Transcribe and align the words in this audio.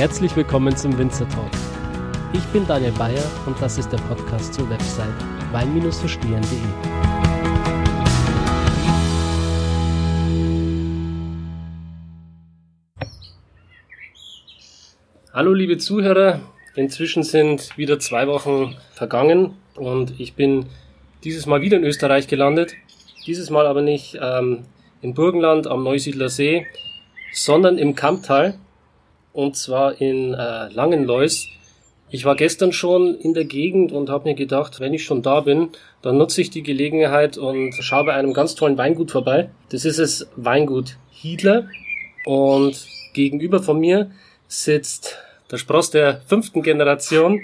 Herzlich 0.00 0.34
willkommen 0.34 0.74
zum 0.74 0.96
Winzer 0.96 1.28
Talk. 1.28 1.50
Ich 2.32 2.42
bin 2.54 2.66
Daniel 2.66 2.92
Bayer 2.92 3.22
und 3.44 3.60
das 3.60 3.76
ist 3.76 3.92
der 3.92 3.98
Podcast 3.98 4.54
zur 4.54 4.70
Website 4.70 5.12
wein-verstehen.de. 5.52 6.58
Hallo 15.34 15.52
liebe 15.52 15.76
Zuhörer, 15.76 16.40
inzwischen 16.76 17.22
sind 17.22 17.76
wieder 17.76 17.98
zwei 17.98 18.26
Wochen 18.26 18.76
vergangen 18.94 19.54
und 19.74 20.18
ich 20.18 20.32
bin 20.32 20.64
dieses 21.24 21.44
Mal 21.44 21.60
wieder 21.60 21.76
in 21.76 21.84
Österreich 21.84 22.26
gelandet. 22.26 22.72
Dieses 23.26 23.50
Mal 23.50 23.66
aber 23.66 23.82
nicht 23.82 24.18
ähm, 24.18 24.62
in 25.02 25.12
Burgenland 25.12 25.66
am 25.66 25.84
Neusiedler 25.84 26.30
See, 26.30 26.66
sondern 27.34 27.76
im 27.76 27.94
Kamptal 27.94 28.54
und 29.32 29.56
zwar 29.56 30.00
in 30.00 30.34
äh, 30.34 30.68
Langenlois. 30.68 31.46
Ich 32.10 32.24
war 32.24 32.34
gestern 32.34 32.72
schon 32.72 33.14
in 33.14 33.34
der 33.34 33.44
Gegend 33.44 33.92
und 33.92 34.10
habe 34.10 34.28
mir 34.28 34.34
gedacht, 34.34 34.80
wenn 34.80 34.94
ich 34.94 35.04
schon 35.04 35.22
da 35.22 35.40
bin, 35.40 35.68
dann 36.02 36.18
nutze 36.18 36.40
ich 36.40 36.50
die 36.50 36.62
Gelegenheit 36.62 37.38
und 37.38 37.72
schaue 37.74 38.06
bei 38.06 38.14
einem 38.14 38.34
ganz 38.34 38.56
tollen 38.56 38.76
Weingut 38.78 39.12
vorbei. 39.12 39.50
Das 39.70 39.84
ist 39.84 40.00
das 40.00 40.28
Weingut 40.34 40.96
Hiedler 41.10 41.68
und 42.24 42.84
gegenüber 43.14 43.62
von 43.62 43.78
mir 43.78 44.10
sitzt 44.48 45.18
der 45.50 45.58
Spross 45.58 45.90
der 45.90 46.20
fünften 46.26 46.62
Generation, 46.62 47.40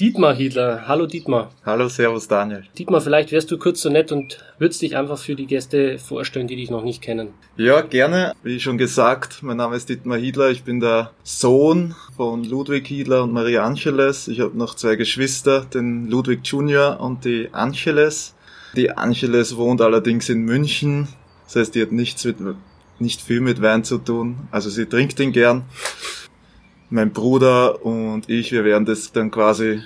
Dietmar 0.00 0.34
Hiedler. 0.34 0.88
Hallo 0.88 1.04
Dietmar. 1.04 1.50
Hallo, 1.62 1.86
Servus 1.90 2.26
Daniel. 2.26 2.64
Dietmar, 2.78 3.02
vielleicht 3.02 3.32
wärst 3.32 3.50
du 3.50 3.58
kurz 3.58 3.82
so 3.82 3.90
nett 3.90 4.12
und 4.12 4.42
würdest 4.58 4.80
dich 4.80 4.96
einfach 4.96 5.18
für 5.18 5.34
die 5.34 5.44
Gäste 5.44 5.98
vorstellen, 5.98 6.46
die 6.46 6.56
dich 6.56 6.70
noch 6.70 6.82
nicht 6.82 7.02
kennen. 7.02 7.34
Ja, 7.58 7.82
gerne. 7.82 8.32
Wie 8.42 8.58
schon 8.60 8.78
gesagt, 8.78 9.42
mein 9.42 9.58
Name 9.58 9.76
ist 9.76 9.90
Dietmar 9.90 10.16
Hiedler. 10.16 10.48
Ich 10.48 10.62
bin 10.62 10.80
der 10.80 11.10
Sohn 11.22 11.94
von 12.16 12.44
Ludwig 12.44 12.86
Hiedler 12.86 13.24
und 13.24 13.34
Marie 13.34 13.58
Angeles. 13.58 14.26
Ich 14.28 14.40
habe 14.40 14.56
noch 14.56 14.74
zwei 14.74 14.96
Geschwister, 14.96 15.66
den 15.66 16.08
Ludwig 16.08 16.40
Junior 16.44 16.98
und 16.98 17.26
die 17.26 17.50
Angeles. 17.52 18.34
Die 18.76 18.90
Angeles 18.92 19.58
wohnt 19.58 19.82
allerdings 19.82 20.30
in 20.30 20.46
München. 20.46 21.08
Das 21.44 21.56
heißt, 21.56 21.74
die 21.74 21.82
hat 21.82 21.92
nichts 21.92 22.24
mit, 22.24 22.38
nicht 23.00 23.20
viel 23.20 23.42
mit 23.42 23.60
Wein 23.60 23.84
zu 23.84 23.98
tun. 23.98 24.48
Also 24.50 24.70
sie 24.70 24.86
trinkt 24.86 25.20
ihn 25.20 25.32
gern 25.32 25.64
mein 26.90 27.12
Bruder 27.12 27.84
und 27.84 28.28
ich, 28.28 28.52
wir 28.52 28.64
werden 28.64 28.84
das 28.84 29.12
dann 29.12 29.30
quasi 29.30 29.82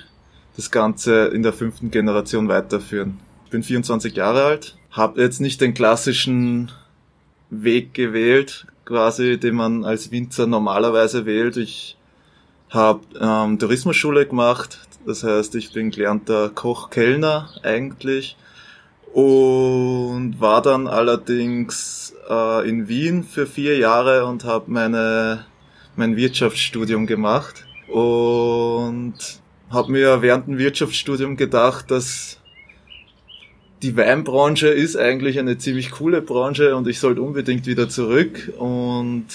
das 0.55 0.71
Ganze 0.71 1.25
in 1.27 1.43
der 1.43 1.53
fünften 1.53 1.91
Generation 1.91 2.47
weiterführen. 2.47 3.19
Ich 3.45 3.51
bin 3.51 3.63
24 3.63 4.15
Jahre 4.15 4.43
alt, 4.43 4.77
habe 4.91 5.21
jetzt 5.21 5.39
nicht 5.39 5.61
den 5.61 5.73
klassischen 5.73 6.71
Weg 7.49 7.93
gewählt, 7.93 8.65
quasi, 8.85 9.39
den 9.39 9.55
man 9.55 9.85
als 9.85 10.11
Winzer 10.11 10.47
normalerweise 10.47 11.25
wählt. 11.25 11.57
Ich 11.57 11.97
habe 12.69 13.01
ähm, 13.19 13.59
Tourismusschule 13.59 14.25
gemacht, 14.25 14.79
das 15.05 15.23
heißt, 15.23 15.55
ich 15.55 15.73
bin 15.73 15.91
gelernter 15.91 16.49
Koch-Kellner 16.49 17.49
eigentlich 17.61 18.35
und 19.13 20.35
war 20.39 20.61
dann 20.61 20.87
allerdings 20.87 22.13
äh, 22.29 22.67
in 22.67 22.87
Wien 22.87 23.23
für 23.23 23.45
vier 23.45 23.77
Jahre 23.77 24.25
und 24.25 24.43
habe 24.43 24.71
meine 24.71 25.45
mein 25.97 26.15
Wirtschaftsstudium 26.15 27.07
gemacht 27.07 27.65
und 27.87 29.15
habe 29.69 29.91
mir 29.91 30.21
während 30.21 30.47
dem 30.47 30.57
Wirtschaftsstudium 30.57 31.37
gedacht, 31.37 31.91
dass 31.91 32.39
die 33.81 33.95
Weinbranche 33.97 34.67
ist 34.67 34.95
eigentlich 34.95 35.37
eine 35.37 35.57
ziemlich 35.57 35.91
coole 35.91 36.21
Branche 36.21 36.75
und 36.75 36.87
ich 36.87 36.99
sollte 36.99 37.21
unbedingt 37.21 37.67
wieder 37.67 37.89
zurück 37.89 38.53
und 38.57 39.25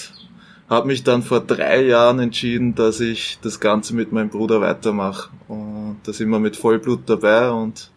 habe 0.69 0.87
mich 0.87 1.03
dann 1.03 1.21
vor 1.21 1.41
drei 1.41 1.83
Jahren 1.83 2.19
entschieden, 2.19 2.75
dass 2.75 2.99
ich 3.01 3.39
das 3.41 3.59
Ganze 3.59 3.93
mit 3.93 4.11
meinem 4.11 4.29
Bruder 4.29 4.61
weitermache. 4.61 5.29
Und 5.47 5.97
da 6.03 6.13
sind 6.13 6.29
wir 6.29 6.39
mit 6.39 6.55
Vollblut 6.55 7.01
dabei 7.07 7.49
und 7.49 7.91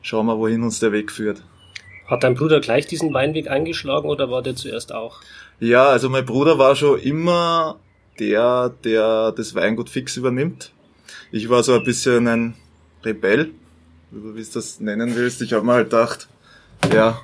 schauen 0.00 0.26
wir, 0.26 0.38
wohin 0.38 0.62
uns 0.62 0.80
der 0.80 0.92
Weg 0.92 1.12
führt. 1.12 1.42
Hat 2.06 2.24
dein 2.24 2.34
Bruder 2.34 2.60
gleich 2.60 2.86
diesen 2.86 3.12
Weinweg 3.12 3.50
eingeschlagen 3.50 4.08
oder 4.08 4.30
war 4.30 4.42
der 4.42 4.56
zuerst 4.56 4.94
auch? 4.94 5.20
Ja, 5.60 5.86
also 5.88 6.08
mein 6.08 6.24
Bruder 6.24 6.58
war 6.58 6.74
schon 6.74 6.98
immer 7.00 7.78
der, 8.18 8.70
der 8.84 9.32
das 9.32 9.54
Weingut 9.54 9.90
fix 9.90 10.16
übernimmt. 10.16 10.72
Ich 11.32 11.48
war 11.48 11.62
so 11.62 11.74
ein 11.74 11.84
bisschen 11.84 12.28
ein 12.28 12.54
Rebell, 13.04 13.52
wie 14.10 14.42
du 14.42 14.50
das 14.52 14.80
nennen 14.80 15.14
willst. 15.16 15.42
Ich 15.42 15.52
habe 15.52 15.64
mir 15.64 15.72
halt 15.72 15.90
gedacht, 15.90 16.28
ja, 16.92 17.20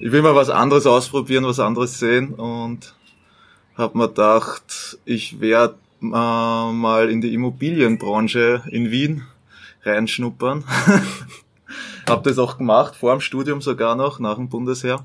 ich 0.00 0.12
will 0.12 0.22
mal 0.22 0.34
was 0.34 0.50
anderes 0.50 0.86
ausprobieren, 0.86 1.44
was 1.44 1.60
anderes 1.60 1.98
sehen 1.98 2.34
und 2.34 2.94
habe 3.76 3.98
mir 3.98 4.08
gedacht, 4.08 4.98
ich 5.04 5.40
werde 5.40 5.76
äh, 6.02 6.06
mal 6.06 7.08
in 7.10 7.20
die 7.20 7.34
Immobilienbranche 7.34 8.62
in 8.70 8.90
Wien 8.90 9.22
reinschnuppern. 9.84 10.64
habe 12.08 12.28
das 12.28 12.38
auch 12.38 12.58
gemacht, 12.58 12.96
vor 12.96 13.14
dem 13.14 13.20
Studium 13.20 13.60
sogar 13.60 13.94
noch, 13.96 14.18
nach 14.18 14.36
dem 14.36 14.48
Bundesheer. 14.48 15.04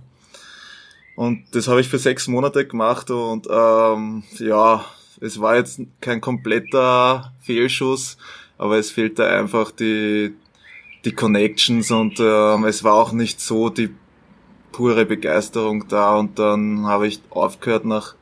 Und 1.18 1.46
das 1.54 1.68
habe 1.68 1.82
ich 1.82 1.90
für 1.90 1.98
sechs 1.98 2.28
Monate 2.28 2.68
gemacht 2.68 3.10
und 3.10 3.48
ähm, 3.50 4.22
ja, 4.38 4.86
es 5.20 5.42
war 5.42 5.56
jetzt 5.56 5.82
kein 6.00 6.22
kompletter 6.22 7.34
Fehlschuss, 7.42 8.18
aber 8.60 8.78
es 8.78 8.92
fehlte 8.92 9.26
einfach 9.26 9.72
die, 9.72 10.36
die 11.06 11.12
Connections 11.14 11.90
und 11.90 12.20
ähm, 12.20 12.66
es 12.66 12.84
war 12.84 12.94
auch 12.94 13.14
nicht 13.14 13.42
so 13.42 13.70
die 13.70 13.90
pure 14.72 15.08
Begeisterung 15.08 15.88
da. 15.88 16.18
Und 16.18 16.38
dann 16.38 16.86
habe 16.86 17.08
ich 17.08 17.20
aufgehört 17.32 17.86
nach 17.86 18.14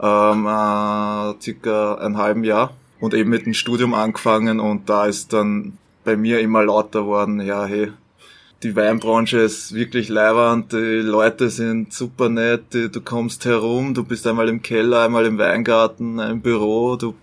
ähm, 0.00 0.44
äh, 0.48 1.40
circa 1.40 1.94
einem 1.94 2.16
halben 2.16 2.42
Jahr 2.42 2.74
und 2.98 3.14
eben 3.14 3.30
mit 3.30 3.46
dem 3.46 3.54
Studium 3.54 3.94
angefangen 3.94 4.58
und 4.58 4.90
da 4.90 5.06
ist 5.06 5.32
dann 5.32 5.78
bei 6.02 6.16
mir 6.16 6.40
immer 6.40 6.64
lauter 6.64 7.06
worden, 7.06 7.40
ja 7.40 7.66
hey, 7.66 7.92
die 8.62 8.76
Weinbranche 8.76 9.38
ist 9.38 9.74
wirklich 9.74 10.08
leibernd, 10.08 10.72
die 10.72 10.76
Leute 10.76 11.50
sind 11.50 11.92
super 11.92 12.28
nett, 12.28 12.72
du 12.72 13.00
kommst 13.00 13.44
herum, 13.44 13.92
du 13.92 14.04
bist 14.04 14.26
einmal 14.26 14.48
im 14.48 14.62
Keller, 14.62 15.04
einmal 15.04 15.26
im 15.26 15.36
Weingarten, 15.38 16.20
im 16.20 16.40
Büro, 16.40 16.96
du 16.96 17.14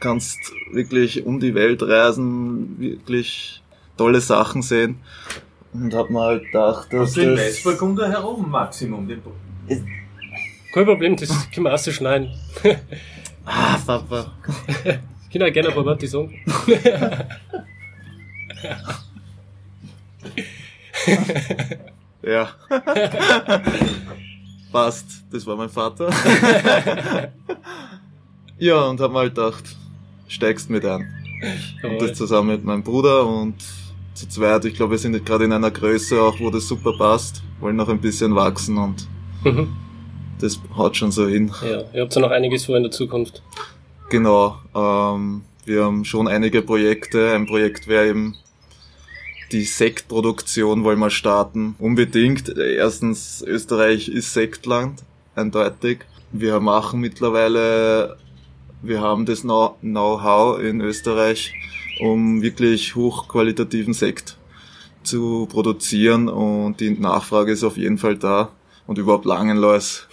kannst 0.00 0.38
wirklich 0.72 1.24
um 1.24 1.38
die 1.38 1.54
Welt 1.54 1.82
reisen, 1.82 2.76
wirklich 2.78 3.62
tolle 3.96 4.20
Sachen 4.20 4.62
sehen. 4.62 4.98
Und 5.72 5.94
hab 5.94 6.10
mal 6.10 6.26
halt 6.26 6.44
gedacht, 6.46 6.92
dass 6.92 7.16
also 7.16 7.20
in 7.20 7.36
Weißburgunder 7.36 8.10
herum, 8.10 8.50
Maximum. 8.50 9.08
Kein 10.74 10.84
Problem, 10.84 11.16
das 11.16 11.50
können 11.52 11.66
wir 11.66 11.72
auszuschneiden. 11.72 12.30
ah, 13.44 13.78
Papa. 13.86 14.32
Ich 15.30 15.38
kann 15.38 15.48
auch 15.48 15.52
gerne 15.52 15.68
ein 15.68 15.74
paar 15.74 15.86
Worte 15.86 16.08
sagen. 16.08 16.34
ja. 22.22 22.48
Passt, 24.72 25.06
das 25.30 25.46
war 25.46 25.56
mein 25.56 25.68
Vater. 25.68 26.10
ja, 28.58 28.84
und 28.86 29.00
hab 29.00 29.12
mal 29.12 29.28
gedacht, 29.28 29.64
steigst 30.28 30.70
mit 30.70 30.84
ein. 30.84 31.06
Und 31.82 32.00
das 32.00 32.16
zusammen 32.16 32.48
mit 32.48 32.64
meinem 32.64 32.82
Bruder 32.82 33.26
und 33.26 33.56
zu 34.14 34.28
zweit, 34.28 34.64
ich 34.64 34.74
glaube, 34.74 34.92
wir 34.92 34.98
sind 34.98 35.24
gerade 35.26 35.44
in 35.44 35.52
einer 35.52 35.70
Größe 35.70 36.20
auch, 36.20 36.38
wo 36.40 36.50
das 36.50 36.68
super 36.68 36.92
passt, 36.96 37.42
wollen 37.60 37.76
noch 37.76 37.88
ein 37.88 38.00
bisschen 38.00 38.34
wachsen 38.34 38.78
und 38.78 39.08
mhm. 39.44 39.68
das 40.40 40.60
haut 40.76 40.96
schon 40.96 41.10
so 41.10 41.26
hin. 41.26 41.50
Ja, 41.62 41.82
ihr 41.92 42.02
habt 42.02 42.14
ja 42.14 42.20
noch 42.20 42.30
einiges 42.30 42.66
vor 42.66 42.76
in 42.76 42.84
der 42.84 42.92
Zukunft. 42.92 43.42
Genau, 44.10 44.58
ähm, 44.74 45.42
wir 45.64 45.84
haben 45.84 46.04
schon 46.04 46.28
einige 46.28 46.62
Projekte. 46.62 47.34
Ein 47.34 47.46
Projekt 47.46 47.88
wäre 47.88 48.08
eben 48.08 48.36
die 49.52 49.64
Sektproduktion 49.64 50.82
wollen 50.82 50.98
wir 50.98 51.10
starten. 51.10 51.74
Unbedingt. 51.78 52.56
Erstens, 52.56 53.44
Österreich 53.46 54.08
ist 54.08 54.32
Sektland, 54.32 55.02
eindeutig. 55.34 56.00
Wir 56.32 56.58
machen 56.60 57.00
mittlerweile, 57.00 58.16
wir 58.80 59.00
haben 59.02 59.26
das 59.26 59.42
Know-how 59.42 60.58
in 60.58 60.80
Österreich, 60.80 61.52
um 62.00 62.40
wirklich 62.40 62.96
hochqualitativen 62.96 63.92
Sekt 63.92 64.38
zu 65.02 65.46
produzieren 65.50 66.28
und 66.28 66.80
die 66.80 66.90
Nachfrage 66.90 67.52
ist 67.52 67.64
auf 67.64 67.76
jeden 67.76 67.98
Fall 67.98 68.16
da. 68.16 68.50
Und 68.86 68.98
überhaupt 68.98 69.26
Langenlois, 69.26 70.06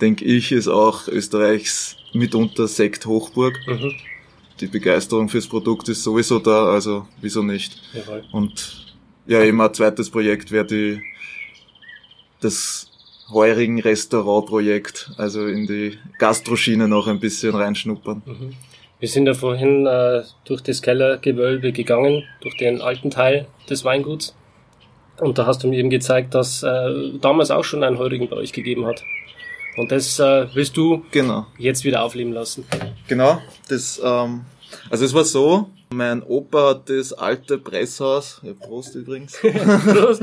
denke 0.00 0.24
ich, 0.24 0.52
ist 0.52 0.68
auch 0.68 1.08
Österreichs 1.08 1.96
mitunter 2.12 2.68
Sekt-Hochburg. 2.68 3.58
Mhm. 3.66 3.92
Die 4.60 4.66
Begeisterung 4.68 5.28
fürs 5.28 5.48
Produkt 5.48 5.88
ist 5.88 6.04
sowieso 6.04 6.38
da, 6.38 6.66
also 6.66 7.08
wieso 7.20 7.42
nicht? 7.42 7.80
Jawohl. 7.92 8.24
Und 8.30 8.83
ja, 9.26 9.42
eben 9.42 9.60
ein 9.60 9.72
zweites 9.74 10.10
Projekt 10.10 10.50
wäre 10.50 10.66
die, 10.66 11.00
das 12.40 12.88
heurigen 13.32 13.80
Restaurantprojekt, 13.80 15.12
also 15.16 15.46
in 15.46 15.66
die 15.66 15.98
Gastroschiene 16.18 16.88
noch 16.88 17.06
ein 17.06 17.20
bisschen 17.20 17.54
reinschnuppern. 17.54 18.22
Mhm. 18.26 18.52
Wir 19.00 19.08
sind 19.08 19.26
ja 19.26 19.34
vorhin 19.34 19.86
äh, 19.86 20.22
durch 20.44 20.62
das 20.62 20.80
Kellergewölbe 20.82 21.72
gegangen, 21.72 22.24
durch 22.40 22.56
den 22.56 22.80
alten 22.80 23.10
Teil 23.10 23.46
des 23.68 23.84
Weinguts. 23.84 24.34
Und 25.20 25.38
da 25.38 25.46
hast 25.46 25.62
du 25.62 25.68
mir 25.68 25.78
eben 25.78 25.90
gezeigt, 25.90 26.34
dass 26.34 26.62
äh, 26.62 27.12
damals 27.20 27.50
auch 27.50 27.64
schon 27.64 27.84
einen 27.84 27.98
Heurigen 27.98 28.28
bei 28.28 28.36
euch 28.36 28.52
gegeben 28.52 28.86
hat. 28.86 29.02
Und 29.76 29.90
das 29.90 30.18
äh, 30.20 30.46
willst 30.54 30.76
du 30.76 31.04
Genau. 31.10 31.46
jetzt 31.58 31.84
wieder 31.84 32.02
aufleben 32.02 32.32
lassen. 32.32 32.64
Genau, 33.08 33.40
das, 33.68 34.00
ähm, 34.04 34.42
also 34.90 35.04
es 35.04 35.14
war 35.14 35.24
so, 35.24 35.68
mein 35.90 36.22
Opa 36.22 36.70
hat 36.70 36.90
das 36.90 37.12
alte 37.12 37.58
Presshaus, 37.58 38.40
Prost 38.60 38.94
übrigens, 38.94 39.38
Prost. 39.40 40.22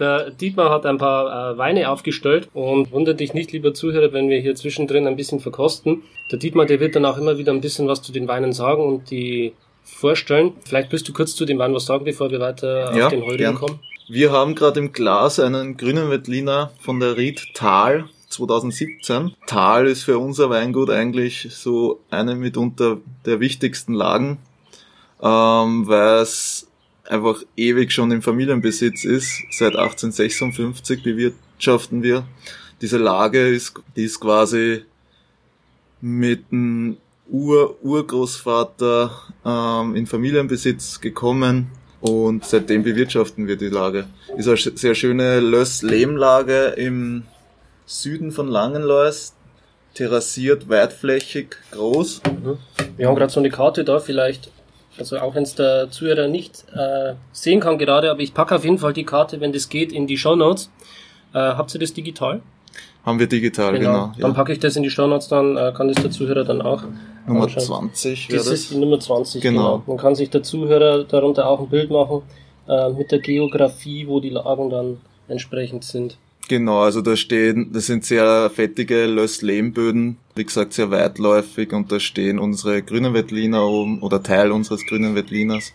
Der 0.00 0.30
Dietmar 0.30 0.70
hat 0.70 0.86
ein 0.86 0.98
paar 0.98 1.52
äh, 1.52 1.58
Weine 1.58 1.88
aufgestellt 1.88 2.48
und 2.52 2.90
wundert 2.90 3.20
dich 3.20 3.32
nicht, 3.32 3.52
lieber 3.52 3.74
Zuhörer, 3.74 4.12
wenn 4.12 4.28
wir 4.28 4.40
hier 4.40 4.56
zwischendrin 4.56 5.06
ein 5.06 5.14
bisschen 5.14 5.38
verkosten. 5.38 6.02
Der 6.32 6.38
Dietmar, 6.40 6.66
der 6.66 6.80
wird 6.80 6.96
dann 6.96 7.04
auch 7.04 7.16
immer 7.16 7.38
wieder 7.38 7.52
ein 7.52 7.60
bisschen 7.60 7.86
was 7.86 8.02
zu 8.02 8.10
den 8.10 8.26
Weinen 8.26 8.52
sagen 8.52 8.82
und 8.82 9.10
die 9.12 9.52
vorstellen. 9.84 10.52
Vielleicht 10.64 10.90
willst 10.90 11.06
du 11.06 11.12
kurz 11.12 11.36
zu 11.36 11.44
dem 11.44 11.58
Wein 11.58 11.72
was 11.74 11.86
sagen, 11.86 12.04
bevor 12.04 12.30
wir 12.30 12.40
weiter 12.40 12.96
Ja, 12.96 13.06
auf 13.06 13.12
den 13.12 13.22
heutigen 13.22 13.36
gern. 13.38 13.54
kommen. 13.54 13.78
Wir 14.08 14.32
haben 14.32 14.54
gerade 14.56 14.80
im 14.80 14.92
Glas 14.92 15.38
einen 15.38 15.76
grünen 15.76 16.10
Veltliner 16.10 16.72
von 16.80 16.98
der 16.98 17.16
Ried 17.16 17.40
Tal 17.54 18.06
2017. 18.34 19.34
Tal 19.46 19.86
ist 19.86 20.04
für 20.04 20.18
unser 20.18 20.50
Weingut 20.50 20.90
eigentlich 20.90 21.48
so 21.50 22.00
eine 22.10 22.34
mitunter 22.34 22.98
der 23.24 23.40
wichtigsten 23.40 23.94
Lagen, 23.94 24.38
ähm, 25.22 25.86
weil 25.86 26.20
es 26.20 26.68
einfach 27.08 27.42
ewig 27.56 27.92
schon 27.92 28.10
im 28.10 28.22
Familienbesitz 28.22 29.04
ist. 29.04 29.42
Seit 29.50 29.76
1856 29.76 31.02
bewirtschaften 31.02 32.02
wir. 32.02 32.24
Diese 32.80 32.98
Lage 32.98 33.48
ist, 33.48 33.74
die 33.96 34.04
ist 34.04 34.20
quasi 34.20 34.84
mit 36.00 36.50
dem 36.50 36.96
Ur-Urgroßvater 37.28 39.10
ähm, 39.44 39.96
in 39.96 40.06
Familienbesitz 40.06 41.00
gekommen 41.00 41.70
und 42.00 42.44
seitdem 42.44 42.82
bewirtschaften 42.82 43.46
wir 43.46 43.56
die 43.56 43.68
Lage. 43.68 44.06
Ist 44.36 44.48
eine 44.48 44.58
sehr 44.58 44.94
schöne 44.94 45.40
Löss-Lehmlage 45.40 46.74
im 46.76 47.22
Süden 47.86 48.32
von 48.32 48.48
Langenlois, 48.48 49.34
terrassiert, 49.94 50.68
weitflächig, 50.68 51.56
groß. 51.70 52.22
Wir 52.96 53.08
haben 53.08 53.14
gerade 53.14 53.32
so 53.32 53.40
eine 53.40 53.50
Karte 53.50 53.84
da, 53.84 53.98
vielleicht, 54.00 54.50
also 54.98 55.18
auch 55.18 55.34
wenn 55.34 55.42
es 55.44 55.54
der 55.54 55.90
Zuhörer 55.90 56.28
nicht 56.28 56.64
äh, 56.74 57.14
sehen 57.32 57.60
kann 57.60 57.78
gerade, 57.78 58.10
aber 58.10 58.20
ich 58.20 58.34
packe 58.34 58.54
auf 58.56 58.64
jeden 58.64 58.78
Fall 58.78 58.92
die 58.92 59.04
Karte, 59.04 59.40
wenn 59.40 59.52
das 59.52 59.68
geht, 59.68 59.92
in 59.92 60.06
die 60.06 60.16
Show 60.16 60.34
Notes. 60.36 60.70
Äh, 61.32 61.38
habt 61.38 61.74
ihr 61.74 61.80
das 61.80 61.92
digital? 61.92 62.40
Haben 63.04 63.18
wir 63.18 63.26
digital, 63.26 63.78
genau. 63.78 64.12
Dann 64.18 64.30
ja. 64.30 64.34
packe 64.34 64.52
ich 64.52 64.60
das 64.60 64.76
in 64.76 64.82
die 64.82 64.90
Show 64.90 65.06
Notes, 65.06 65.28
dann 65.28 65.56
äh, 65.56 65.72
kann 65.76 65.88
das 65.88 66.02
der 66.02 66.10
Zuhörer 66.10 66.44
dann 66.44 66.62
auch 66.62 66.82
Nummer 67.26 67.44
anschauen. 67.44 67.90
20 67.92 68.30
wäre 68.30 68.38
Das 68.38 68.46
ist 68.46 68.64
das. 68.64 68.70
die 68.70 68.78
Nummer 68.78 68.98
20, 68.98 69.42
Genau. 69.42 69.60
genau. 69.60 69.82
Man 69.86 69.96
kann 69.98 70.14
sich 70.14 70.30
der 70.30 70.42
Zuhörer 70.42 71.04
darunter 71.04 71.46
auch 71.46 71.60
ein 71.60 71.68
Bild 71.68 71.90
machen 71.90 72.22
äh, 72.66 72.88
mit 72.90 73.12
der 73.12 73.18
Geografie, 73.18 74.06
wo 74.08 74.20
die 74.20 74.30
Lagen 74.30 74.70
dann 74.70 75.00
entsprechend 75.28 75.84
sind. 75.84 76.16
Genau, 76.48 76.80
also 76.80 77.00
da 77.00 77.16
stehen, 77.16 77.72
das 77.72 77.86
sind 77.86 78.04
sehr 78.04 78.50
fettige 78.50 79.06
Löss-Lehmböden, 79.06 80.18
wie 80.34 80.44
gesagt 80.44 80.74
sehr 80.74 80.90
weitläufig 80.90 81.72
und 81.72 81.90
da 81.90 81.98
stehen 81.98 82.38
unsere 82.38 82.82
grünen 82.82 83.14
Veltliner 83.14 83.66
oben 83.66 84.02
oder 84.02 84.22
Teil 84.22 84.52
unseres 84.52 84.84
grünen 84.86 85.14
Veltliners 85.14 85.72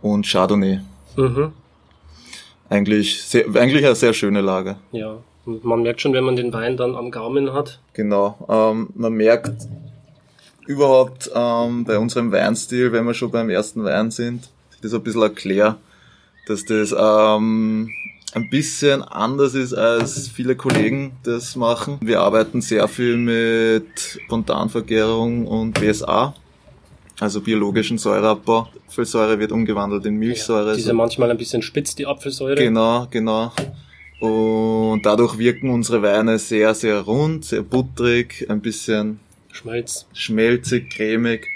und 0.00 0.26
Chardonnay. 0.26 0.80
Mhm. 1.16 1.52
Eigentlich, 2.68 3.22
sehr, 3.22 3.46
eigentlich 3.54 3.84
eine 3.84 3.96
sehr 3.96 4.12
schöne 4.12 4.40
Lage. 4.40 4.76
Ja, 4.92 5.18
und 5.44 5.64
man 5.64 5.82
merkt 5.82 6.00
schon, 6.00 6.12
wenn 6.12 6.24
man 6.24 6.36
den 6.36 6.52
Wein 6.52 6.76
dann 6.76 6.94
am 6.94 7.10
Gaumen 7.10 7.52
hat. 7.52 7.80
Genau. 7.92 8.38
Ähm, 8.48 8.90
man 8.94 9.12
merkt 9.14 9.50
überhaupt 10.66 11.30
ähm, 11.34 11.84
bei 11.84 11.98
unserem 11.98 12.30
Weinstil, 12.30 12.92
wenn 12.92 13.04
wir 13.06 13.14
schon 13.14 13.32
beim 13.32 13.50
ersten 13.50 13.82
Wein 13.82 14.10
sind, 14.12 14.48
das 14.82 14.94
ein 14.94 15.02
bisschen 15.02 15.22
erkläre, 15.22 15.76
dass 16.46 16.64
das 16.64 16.94
ähm, 16.96 17.90
ein 18.34 18.48
bisschen 18.48 19.02
anders 19.02 19.54
ist, 19.54 19.74
als 19.74 20.28
viele 20.28 20.56
Kollegen 20.56 21.12
das 21.22 21.54
machen. 21.56 21.98
Wir 22.00 22.20
arbeiten 22.20 22.60
sehr 22.60 22.88
viel 22.88 23.16
mit 23.16 24.20
Spontanvergärung 24.24 25.46
und 25.46 25.72
BSA, 25.74 26.34
also 27.20 27.40
biologischen 27.40 27.98
Säureabbau. 27.98 28.68
Apfelsäure 28.88 29.38
wird 29.38 29.52
umgewandelt 29.52 30.04
in 30.06 30.16
Milchsäure. 30.16 30.74
Die 30.74 30.80
ist 30.80 30.86
ja 30.86 30.94
manchmal 30.94 31.30
ein 31.30 31.38
bisschen 31.38 31.62
spitz, 31.62 31.94
die 31.94 32.06
Apfelsäure. 32.06 32.56
Genau, 32.56 33.06
genau. 33.10 33.52
Und 34.20 35.02
dadurch 35.02 35.38
wirken 35.38 35.70
unsere 35.70 36.02
Weine 36.02 36.38
sehr, 36.38 36.74
sehr 36.74 37.00
rund, 37.00 37.44
sehr 37.44 37.62
butterig, 37.62 38.46
ein 38.48 38.60
bisschen 38.60 39.18
Schmelz. 39.50 40.06
schmelzig, 40.12 40.90
cremig. 40.90 41.46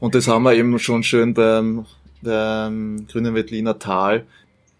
Und 0.00 0.14
das 0.14 0.26
haben 0.26 0.44
wir 0.44 0.54
eben 0.54 0.78
schon 0.78 1.02
schön 1.02 1.34
beim, 1.34 1.84
beim 2.22 3.06
Grünen 3.10 3.34
Veltliner 3.34 3.78
Tal. 3.78 4.24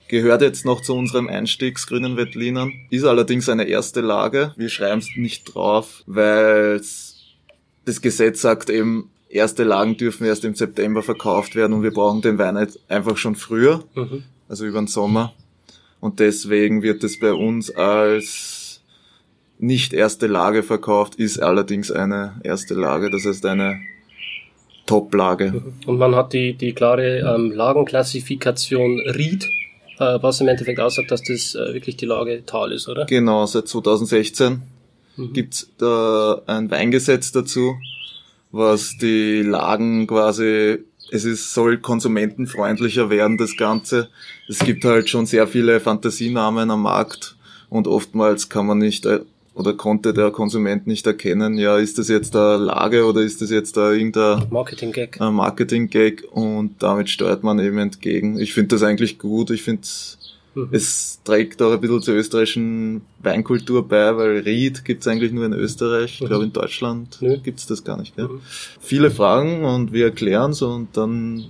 Gehört 0.08 0.42
jetzt 0.42 0.64
noch 0.64 0.80
zu 0.82 0.94
unserem 0.94 1.28
Einstiegsgrünen 1.28 2.16
Veltlinern. 2.16 2.72
Ist 2.90 3.04
allerdings 3.04 3.48
eine 3.48 3.64
erste 3.64 4.00
Lage. 4.00 4.52
Wir 4.56 4.68
schreiben 4.68 4.98
es 4.98 5.08
nicht 5.16 5.54
drauf, 5.54 6.02
weil 6.06 6.80
das 7.84 8.00
Gesetz 8.02 8.40
sagt 8.42 8.70
eben, 8.70 9.10
erste 9.28 9.64
Lagen 9.64 9.96
dürfen 9.96 10.26
erst 10.26 10.44
im 10.44 10.54
September 10.54 11.02
verkauft 11.02 11.56
werden 11.56 11.72
und 11.72 11.82
wir 11.82 11.90
brauchen 11.90 12.22
den 12.22 12.38
Wein 12.38 12.56
jetzt 12.56 12.78
einfach 12.88 13.16
schon 13.16 13.34
früher 13.34 13.82
Mhm. 13.94 14.22
also 14.48 14.64
über 14.64 14.78
den 14.80 14.86
Sommer. 14.86 15.32
Und 16.00 16.20
deswegen 16.20 16.82
wird 16.82 17.02
es 17.02 17.18
bei 17.18 17.32
uns 17.32 17.70
als 17.74 18.82
nicht 19.58 19.92
erste 19.94 20.26
Lage 20.26 20.62
verkauft, 20.62 21.14
ist 21.14 21.38
allerdings 21.38 21.90
eine 21.90 22.34
erste 22.44 22.74
Lage, 22.74 23.10
das 23.10 23.24
heißt 23.24 23.46
eine 23.46 23.80
Top-Lage. 24.86 25.62
Und 25.86 25.98
man 25.98 26.14
hat 26.14 26.32
die, 26.34 26.52
die 26.54 26.72
klare 26.74 27.18
ähm, 27.20 27.50
Lagenklassifikation 27.52 29.00
Ried, 29.00 29.48
was 29.98 30.40
im 30.40 30.48
Endeffekt 30.48 30.80
aussagt, 30.80 31.10
dass 31.10 31.22
das 31.22 31.54
äh, 31.54 31.74
wirklich 31.74 31.96
die 31.96 32.06
Lage 32.06 32.44
Tal 32.46 32.72
ist, 32.72 32.88
oder? 32.88 33.04
Genau, 33.06 33.46
seit 33.46 33.68
2016 33.68 34.62
Mhm. 35.16 35.32
gibt's 35.32 35.70
da 35.78 36.42
ein 36.46 36.70
Weingesetz 36.70 37.32
dazu, 37.32 37.76
was 38.50 38.96
die 38.98 39.42
Lagen 39.42 40.06
quasi, 40.06 40.78
es 41.10 41.24
ist, 41.24 41.54
soll 41.54 41.78
konsumentenfreundlicher 41.78 43.10
werden, 43.10 43.38
das 43.38 43.56
Ganze. 43.56 44.08
Es 44.48 44.58
gibt 44.60 44.84
halt 44.84 45.08
schon 45.08 45.26
sehr 45.26 45.46
viele 45.46 45.80
Fantasienamen 45.80 46.70
am 46.70 46.82
Markt 46.82 47.36
und 47.68 47.86
oftmals 47.86 48.48
kann 48.48 48.66
man 48.66 48.78
nicht 48.78 49.06
äh, 49.06 49.20
oder 49.54 49.72
konnte 49.74 50.12
der 50.12 50.30
Konsument 50.30 50.86
nicht 50.86 51.06
erkennen, 51.06 51.58
ja, 51.58 51.78
ist 51.78 51.98
das 51.98 52.08
jetzt 52.08 52.34
eine 52.34 52.56
Lage 52.56 53.04
oder 53.04 53.20
ist 53.22 53.40
das 53.40 53.50
jetzt 53.50 53.76
da 53.76 53.92
irgendein 53.92 54.48
Marketing-Gag. 54.50 55.20
ein 55.20 55.34
Marketing-Gag 55.34 56.24
und 56.32 56.82
damit 56.82 57.08
steuert 57.08 57.42
man 57.44 57.58
eben 57.60 57.78
entgegen. 57.78 58.38
Ich 58.38 58.52
finde 58.52 58.68
das 58.74 58.82
eigentlich 58.82 59.18
gut. 59.18 59.50
Ich 59.50 59.62
finde, 59.62 59.82
Mhm. 60.56 60.68
es 60.70 61.18
trägt 61.24 61.60
auch 61.62 61.72
ein 61.72 61.80
bisschen 61.80 62.00
zur 62.00 62.14
österreichischen 62.14 63.00
Weinkultur 63.20 63.88
bei, 63.88 64.16
weil 64.16 64.38
Ried 64.38 64.84
gibt's 64.84 65.08
eigentlich 65.08 65.32
nur 65.32 65.46
in 65.46 65.52
Österreich. 65.52 66.14
Ich 66.14 66.20
Mhm. 66.20 66.26
glaube, 66.26 66.44
in 66.44 66.52
Deutschland 66.52 67.18
Nö. 67.20 67.38
gibt's 67.38 67.66
das 67.66 67.82
gar 67.82 67.98
nicht. 67.98 68.14
Gell? 68.14 68.26
Mhm. 68.28 68.40
Viele 68.80 69.10
Fragen 69.10 69.64
und 69.64 69.92
wir 69.92 70.04
erklären's 70.06 70.62
und 70.62 70.96
dann 70.96 71.46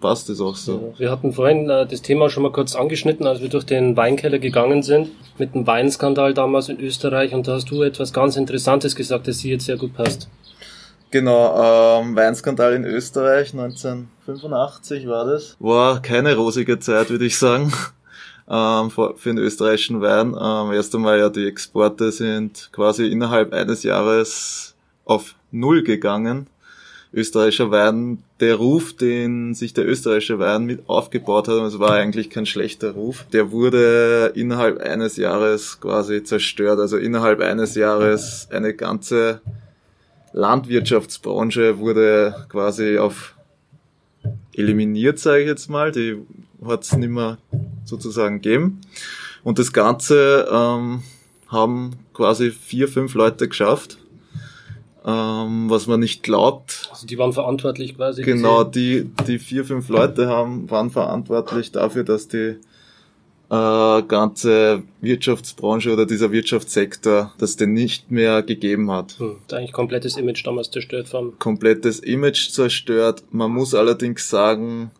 passt 0.00 0.28
es 0.30 0.40
auch 0.40 0.56
so. 0.56 0.92
Ja, 0.94 0.98
wir 0.98 1.10
hatten 1.10 1.32
vorhin 1.32 1.68
äh, 1.68 1.86
das 1.86 2.02
Thema 2.02 2.30
schon 2.30 2.42
mal 2.42 2.52
kurz 2.52 2.74
angeschnitten, 2.74 3.26
als 3.26 3.40
wir 3.40 3.48
durch 3.48 3.64
den 3.64 3.96
Weinkeller 3.96 4.38
gegangen 4.38 4.82
sind, 4.82 5.10
mit 5.38 5.54
dem 5.54 5.66
Weinskandal 5.66 6.34
damals 6.34 6.68
in 6.68 6.80
Österreich. 6.80 7.32
Und 7.34 7.48
da 7.48 7.54
hast 7.54 7.70
du 7.70 7.82
etwas 7.82 8.12
ganz 8.12 8.36
Interessantes 8.36 8.96
gesagt, 8.96 9.28
das 9.28 9.40
hier 9.40 9.52
jetzt 9.52 9.66
sehr 9.66 9.76
gut 9.76 9.94
passt. 9.94 10.28
Genau, 11.10 12.00
ähm, 12.00 12.16
Weinskandal 12.16 12.74
in 12.74 12.84
Österreich 12.84 13.52
1985 13.52 15.06
war 15.06 15.24
das. 15.24 15.56
War 15.60 16.02
keine 16.02 16.34
rosige 16.34 16.78
Zeit, 16.78 17.10
würde 17.10 17.26
ich 17.26 17.38
sagen, 17.38 17.72
ähm, 18.48 18.90
für, 18.90 19.14
für 19.16 19.30
den 19.30 19.38
österreichischen 19.38 20.00
Wein. 20.02 20.36
Ähm, 20.38 20.72
erst 20.72 20.94
einmal 20.94 21.18
ja 21.18 21.28
die 21.28 21.46
Exporte 21.46 22.10
sind 22.10 22.70
quasi 22.72 23.06
innerhalb 23.06 23.52
eines 23.52 23.82
Jahres 23.84 24.74
auf 25.04 25.36
Null 25.52 25.84
gegangen. 25.84 26.48
Österreichischer 27.14 27.70
Wein, 27.70 28.22
der 28.40 28.56
Ruf, 28.56 28.92
den 28.92 29.54
sich 29.54 29.72
der 29.72 29.88
österreichische 29.88 30.38
Wein 30.38 30.64
mit 30.64 30.88
aufgebaut 30.88 31.48
hat, 31.48 31.56
und 31.56 31.66
es 31.66 31.78
war 31.78 31.92
eigentlich 31.92 32.28
kein 32.28 32.46
schlechter 32.46 32.90
Ruf, 32.92 33.24
der 33.32 33.50
wurde 33.50 34.32
innerhalb 34.34 34.78
eines 34.78 35.16
Jahres 35.16 35.80
quasi 35.80 36.22
zerstört. 36.22 36.78
Also 36.78 36.98
innerhalb 36.98 37.40
eines 37.40 37.74
Jahres 37.74 38.48
eine 38.50 38.74
ganze 38.74 39.40
Landwirtschaftsbranche 40.32 41.78
wurde 41.78 42.46
quasi 42.50 42.98
auf 42.98 43.34
eliminiert, 44.52 45.18
sage 45.18 45.42
ich 45.42 45.48
jetzt 45.48 45.70
mal. 45.70 45.92
Die 45.92 46.16
hat 46.64 46.84
es 46.84 46.94
nicht 46.96 47.08
mehr 47.08 47.38
sozusagen 47.84 48.42
gegeben. 48.42 48.80
Und 49.44 49.58
das 49.58 49.72
Ganze 49.72 50.48
ähm, 50.50 51.02
haben 51.48 51.92
quasi 52.12 52.50
vier, 52.50 52.88
fünf 52.88 53.14
Leute 53.14 53.48
geschafft. 53.48 53.98
Ähm, 55.08 55.70
was 55.70 55.86
man 55.86 56.00
nicht 56.00 56.24
glaubt. 56.24 56.88
Also 56.90 57.06
die 57.06 57.16
waren 57.16 57.32
verantwortlich 57.32 57.94
quasi. 57.96 58.22
Genau, 58.22 58.64
die, 58.64 59.08
die 59.28 59.38
vier, 59.38 59.64
fünf 59.64 59.88
Leute 59.88 60.26
haben, 60.26 60.68
waren 60.68 60.90
verantwortlich 60.90 61.70
dafür, 61.70 62.02
dass 62.02 62.26
die 62.26 62.56
äh, 63.48 64.02
ganze 64.02 64.82
Wirtschaftsbranche 65.00 65.92
oder 65.92 66.06
dieser 66.06 66.32
Wirtschaftssektor, 66.32 67.32
dass 67.38 67.54
den 67.54 67.72
nicht 67.72 68.10
mehr 68.10 68.42
gegeben 68.42 68.90
hat 68.90 69.14
Hm, 69.18 69.36
ist 69.46 69.54
eigentlich 69.54 69.72
komplettes 69.72 70.16
Image 70.16 70.44
damals 70.44 70.72
zerstört 70.72 71.08
vom. 71.08 71.38
komplettes 71.38 72.00
Image 72.00 72.50
zerstört. 72.50 73.22
Man 73.30 73.52
muss 73.52 73.74
allerdings 73.74 74.28
sagen, 74.28 74.90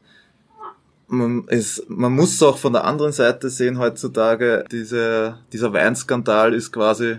man, 1.08 1.44
es, 1.48 1.84
man 1.88 2.12
muss 2.12 2.34
es 2.34 2.42
auch 2.44 2.58
von 2.58 2.72
der 2.72 2.84
anderen 2.84 3.12
Seite 3.12 3.50
sehen 3.50 3.78
heutzutage. 3.80 4.64
Diese, 4.70 5.38
dieser 5.52 5.72
Weinskandal 5.72 6.54
ist 6.54 6.70
quasi 6.70 7.16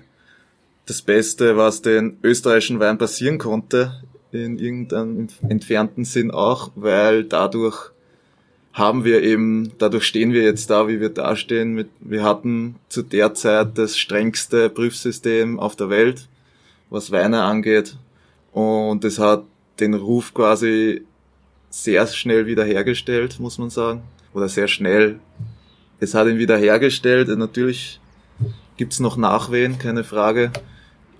das 0.88 1.02
Beste, 1.02 1.58
was 1.58 1.82
den 1.82 2.18
österreichischen 2.24 2.80
Wein 2.80 2.98
passieren 2.98 3.38
konnte, 3.38 4.02
in 4.32 4.58
irgendeinem 4.58 5.28
entfernten 5.48 6.06
Sinn 6.06 6.32
auch, 6.32 6.72
weil 6.76 7.24
dadurch 7.24 7.92
haben 8.74 9.04
wir 9.04 9.24
eben, 9.24 9.74
dadurch 9.80 10.06
stehen 10.06 10.34
wir 10.34 10.44
jetzt 10.44 10.70
da, 10.70 10.88
wie 10.88 11.00
wir 11.00 11.10
dastehen. 11.10 11.74
Mit, 11.74 11.90
wir 12.00 12.24
hatten 12.24 12.76
zu 12.90 13.02
der 13.02 13.34
Zeit 13.34 13.78
das 13.78 13.98
strengste 13.98 14.70
Prüfsystem 14.70 15.60
auf 15.60 15.76
der 15.76 15.90
Welt, 15.90 16.28
was 16.90 17.12
Weine 17.12 17.44
angeht. 17.44 17.98
Und 18.52 19.04
es 19.04 19.20
hat 19.20 19.44
den 19.80 19.94
Ruf 19.94 20.34
quasi 20.34 21.04
sehr 21.70 22.06
schnell 22.08 22.46
wiederhergestellt, 22.46 23.40
muss 23.40 23.58
man 23.58 23.70
sagen. 23.70 24.04
Oder 24.34 24.48
sehr 24.48 24.68
schnell. 24.68 25.20
Es 26.00 26.14
hat 26.14 26.28
ihn 26.28 26.38
wiederhergestellt. 26.38 27.30
Natürlich 27.30 28.00
gibt's 28.78 29.00
noch 29.00 29.18
Nachwehen, 29.18 29.80
keine 29.80 30.04
Frage. 30.04 30.52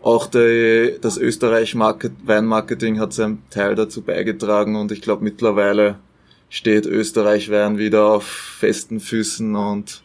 Auch 0.08 0.26
die, 0.28 0.96
das 1.02 1.18
Österreich 1.18 1.76
Market, 1.76 2.14
Weinmarketing 2.24 2.98
hat 2.98 3.12
seinen 3.12 3.44
Teil 3.50 3.76
dazu 3.76 4.02
beigetragen 4.02 4.78
und 4.78 4.90
ich 4.94 5.02
glaube 5.02 5.22
mittlerweile 5.22 5.96
steht 6.50 6.86
Österreich 6.86 7.52
Wein 7.52 7.78
wieder 7.78 8.06
auf 8.14 8.24
festen 8.24 9.02
Füßen 9.02 9.54
und 9.54 10.02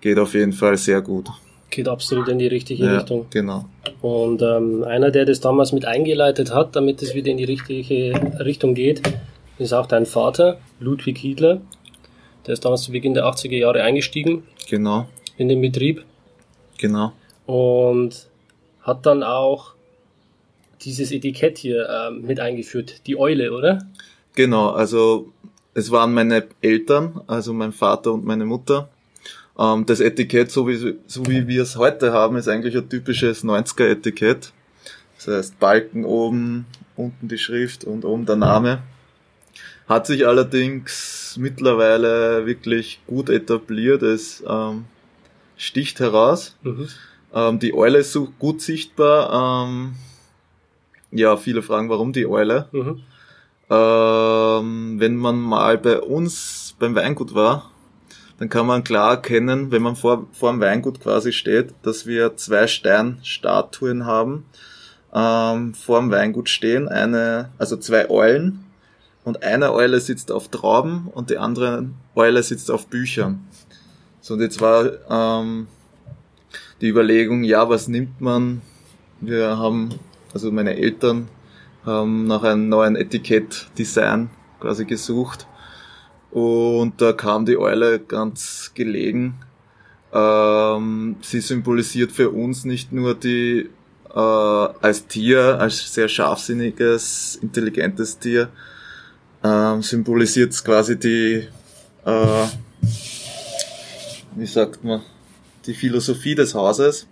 geht 0.00 0.20
auf 0.20 0.34
jeden 0.34 0.52
Fall 0.52 0.76
sehr 0.76 1.00
gut. 1.02 1.30
Geht 1.70 1.88
absolut 1.88 2.28
in 2.28 2.38
die 2.38 2.46
richtige 2.46 2.84
Ja, 2.84 2.98
Richtung. 2.98 3.26
genau. 3.30 3.64
Und 4.00 4.40
ähm, 4.40 4.84
einer, 4.84 5.10
der 5.10 5.24
das 5.24 5.40
damals 5.40 5.72
mit 5.72 5.84
eingeleitet 5.84 6.54
hat, 6.54 6.76
damit 6.76 7.02
es 7.02 7.16
wieder 7.16 7.32
in 7.32 7.36
die 7.38 7.44
richtige 7.44 8.12
Richtung 8.38 8.74
geht, 8.74 9.02
ist 9.58 9.72
auch 9.72 9.86
dein 9.86 10.06
Vater, 10.06 10.60
Ludwig 10.78 11.18
Hiedler. 11.18 11.60
Der 12.46 12.52
ist 12.54 12.64
damals 12.64 12.82
zu 12.82 12.92
Beginn 12.92 13.14
der 13.14 13.24
80er 13.24 13.56
Jahre 13.56 13.82
eingestiegen 13.82 14.44
Genau, 14.68 15.08
in 15.36 15.48
den 15.48 15.60
Betrieb 15.60 16.04
genau. 16.78 17.10
und 17.46 18.29
hat 18.90 19.06
dann 19.06 19.22
auch 19.22 19.74
dieses 20.82 21.12
Etikett 21.12 21.58
hier 21.58 21.88
ähm, 21.88 22.22
mit 22.22 22.40
eingeführt, 22.40 23.06
die 23.06 23.16
Eule, 23.16 23.52
oder? 23.52 23.86
Genau, 24.34 24.70
also 24.70 25.32
es 25.74 25.90
waren 25.90 26.12
meine 26.12 26.48
Eltern, 26.60 27.20
also 27.26 27.52
mein 27.52 27.72
Vater 27.72 28.12
und 28.12 28.24
meine 28.24 28.44
Mutter. 28.44 28.88
Ähm, 29.58 29.86
das 29.86 30.00
Etikett, 30.00 30.50
so 30.50 30.66
wie, 30.66 30.96
so 31.06 31.26
wie 31.26 31.46
wir 31.46 31.62
es 31.62 31.76
heute 31.76 32.12
haben, 32.12 32.36
ist 32.36 32.48
eigentlich 32.48 32.76
ein 32.76 32.88
typisches 32.88 33.44
90er-Etikett. 33.44 34.52
Das 35.16 35.28
heißt 35.28 35.60
Balken 35.60 36.04
oben, 36.04 36.66
unten 36.96 37.28
die 37.28 37.38
Schrift 37.38 37.84
und 37.84 38.04
oben 38.04 38.26
der 38.26 38.36
Name. 38.36 38.82
Hat 39.86 40.06
sich 40.06 40.26
allerdings 40.26 41.36
mittlerweile 41.38 42.46
wirklich 42.46 43.00
gut 43.06 43.28
etabliert. 43.28 44.02
Es 44.02 44.42
ähm, 44.48 44.86
sticht 45.56 46.00
heraus. 46.00 46.56
Mhm. 46.62 46.88
Ähm, 47.34 47.58
die 47.58 47.74
Eule 47.74 47.98
ist 47.98 48.12
so 48.12 48.28
gut 48.38 48.60
sichtbar. 48.60 49.66
Ähm, 49.66 49.94
ja, 51.10 51.36
viele 51.36 51.62
fragen, 51.62 51.88
warum 51.88 52.12
die 52.12 52.26
Eule. 52.26 52.68
Mhm. 52.72 53.02
Ähm, 53.70 55.00
wenn 55.00 55.16
man 55.16 55.38
mal 55.38 55.78
bei 55.78 56.00
uns 56.00 56.74
beim 56.78 56.94
Weingut 56.94 57.34
war, 57.34 57.70
dann 58.38 58.48
kann 58.48 58.66
man 58.66 58.82
klar 58.82 59.12
erkennen, 59.12 59.70
wenn 59.70 59.82
man 59.82 59.96
vor, 59.96 60.26
vor 60.32 60.50
dem 60.50 60.60
Weingut 60.60 61.00
quasi 61.00 61.32
steht, 61.32 61.74
dass 61.82 62.06
wir 62.06 62.36
zwei 62.36 62.66
Steinstatuen 62.66 64.06
haben, 64.06 64.46
ähm, 65.12 65.74
vor 65.74 66.00
dem 66.00 66.10
Weingut 66.10 66.48
stehen, 66.48 66.88
eine, 66.88 67.50
also 67.58 67.76
zwei 67.76 68.08
Eulen, 68.08 68.64
und 69.24 69.42
eine 69.42 69.72
Eule 69.72 70.00
sitzt 70.00 70.32
auf 70.32 70.48
Trauben 70.48 71.08
und 71.12 71.30
die 71.30 71.36
andere 71.36 71.86
Eule 72.14 72.42
sitzt 72.42 72.70
auf 72.70 72.86
Büchern. 72.86 73.46
So, 74.20 74.34
und 74.34 74.40
jetzt 74.40 74.60
war 74.60 74.90
ähm, 75.08 75.68
die 76.80 76.88
Überlegung, 76.88 77.44
ja, 77.44 77.68
was 77.68 77.88
nimmt 77.88 78.20
man? 78.20 78.62
Wir 79.20 79.58
haben, 79.58 79.90
also 80.32 80.50
meine 80.50 80.76
Eltern 80.76 81.28
haben 81.84 82.26
nach 82.26 82.42
einem 82.42 82.68
neuen 82.68 82.96
Etikettdesign 82.96 84.30
quasi 84.60 84.84
gesucht. 84.84 85.46
Und 86.30 87.00
da 87.00 87.12
kam 87.12 87.44
die 87.44 87.58
Eule 87.58 87.98
ganz 87.98 88.72
gelegen. 88.74 89.34
Ähm, 90.12 91.16
sie 91.22 91.40
symbolisiert 91.40 92.12
für 92.12 92.30
uns 92.30 92.64
nicht 92.64 92.92
nur 92.92 93.14
die 93.14 93.68
äh, 94.14 94.18
als 94.18 95.06
Tier, 95.06 95.60
als 95.60 95.92
sehr 95.92 96.08
scharfsinniges, 96.08 97.38
intelligentes 97.42 98.18
Tier, 98.18 98.48
ähm, 99.42 99.82
symbolisiert 99.82 100.52
quasi 100.64 100.98
die, 100.98 101.46
äh, 102.04 102.46
wie 104.36 104.46
sagt 104.46 104.84
man, 104.84 105.02
die 105.66 105.74
Philosophie 105.74 106.34
des 106.34 106.54
Hauses. 106.54 107.06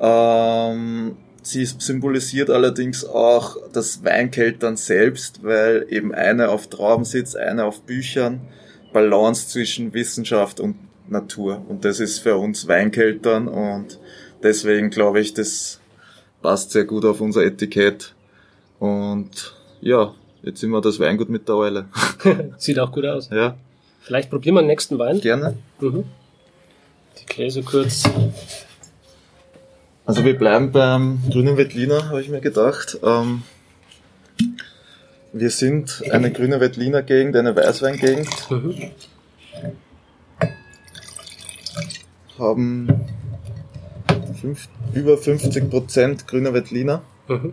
Ähm, 0.00 1.16
sie 1.42 1.64
symbolisiert 1.64 2.50
allerdings 2.50 3.04
auch 3.04 3.56
das 3.72 4.04
Weinkeltern 4.04 4.76
selbst, 4.76 5.42
weil 5.42 5.86
eben 5.88 6.14
eine 6.14 6.50
auf 6.50 6.68
Trauben 6.68 7.04
sitzt, 7.04 7.36
eine 7.36 7.64
auf 7.64 7.82
Büchern, 7.82 8.40
Balance 8.92 9.48
zwischen 9.48 9.94
Wissenschaft 9.94 10.60
und 10.60 10.76
Natur. 11.08 11.62
Und 11.68 11.84
das 11.84 12.00
ist 12.00 12.18
für 12.20 12.36
uns 12.36 12.66
Weinkeltern 12.68 13.48
und 13.48 13.98
deswegen 14.42 14.90
glaube 14.90 15.20
ich, 15.20 15.34
das 15.34 15.80
passt 16.42 16.72
sehr 16.72 16.84
gut 16.84 17.04
auf 17.04 17.20
unser 17.20 17.44
Etikett. 17.44 18.14
Und 18.78 19.54
ja, 19.80 20.14
jetzt 20.42 20.60
sind 20.60 20.70
wir 20.70 20.80
das 20.80 20.98
Weingut 21.00 21.28
mit 21.28 21.48
der 21.48 21.56
Eule. 21.56 21.86
Sieht 22.58 22.78
auch 22.78 22.92
gut 22.92 23.06
aus. 23.06 23.30
ja, 23.30 23.56
Vielleicht 24.02 24.30
probieren 24.30 24.54
wir 24.54 24.62
den 24.62 24.68
nächsten 24.68 24.98
Wein. 24.98 25.20
gerne. 25.20 25.56
Mhm. 25.80 26.04
Die 27.18 27.26
Gläser 27.26 27.62
kurz. 27.62 28.04
Also 30.04 30.24
wir 30.24 30.38
bleiben 30.38 30.70
beim 30.72 31.20
grünen 31.30 31.56
Veltliner, 31.56 32.08
habe 32.08 32.20
ich 32.20 32.28
mir 32.28 32.40
gedacht. 32.40 32.98
Ähm, 33.02 33.42
wir 35.32 35.50
sind 35.50 36.02
eine 36.10 36.30
grüne 36.32 36.60
Veltliner 36.60 37.02
Gegend, 37.02 37.36
eine 37.36 37.54
Weißweingegend, 37.56 38.28
Mhm. 38.50 38.90
haben 42.38 42.88
fünf, 44.40 44.68
über 44.94 45.16
50 45.18 45.70
Prozent 45.70 46.28
grüner 46.28 46.52
Veltliner 46.54 47.02
Mhm. 47.28 47.52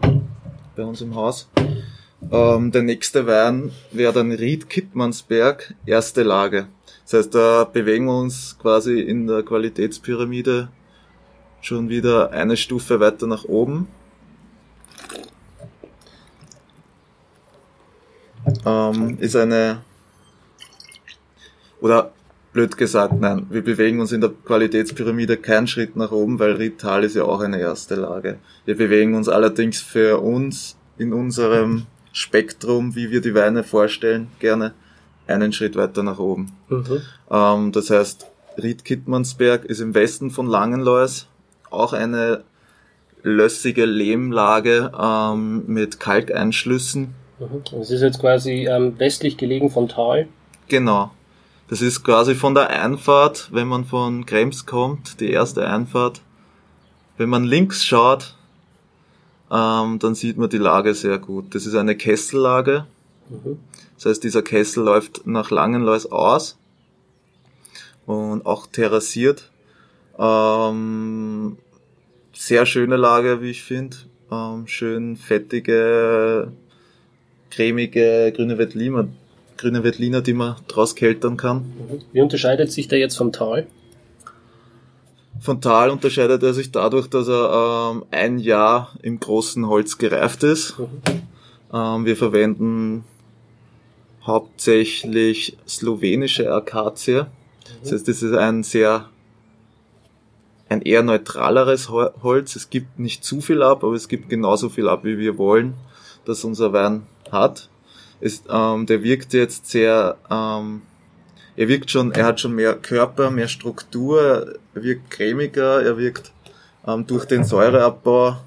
bei 0.76 0.84
uns 0.84 1.02
im 1.02 1.16
Haus. 1.16 1.50
Ähm, 2.32 2.72
der 2.72 2.84
nächste 2.84 3.26
Wein 3.28 3.72
wäre 3.92 4.14
dann 4.14 4.32
Ried 4.32 4.70
Kittmannsberg, 4.70 5.74
erste 5.86 6.24
Lage. 6.24 6.68
Das 7.04 7.14
heißt, 7.14 7.36
da 7.36 7.66
bewegen 7.66 8.06
wir 8.06 8.18
uns 8.18 8.58
quasi 8.60 9.00
in 9.00 9.28
der 9.28 9.44
Qualitätspyramide 9.44 10.70
schon 11.62 11.90
wieder 11.90 12.32
eine 12.32 12.58
Stufe 12.58 13.00
weiter 13.00 13.28
nach 13.28 13.46
oben. 13.46 13.88
Ähm, 18.66 19.18
ist 19.20 19.36
eine, 19.36 19.82
oder 21.82 22.12
blöd 22.52 22.78
gesagt, 22.78 23.20
nein, 23.20 23.48
wir 23.50 23.64
bewegen 23.64 24.00
uns 24.00 24.12
in 24.12 24.22
der 24.22 24.32
Qualitätspyramide 24.46 25.38
keinen 25.38 25.68
Schritt 25.68 25.96
nach 25.96 26.12
oben, 26.12 26.40
weil 26.40 26.54
Rital 26.54 27.04
ist 27.04 27.16
ja 27.16 27.24
auch 27.24 27.42
eine 27.42 27.60
erste 27.60 27.96
Lage. 27.96 28.38
Wir 28.66 28.78
bewegen 28.78 29.16
uns 29.16 29.28
allerdings 29.28 29.82
für 29.82 30.20
uns 30.20 30.78
in 30.98 31.14
unserem 31.14 31.88
Spektrum, 32.12 32.96
wie 32.96 33.10
wir 33.10 33.22
die 33.22 33.34
Weine 33.34 33.64
vorstellen, 33.64 34.28
gerne 34.40 34.74
einen 35.28 35.54
Schritt 35.54 35.76
weiter 35.76 36.04
nach 36.04 36.20
oben. 36.20 36.54
Mhm. 36.70 37.02
Ähm, 37.30 37.72
das 37.72 37.90
heißt, 37.90 38.28
Ried 38.62 38.86
Kittmannsberg 38.86 39.66
ist 39.66 39.80
im 39.80 39.94
Westen 39.94 40.32
von 40.32 40.48
Langenlois 40.48 41.26
auch 41.70 41.94
eine 41.94 42.44
lössige 43.24 43.86
Lehmlage 43.86 44.92
ähm, 45.00 45.64
mit 45.68 46.00
Kalkeinschlüssen. 46.00 47.16
Mhm. 47.40 47.80
Es 47.80 47.90
ist 47.90 48.02
jetzt 48.02 48.20
quasi 48.20 48.68
ähm, 48.68 49.00
westlich 49.00 49.38
gelegen 49.38 49.70
vom 49.70 49.88
Tal. 49.88 50.28
Genau. 50.68 51.12
Das 51.70 51.82
ist 51.82 52.04
quasi 52.04 52.36
von 52.36 52.54
der 52.54 52.70
Einfahrt, 52.70 53.50
wenn 53.52 53.68
man 53.68 53.86
von 53.86 54.26
Krems 54.26 54.66
kommt, 54.66 55.20
die 55.20 55.32
erste 55.32 55.68
Einfahrt. 55.68 56.22
Wenn 57.18 57.30
man 57.30 57.46
links 57.46 57.86
schaut, 57.86 58.36
ähm, 59.50 60.00
dann 60.00 60.16
sieht 60.16 60.38
man 60.38 60.50
die 60.50 60.58
Lage 60.58 60.94
sehr 60.94 61.18
gut. 61.20 61.56
Das 61.56 61.66
ist 61.66 61.76
eine 61.76 61.96
Kessellage. 61.96 62.86
Mhm. 63.30 63.60
Das 64.04 64.12
heißt, 64.12 64.24
dieser 64.26 64.42
Kessel 64.42 64.84
läuft 64.84 65.26
nach 65.26 65.50
Langenlois 65.50 66.06
aus 66.08 66.58
und 68.06 68.46
auch 68.46 68.68
terrassiert. 68.68 69.50
Ähm, 70.20 71.58
sehr 72.34 72.66
schöne 72.66 72.98
Lage, 72.98 73.42
wie 73.42 73.52
ich 73.52 73.64
finde. 73.64 73.96
Ähm, 74.30 74.68
schön 74.68 75.16
fettige, 75.16 76.52
cremige 77.50 78.34
grüne 78.36 78.58
Veltliner, 78.58 79.08
grüne 79.56 79.86
Veltliner, 79.86 80.22
die 80.22 80.34
man 80.34 80.58
draus 80.68 80.96
keltern 80.96 81.38
kann. 81.38 81.72
Wie 82.12 82.20
unterscheidet 82.20 82.74
sich 82.74 82.90
der 82.90 83.00
jetzt 83.00 83.16
vom 83.16 83.32
Tal? 83.32 83.68
Von 85.40 85.62
Tal 85.62 85.90
unterscheidet 85.90 86.44
er 86.44 86.54
sich 86.54 86.74
dadurch, 86.74 87.08
dass 87.08 87.30
er 87.30 87.94
ähm, 87.94 88.04
ein 88.12 88.38
Jahr 88.38 88.92
im 89.02 89.22
großen 89.22 89.66
Holz 89.66 89.98
gereift 89.98 90.44
ist. 90.44 90.78
Mhm. 90.78 90.88
Ähm, 91.74 92.06
wir 92.06 92.18
verwenden 92.18 93.06
hauptsächlich 94.26 95.58
slowenische 95.68 96.52
Akazie. 96.52 97.26
Das 97.82 97.92
heißt, 97.92 98.08
das 98.08 98.24
ist 98.24 98.34
ein 98.34 98.64
sehr 98.64 99.10
ein 100.70 100.82
eher 100.82 101.04
neutraleres 101.04 101.90
Holz. 101.90 102.56
Es 102.56 102.70
gibt 102.70 103.00
nicht 103.00 103.24
zu 103.24 103.42
viel 103.42 103.62
ab, 103.62 103.84
aber 103.84 103.94
es 103.94 104.08
gibt 104.08 104.30
genauso 104.30 104.70
viel 104.70 104.90
ab, 104.90 105.04
wie 105.04 105.18
wir 105.18 105.38
wollen, 105.38 105.76
dass 106.26 106.44
unser 106.44 106.74
Wein 106.74 107.04
hat. 107.32 107.70
Es, 108.20 108.44
ähm, 108.50 108.86
der 108.86 109.04
wirkt 109.04 109.34
jetzt 109.34 109.70
sehr, 109.70 110.18
ähm, 110.32 110.82
er 111.56 111.68
wirkt 111.68 111.92
schon, 111.92 112.12
er 112.12 112.26
hat 112.26 112.40
schon 112.40 112.56
mehr 112.56 112.76
Körper, 112.76 113.30
mehr 113.30 113.48
Struktur, 113.48 114.58
er 114.74 114.84
wirkt 114.84 115.12
cremiger, 115.12 115.84
er 115.84 115.98
wirkt 115.98 116.32
ähm, 116.88 117.06
durch 117.06 117.26
den 117.26 117.44
Säureabbau 117.44 118.38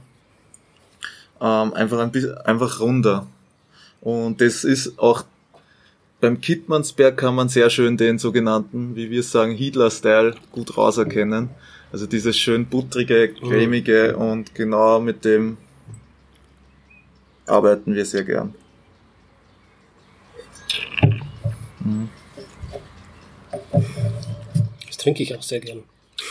ähm, 1.40 1.74
einfach 1.74 1.98
ein 1.98 2.10
bisschen, 2.10 2.36
einfach 2.38 2.80
runder. 2.80 3.26
Und 4.00 4.40
das 4.40 4.64
ist 4.64 4.98
auch 4.98 5.24
beim 6.20 6.40
Kittmannsberg 6.40 7.16
kann 7.16 7.34
man 7.34 7.48
sehr 7.48 7.70
schön 7.70 7.96
den 7.96 8.18
sogenannten, 8.18 8.96
wie 8.96 9.10
wir 9.10 9.22
sagen, 9.22 9.52
Hiedler-Style 9.52 10.34
gut 10.52 10.76
rauserkennen. 10.76 11.50
Also 11.92 12.06
dieses 12.06 12.36
schön 12.36 12.66
buttrige, 12.66 13.32
cremige 13.32 14.14
mhm. 14.16 14.22
und 14.22 14.54
genau 14.54 15.00
mit 15.00 15.24
dem 15.24 15.56
arbeiten 17.46 17.94
wir 17.94 18.04
sehr 18.04 18.24
gern. 18.24 18.54
Mhm. 21.80 22.08
Das 24.86 24.96
trinke 24.96 25.22
ich 25.22 25.36
auch 25.36 25.42
sehr 25.42 25.60
gern. 25.60 25.84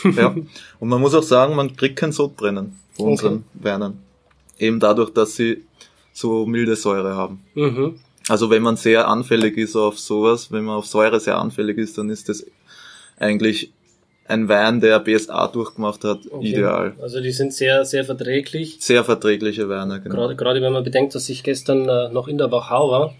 ja, 0.04 0.34
und 0.80 0.88
man 0.88 1.00
muss 1.00 1.14
auch 1.14 1.22
sagen, 1.22 1.54
man 1.54 1.74
kriegt 1.76 1.96
kein 1.96 2.12
Sodbrennen 2.12 2.78
von 2.92 3.10
unseren 3.10 3.34
okay. 3.34 3.64
Weinen. 3.64 3.98
Eben 4.58 4.80
dadurch, 4.80 5.10
dass 5.10 5.36
sie 5.36 5.64
so 6.12 6.46
milde 6.46 6.76
Säure 6.76 7.14
haben. 7.14 7.42
Mhm. 7.54 7.98
Also 8.28 8.50
wenn 8.50 8.62
man 8.62 8.76
sehr 8.76 9.08
anfällig 9.08 9.56
ist 9.56 9.76
auf 9.76 9.98
sowas, 9.98 10.50
wenn 10.50 10.64
man 10.64 10.76
auf 10.76 10.86
Säure 10.86 11.20
sehr 11.20 11.38
anfällig 11.38 11.78
ist, 11.78 11.96
dann 11.96 12.10
ist 12.10 12.28
das 12.28 12.44
eigentlich 13.18 13.72
ein 14.28 14.48
Wein, 14.48 14.80
der 14.80 14.98
BSA 14.98 15.46
durchgemacht 15.48 16.02
hat, 16.04 16.20
okay. 16.30 16.48
ideal. 16.48 16.94
Also 17.00 17.20
die 17.20 17.30
sind 17.30 17.52
sehr, 17.52 17.84
sehr 17.84 18.04
verträglich. 18.04 18.78
Sehr 18.80 19.04
verträgliche 19.04 19.68
Weine, 19.68 20.00
genau. 20.00 20.16
Gerade, 20.16 20.36
gerade 20.36 20.62
wenn 20.62 20.72
man 20.72 20.82
bedenkt, 20.82 21.14
dass 21.14 21.28
ich 21.28 21.44
gestern 21.44 21.88
äh, 21.88 22.08
noch 22.08 22.26
in 22.26 22.38
der 22.38 22.50
Wachau 22.50 22.90
war, 22.90 23.14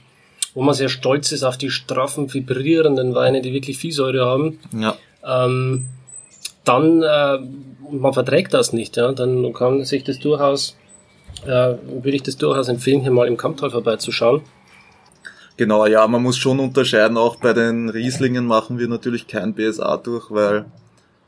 wo 0.55 0.63
man 0.63 0.75
sehr 0.75 0.89
stolz 0.89 1.33
ist 1.33 1.45
auf 1.45 1.57
die 1.57 1.71
straffen, 1.71 2.33
vibrierenden 2.33 3.15
Weine, 3.15 3.43
die 3.43 3.53
wirklich 3.53 3.79
viel 3.79 3.93
Säure 3.93 4.27
haben. 4.27 4.59
Ja. 4.77 4.97
Ähm, 5.25 5.87
dann, 6.65 7.03
äh, 7.03 7.39
man 7.93 8.13
verträgt 8.13 8.55
das 8.55 8.73
nicht, 8.73 8.97
ja, 8.97 9.13
dann 9.13 9.53
kann 9.53 9.85
sich 9.85 10.03
das 10.03 10.19
durchaus, 10.19 10.77
äh, 11.45 11.47
würde 11.47 12.17
ich 12.17 12.25
das 12.25 12.37
durchaus 12.37 12.69
empfehlen, 12.69 13.03
hier 13.03 13.13
mal 13.13 13.29
im 13.29 13.37
Kamptal 13.37 13.71
vorbeizuschauen. 13.71 14.43
Genau, 15.57 15.87
ja, 15.87 16.07
man 16.07 16.23
muss 16.23 16.37
schon 16.37 16.61
unterscheiden. 16.61 17.17
Auch 17.17 17.37
bei 17.37 17.53
den 17.53 17.89
Rieslingen 17.89 18.47
machen 18.47 18.79
wir 18.79 18.89
natürlich 18.89 19.27
kein 19.27 19.55
BSA 19.55 19.97
durch, 19.99 20.31
weil 20.31 20.67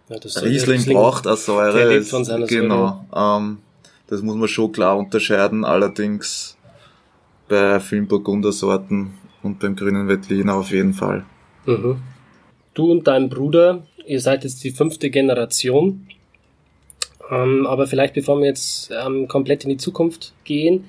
ja, 0.08 0.16
Riesling, 0.16 0.76
Riesling, 0.76 0.96
braucht 0.96 1.26
eine 1.26 1.36
Säure. 1.36 1.94
Ist, 1.94 2.10
von 2.10 2.24
seiner 2.24 2.46
genau, 2.46 3.04
ähm, 3.14 3.58
das 4.06 4.22
muss 4.22 4.36
man 4.36 4.48
schon 4.48 4.72
klar 4.72 4.98
unterscheiden. 4.98 5.64
Allerdings 5.64 6.56
bei 7.48 7.80
vielen 7.80 8.06
Burgundersorten 8.06 9.14
und 9.42 9.60
beim 9.60 9.76
grünen 9.76 10.08
Veltliner 10.08 10.54
auf 10.54 10.70
jeden 10.70 10.92
Fall. 10.92 11.24
Mhm. 11.64 12.00
Du 12.74 12.90
und 12.90 13.06
dein 13.06 13.28
Bruder, 13.28 13.86
ihr 14.06 14.20
seid 14.20 14.44
jetzt 14.44 14.62
die 14.62 14.70
fünfte 14.70 15.10
Generation. 15.10 16.06
Ähm, 17.30 17.66
aber 17.66 17.86
vielleicht 17.86 18.14
bevor 18.14 18.38
wir 18.38 18.46
jetzt 18.46 18.90
ähm, 18.90 19.28
komplett 19.28 19.64
in 19.64 19.70
die 19.70 19.76
Zukunft 19.76 20.32
gehen, 20.44 20.84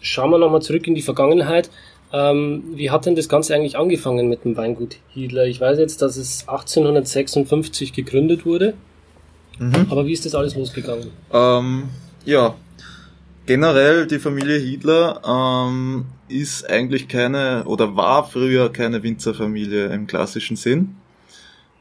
schauen 0.00 0.30
wir 0.30 0.38
nochmal 0.38 0.62
zurück 0.62 0.86
in 0.86 0.94
die 0.94 1.02
Vergangenheit. 1.02 1.70
Ähm, 2.12 2.64
wie 2.74 2.90
hat 2.90 3.06
denn 3.06 3.16
das 3.16 3.28
Ganze 3.28 3.54
eigentlich 3.54 3.76
angefangen 3.76 4.28
mit 4.28 4.44
dem 4.44 4.56
Weingut 4.56 4.96
Hiedler? 5.08 5.46
Ich 5.46 5.60
weiß 5.60 5.78
jetzt, 5.78 6.02
dass 6.02 6.16
es 6.16 6.48
1856 6.48 7.92
gegründet 7.92 8.46
wurde, 8.46 8.74
mhm. 9.58 9.86
aber 9.90 10.06
wie 10.06 10.12
ist 10.12 10.24
das 10.24 10.34
alles 10.34 10.54
losgegangen? 10.54 11.10
Ähm, 11.32 11.88
ja, 12.24 12.54
generell 13.44 14.06
die 14.06 14.18
Familie 14.18 14.58
Hiedler 14.58 15.20
ähm, 15.26 16.06
ist 16.28 16.68
eigentlich 16.70 17.08
keine 17.08 17.64
oder 17.64 17.96
war 17.96 18.28
früher 18.28 18.72
keine 18.72 19.02
Winzerfamilie 19.02 19.86
im 19.86 20.06
klassischen 20.06 20.56
Sinn. 20.56 20.96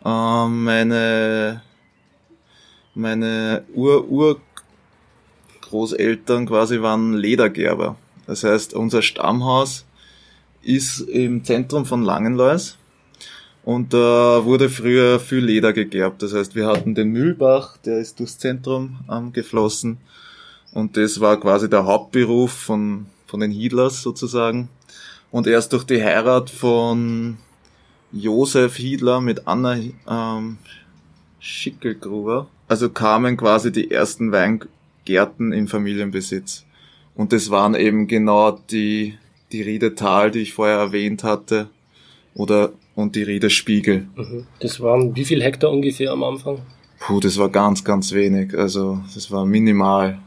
Ähm, 0.03 0.63
meine 0.63 1.61
meine 2.95 3.63
Ur-Urgroßeltern 3.73 6.47
quasi 6.47 6.81
waren 6.81 7.13
Ledergerber. 7.13 7.97
Das 8.25 8.45
heißt, 8.45 8.73
unser 8.73 9.01
Stammhaus 9.01 9.85
ist 10.65 11.01
im 11.01 11.43
Zentrum 11.43 11.85
von 11.85 12.03
Langenlois. 12.03 12.77
Und 13.63 13.93
da 13.93 14.45
wurde 14.45 14.69
früher 14.69 15.19
viel 15.19 15.39
Leder 15.39 15.73
gegerbt. 15.73 16.21
Das 16.21 16.33
heißt, 16.33 16.55
wir 16.55 16.67
hatten 16.67 16.93
den 16.93 17.09
Mühlbach, 17.09 17.77
der 17.77 17.99
ist 17.99 18.19
durchs 18.19 18.37
Zentrum 18.37 18.99
ähm, 19.11 19.33
geflossen. 19.33 19.97
Und 20.71 20.97
das 20.97 21.19
war 21.19 21.39
quasi 21.39 21.69
der 21.69 21.85
Hauptberuf 21.85 22.51
von, 22.51 23.07
von 23.25 23.39
den 23.39 23.51
Hiedlers 23.51 24.03
sozusagen. 24.03 24.69
Und 25.31 25.47
erst 25.47 25.73
durch 25.73 25.83
die 25.83 26.03
Heirat 26.03 26.49
von 26.49 27.37
Josef 28.11 28.75
Hiedler 28.75 29.19
mit 29.19 29.47
Anna 29.47 29.77
ähm, 30.07 30.57
Schickelgruber, 31.39 32.47
also 32.67 32.89
kamen 32.89 33.35
quasi 33.35 33.71
die 33.71 33.91
ersten 33.91 34.31
Weingärten 34.31 35.51
in 35.53 35.67
Familienbesitz. 35.67 36.65
Und 37.15 37.33
das 37.33 37.49
waren 37.49 37.75
eben 37.75 38.07
genau 38.07 38.51
die 38.51 39.17
die 39.55 39.61
Riede 39.61 39.95
Tal, 39.95 40.31
die 40.31 40.39
ich 40.39 40.53
vorher 40.53 40.77
erwähnt 40.77 41.23
hatte, 41.23 41.69
oder 42.33 42.73
und 42.95 43.15
die 43.15 43.23
Riede 43.23 43.49
Spiegel. 43.49 44.07
Mhm. 44.15 44.45
Das 44.59 44.79
waren 44.81 45.15
wie 45.15 45.25
viel 45.25 45.41
Hektar 45.41 45.71
ungefähr 45.71 46.11
am 46.11 46.23
Anfang? 46.23 46.59
Puh, 46.99 47.19
das 47.19 47.37
war 47.37 47.49
ganz, 47.49 47.83
ganz 47.83 48.11
wenig. 48.11 48.57
Also 48.57 49.01
das 49.13 49.31
war 49.31 49.45
minimal 49.45 50.19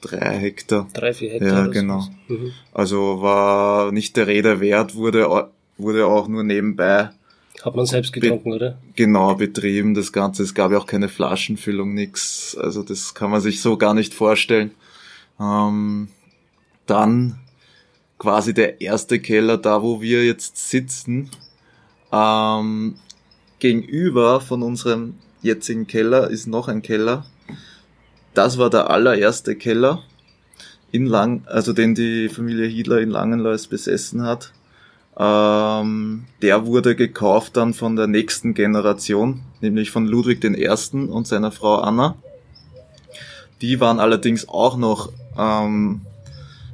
drei 0.00 0.36
Hektar. 0.38 0.88
Drei, 0.92 1.12
vier 1.12 1.30
Hektar. 1.30 1.66
Ja, 1.66 1.66
genau. 1.66 2.06
Mhm. 2.28 2.52
Also 2.72 3.22
war 3.22 3.92
nicht 3.92 4.16
der 4.16 4.26
Rede 4.26 4.60
wert, 4.60 4.94
wurde, 4.94 5.48
wurde 5.78 6.06
auch 6.06 6.28
nur 6.28 6.42
nebenbei. 6.42 7.10
Hat 7.62 7.76
man 7.76 7.86
selbst 7.86 8.12
getrunken, 8.12 8.52
oder? 8.52 8.78
Genau, 8.96 9.34
betrieben, 9.34 9.94
das 9.94 10.12
Ganze. 10.12 10.42
Es 10.42 10.54
gab 10.54 10.72
ja 10.72 10.78
auch 10.78 10.86
keine 10.86 11.08
Flaschenfüllung, 11.08 11.92
nix. 11.92 12.56
Also 12.56 12.82
das 12.82 13.14
kann 13.14 13.30
man 13.30 13.40
sich 13.40 13.60
so 13.60 13.76
gar 13.76 13.94
nicht 13.94 14.14
vorstellen. 14.14 14.70
Ähm, 15.38 16.08
dann 16.86 17.38
quasi 18.20 18.52
der 18.52 18.82
erste 18.82 19.18
Keller, 19.18 19.56
da 19.56 19.82
wo 19.82 20.02
wir 20.02 20.26
jetzt 20.26 20.68
sitzen, 20.68 21.30
ähm, 22.12 22.96
gegenüber 23.58 24.42
von 24.42 24.62
unserem 24.62 25.14
jetzigen 25.40 25.86
Keller 25.86 26.28
ist 26.28 26.46
noch 26.46 26.68
ein 26.68 26.82
Keller. 26.82 27.24
Das 28.34 28.58
war 28.58 28.68
der 28.68 28.90
allererste 28.90 29.56
Keller, 29.56 30.02
in 30.92 31.06
Lang, 31.06 31.44
also 31.46 31.72
den 31.72 31.94
die 31.94 32.28
Familie 32.28 32.66
Hiedler 32.66 33.00
in 33.00 33.08
Langenlois 33.08 33.66
besessen 33.70 34.22
hat. 34.22 34.52
Ähm, 35.16 36.24
der 36.42 36.66
wurde 36.66 36.94
gekauft 36.96 37.56
dann 37.56 37.72
von 37.72 37.96
der 37.96 38.06
nächsten 38.06 38.52
Generation, 38.52 39.40
nämlich 39.62 39.90
von 39.90 40.06
Ludwig 40.06 40.44
I. 40.44 40.68
und 40.68 41.26
seiner 41.26 41.52
Frau 41.52 41.76
Anna. 41.76 42.16
Die 43.62 43.80
waren 43.80 43.98
allerdings 43.98 44.46
auch 44.46 44.76
noch 44.76 45.10
ähm, 45.38 46.02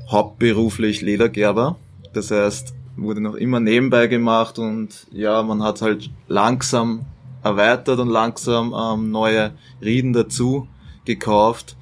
hauptberuflich 0.09 1.03
Ledergerber. 1.03 1.77
Das 2.13 2.31
heißt, 2.31 2.75
wurde 2.97 3.21
noch 3.21 3.35
immer 3.35 3.61
nebenbei 3.61 4.07
gemacht 4.07 4.59
und 4.59 5.07
ja, 5.11 5.43
man 5.43 5.63
hat 5.63 5.83
halt 5.83 6.11
langsam 6.29 7.05
erweitert 7.43 7.99
und 7.99 8.09
langsam 8.09 8.75
ähm, 8.75 9.11
neue 9.11 9.53
Rieden 9.83 10.13
dazu 10.13 10.67
gekauft. 11.05 11.77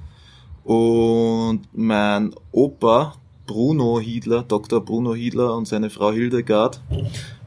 Und 0.65 1.63
mein 1.73 2.35
Opa, 2.53 3.15
Bruno 3.47 4.01
Hiedler, 4.01 4.43
Dr. 4.43 4.85
Bruno 4.85 5.15
Hiedler 5.15 5.55
und 5.55 5.69
seine 5.69 5.91
Frau 5.91 6.13
Hildegard 6.13 6.81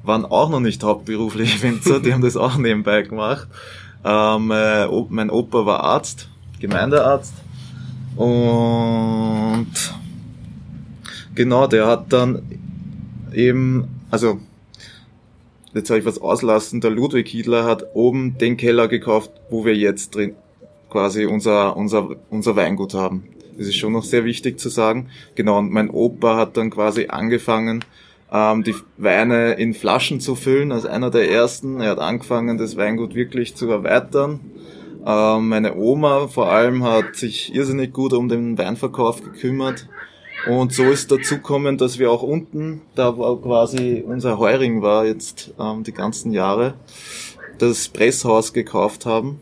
waren 0.03 0.25
auch 0.25 0.49
noch 0.49 0.59
nicht 0.59 0.83
hauptberuflich 0.83 1.61
Winzer, 1.61 1.99
die 1.99 2.13
haben 2.13 2.21
das 2.21 2.37
auch 2.37 2.57
nebenbei 2.57 3.01
gemacht. 3.01 3.47
Ähm, 4.03 4.51
äh, 4.51 4.87
mein 5.09 5.29
Opa 5.29 5.65
war 5.65 5.83
Arzt, 5.83 6.29
Gemeindearzt 6.59 7.33
und 8.15 9.67
Genau, 11.37 11.67
der 11.67 11.85
hat 11.85 12.11
dann 12.13 12.41
eben, 13.31 13.87
also 14.09 14.39
jetzt 15.71 15.87
habe 15.91 15.99
ich 15.99 16.05
was 16.07 16.19
auslassen, 16.19 16.81
der 16.81 16.89
Ludwig 16.89 17.27
Hiedler 17.27 17.63
hat 17.63 17.85
oben 17.93 18.39
den 18.39 18.57
Keller 18.57 18.87
gekauft, 18.87 19.29
wo 19.51 19.63
wir 19.63 19.75
jetzt 19.75 20.15
drin 20.15 20.33
quasi 20.89 21.27
unser, 21.27 21.77
unser, 21.77 22.15
unser 22.31 22.55
Weingut 22.55 22.95
haben. 22.95 23.25
Das 23.55 23.67
ist 23.67 23.75
schon 23.75 23.93
noch 23.93 24.03
sehr 24.03 24.25
wichtig 24.25 24.59
zu 24.59 24.69
sagen. 24.69 25.09
Genau, 25.35 25.59
und 25.59 25.71
mein 25.71 25.91
Opa 25.91 26.37
hat 26.37 26.57
dann 26.57 26.71
quasi 26.71 27.05
angefangen, 27.09 27.85
ähm, 28.33 28.63
die 28.63 28.73
Weine 28.97 29.53
in 29.53 29.75
Flaschen 29.75 30.19
zu 30.19 30.33
füllen, 30.33 30.71
als 30.71 30.87
einer 30.87 31.11
der 31.11 31.29
ersten. 31.29 31.81
Er 31.81 31.91
hat 31.91 31.99
angefangen, 31.99 32.57
das 32.57 32.77
Weingut 32.77 33.13
wirklich 33.13 33.55
zu 33.55 33.69
erweitern. 33.69 34.39
Ähm, 35.05 35.49
meine 35.49 35.75
Oma 35.75 36.29
vor 36.29 36.49
allem 36.51 36.83
hat 36.83 37.15
sich 37.15 37.53
irrsinnig 37.53 37.93
gut 37.93 38.13
um 38.13 38.27
den 38.27 38.57
Weinverkauf 38.57 39.21
gekümmert. 39.21 39.87
Und 40.45 40.71
so 40.71 40.83
ist 40.83 41.11
dazu 41.11 41.35
gekommen, 41.37 41.77
dass 41.77 41.99
wir 41.99 42.11
auch 42.11 42.21
unten, 42.21 42.81
da 42.95 43.17
wo 43.17 43.35
quasi 43.37 44.03
unser 44.05 44.37
Heuring 44.37 44.81
war 44.81 45.05
jetzt 45.05 45.53
ähm, 45.59 45.83
die 45.83 45.91
ganzen 45.91 46.31
Jahre, 46.31 46.75
das 47.57 47.89
Presshaus 47.89 48.53
gekauft 48.53 49.05
haben. 49.05 49.41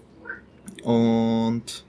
und 0.83 1.83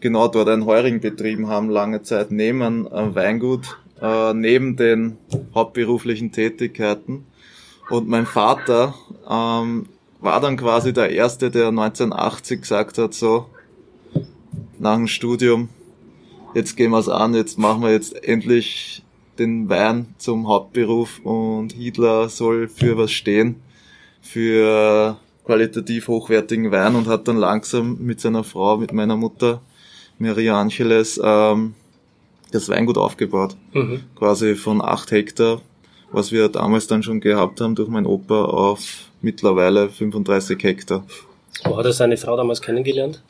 genau 0.00 0.28
dort 0.28 0.48
einen 0.48 0.66
Heuring 0.66 1.00
betrieben 1.00 1.48
haben, 1.48 1.70
lange 1.70 2.02
Zeit 2.02 2.30
neben 2.30 2.62
einem 2.62 3.14
Weingut, 3.14 3.78
äh, 4.00 4.34
neben 4.34 4.76
den 4.76 5.18
hauptberuflichen 5.54 6.32
Tätigkeiten. 6.32 7.26
Und 7.88 8.08
mein 8.08 8.26
Vater 8.26 8.94
ähm, 9.28 9.86
war 10.20 10.40
dann 10.40 10.56
quasi 10.56 10.92
der 10.92 11.10
Erste, 11.10 11.50
der 11.50 11.68
1980 11.68 12.60
gesagt 12.60 12.98
hat, 12.98 13.14
so, 13.14 13.46
nach 14.78 14.96
dem 14.96 15.06
Studium, 15.06 15.70
jetzt 16.54 16.76
gehen 16.76 16.90
wir 16.90 16.98
es 16.98 17.08
an, 17.08 17.34
jetzt 17.34 17.58
machen 17.58 17.82
wir 17.82 17.92
jetzt 17.92 18.22
endlich 18.24 19.02
den 19.38 19.68
Wein 19.68 20.14
zum 20.18 20.48
Hauptberuf 20.48 21.20
und 21.24 21.72
Hitler 21.72 22.28
soll 22.28 22.68
für 22.68 22.96
was 22.96 23.12
stehen, 23.12 23.56
für 24.22 25.18
qualitativ 25.44 26.08
hochwertigen 26.08 26.70
Wein 26.72 26.96
und 26.96 27.06
hat 27.06 27.28
dann 27.28 27.36
langsam 27.36 27.98
mit 28.00 28.20
seiner 28.20 28.44
Frau, 28.44 28.76
mit 28.76 28.92
meiner 28.92 29.16
Mutter, 29.16 29.60
Maria 30.18 30.60
Angeles, 30.60 31.20
ähm, 31.22 31.74
das 32.50 32.68
Weingut 32.68 32.98
aufgebaut. 32.98 33.56
Mhm. 33.72 34.02
Quasi 34.16 34.54
von 34.54 34.82
acht 34.82 35.10
Hektar, 35.10 35.60
was 36.10 36.32
wir 36.32 36.48
damals 36.48 36.86
dann 36.86 37.02
schon 37.02 37.20
gehabt 37.20 37.60
haben 37.60 37.74
durch 37.74 37.88
meinen 37.88 38.06
Opa, 38.06 38.44
auf 38.44 39.10
mittlerweile 39.20 39.88
35 39.88 40.62
Hektar. 40.62 41.04
Wo 41.64 41.76
hat 41.76 41.86
er 41.86 41.92
seine 41.92 42.16
Frau 42.16 42.36
damals 42.36 42.60
kennengelernt? 42.60 43.22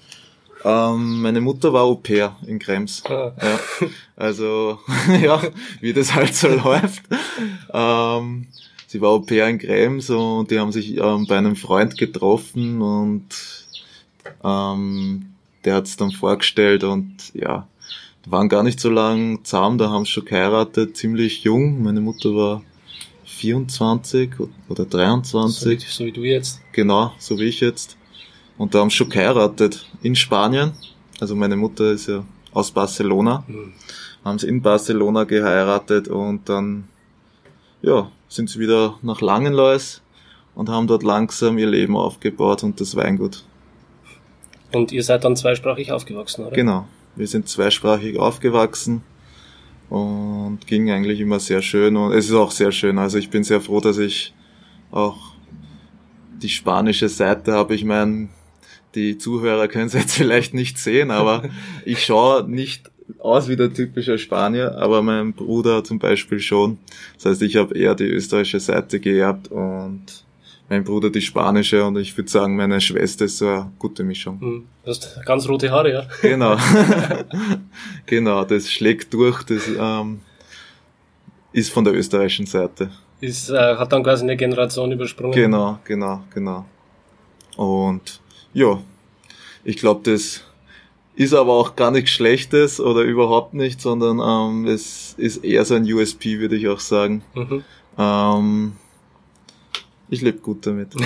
Ähm, 0.64 1.22
meine 1.22 1.40
Mutter 1.40 1.72
war 1.72 1.84
Au 1.84 1.94
pair 1.96 2.36
in 2.46 2.58
Krems. 2.58 3.02
Ah. 3.06 3.32
Ja, 3.40 3.88
also, 4.16 4.78
ja, 5.22 5.40
wie 5.80 5.92
das 5.92 6.14
halt 6.14 6.34
so 6.34 6.48
läuft. 6.64 7.02
Ähm, 7.72 8.46
sie 8.86 9.00
war 9.00 9.10
Au 9.10 9.20
pair 9.20 9.48
in 9.48 9.58
Krems 9.58 10.10
und 10.10 10.50
die 10.50 10.58
haben 10.58 10.72
sich 10.72 10.96
ähm, 10.96 11.26
bei 11.28 11.38
einem 11.38 11.56
Freund 11.56 11.96
getroffen 11.98 12.80
und 12.80 13.28
ähm, 14.42 15.26
der 15.64 15.74
hat 15.74 15.86
es 15.86 15.96
dann 15.96 16.10
vorgestellt 16.10 16.84
und 16.84 17.34
ja, 17.34 17.66
waren 18.26 18.48
gar 18.48 18.62
nicht 18.62 18.80
so 18.80 18.90
lang 18.90 19.44
zahm, 19.44 19.78
da 19.78 19.90
haben 19.90 20.04
sie 20.04 20.12
schon 20.12 20.24
geheiratet, 20.24 20.96
ziemlich 20.96 21.44
jung. 21.44 21.82
Meine 21.82 22.00
Mutter 22.00 22.34
war 22.34 22.62
24 23.24 24.30
oder 24.68 24.84
23. 24.84 25.62
So 25.62 25.70
wie, 25.70 25.92
so 25.92 26.04
wie 26.06 26.12
du 26.12 26.22
jetzt. 26.22 26.60
Genau, 26.72 27.12
so 27.18 27.38
wie 27.38 27.44
ich 27.44 27.60
jetzt. 27.60 27.96
Und 28.58 28.74
da 28.74 28.80
haben 28.80 28.90
sie 28.90 28.96
schon 28.96 29.08
geheiratet 29.08 29.86
in 30.02 30.14
Spanien. 30.14 30.72
Also 31.20 31.34
meine 31.34 31.56
Mutter 31.56 31.92
ist 31.92 32.08
ja 32.08 32.24
aus 32.52 32.70
Barcelona. 32.70 33.44
Mhm. 33.46 33.72
Haben 34.24 34.38
sie 34.38 34.48
in 34.48 34.62
Barcelona 34.62 35.24
geheiratet 35.24 36.08
und 36.08 36.48
dann, 36.48 36.88
ja, 37.82 38.10
sind 38.28 38.50
sie 38.50 38.58
wieder 38.58 38.98
nach 39.02 39.20
Langenlois 39.20 40.00
und 40.54 40.68
haben 40.68 40.86
dort 40.86 41.02
langsam 41.02 41.58
ihr 41.58 41.68
Leben 41.68 41.96
aufgebaut 41.96 42.64
und 42.64 42.80
das 42.80 42.96
Weingut. 42.96 43.44
Und 44.72 44.90
ihr 44.90 45.04
seid 45.04 45.24
dann 45.24 45.36
zweisprachig 45.36 45.92
aufgewachsen, 45.92 46.46
oder? 46.46 46.56
Genau. 46.56 46.88
Wir 47.14 47.26
sind 47.26 47.48
zweisprachig 47.48 48.18
aufgewachsen 48.18 49.02
und 49.88 50.66
ging 50.66 50.90
eigentlich 50.90 51.20
immer 51.20 51.38
sehr 51.38 51.62
schön 51.62 51.96
und 51.96 52.12
es 52.12 52.26
ist 52.26 52.34
auch 52.34 52.50
sehr 52.50 52.72
schön. 52.72 52.98
Also 52.98 53.18
ich 53.18 53.30
bin 53.30 53.44
sehr 53.44 53.60
froh, 53.60 53.80
dass 53.80 53.98
ich 53.98 54.34
auch 54.90 55.16
die 56.42 56.48
spanische 56.48 57.08
Seite 57.08 57.52
habe. 57.52 57.74
Ich 57.74 57.84
meine, 57.84 58.28
die 58.96 59.18
Zuhörer 59.18 59.68
können 59.68 59.86
es 59.86 59.92
jetzt 59.92 60.14
vielleicht 60.14 60.54
nicht 60.54 60.78
sehen, 60.78 61.10
aber 61.10 61.44
ich 61.84 62.04
schaue 62.04 62.48
nicht 62.48 62.90
aus 63.20 63.48
wie 63.48 63.56
der 63.56 63.72
typische 63.72 64.18
Spanier, 64.18 64.76
aber 64.78 65.02
mein 65.02 65.32
Bruder 65.32 65.84
zum 65.84 65.98
Beispiel 65.98 66.40
schon. 66.40 66.78
Das 67.14 67.26
heißt, 67.26 67.42
ich 67.42 67.56
habe 67.56 67.78
eher 67.78 67.94
die 67.94 68.08
österreichische 68.08 68.58
Seite 68.58 68.98
geerbt 68.98 69.48
und 69.48 70.24
mein 70.68 70.82
Bruder 70.82 71.10
die 71.10 71.20
spanische 71.20 71.84
und 71.84 71.96
ich 71.96 72.16
würde 72.16 72.28
sagen, 72.28 72.56
meine 72.56 72.80
Schwester 72.80 73.26
ist 73.26 73.38
so 73.38 73.46
eine 73.46 73.72
gute 73.78 74.02
Mischung. 74.02 74.40
Hm, 74.40 74.64
du 74.82 74.90
hast 74.90 75.20
ganz 75.24 75.48
rote 75.48 75.70
Haare, 75.70 75.92
ja? 75.92 76.06
Genau. 76.22 76.56
genau, 78.06 78.44
das 78.44 78.70
schlägt 78.72 79.14
durch, 79.14 79.44
das 79.44 79.68
ähm, 79.78 80.20
ist 81.52 81.72
von 81.72 81.84
der 81.84 81.94
österreichischen 81.94 82.46
Seite. 82.46 82.90
Ist, 83.20 83.50
äh, 83.50 83.76
hat 83.76 83.92
dann 83.92 84.02
quasi 84.02 84.24
eine 84.24 84.36
Generation 84.36 84.90
übersprungen. 84.90 85.32
Genau, 85.32 85.78
genau, 85.84 86.24
genau. 86.34 86.66
Und 87.56 88.20
ja, 88.56 88.80
ich 89.64 89.76
glaube, 89.76 90.10
das 90.10 90.42
ist 91.14 91.34
aber 91.34 91.52
auch 91.52 91.76
gar 91.76 91.90
nichts 91.90 92.08
Schlechtes 92.10 92.80
oder 92.80 93.02
überhaupt 93.02 93.52
nicht, 93.52 93.82
sondern 93.82 94.18
ähm, 94.18 94.66
es 94.66 95.14
ist 95.18 95.44
eher 95.44 95.66
so 95.66 95.74
ein 95.74 95.84
USP, 95.84 96.38
würde 96.38 96.56
ich 96.56 96.66
auch 96.68 96.80
sagen. 96.80 97.22
Mhm. 97.34 97.64
Ähm, 97.98 98.72
ich 100.08 100.22
lebe 100.22 100.38
gut 100.38 100.66
damit. 100.66 100.94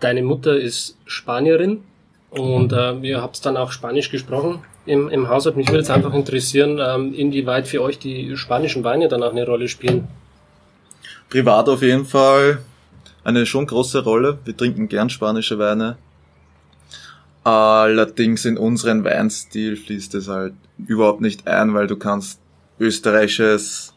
Deine 0.00 0.22
Mutter 0.22 0.56
ist 0.56 0.96
Spanierin 1.04 1.82
und 2.30 2.72
äh, 2.72 2.94
ihr 3.00 3.20
habt 3.20 3.44
dann 3.44 3.58
auch 3.58 3.70
Spanisch 3.70 4.10
gesprochen 4.10 4.60
im, 4.86 5.10
im 5.10 5.28
Haushalt. 5.28 5.58
Mich 5.58 5.68
würde 5.68 5.80
jetzt 5.80 5.90
einfach 5.90 6.14
interessieren, 6.14 6.80
ähm, 6.82 7.12
inwieweit 7.12 7.68
für 7.68 7.82
euch 7.82 7.98
die 7.98 8.34
spanischen 8.38 8.82
Weine 8.82 9.08
dann 9.08 9.22
auch 9.22 9.32
eine 9.32 9.44
Rolle 9.44 9.68
spielen. 9.68 10.08
Privat 11.28 11.68
auf 11.68 11.82
jeden 11.82 12.06
Fall 12.06 12.60
eine 13.24 13.46
schon 13.46 13.66
große 13.66 14.04
Rolle. 14.04 14.38
Wir 14.44 14.56
trinken 14.56 14.88
gern 14.88 15.10
spanische 15.10 15.58
Weine. 15.58 15.96
Allerdings 17.42 18.44
in 18.44 18.56
unseren 18.56 19.04
Weinstil 19.04 19.76
fließt 19.76 20.14
es 20.14 20.28
halt 20.28 20.54
überhaupt 20.78 21.20
nicht 21.20 21.46
ein, 21.46 21.74
weil 21.74 21.86
du 21.86 21.96
kannst 21.96 22.40
österreichisches 22.78 23.92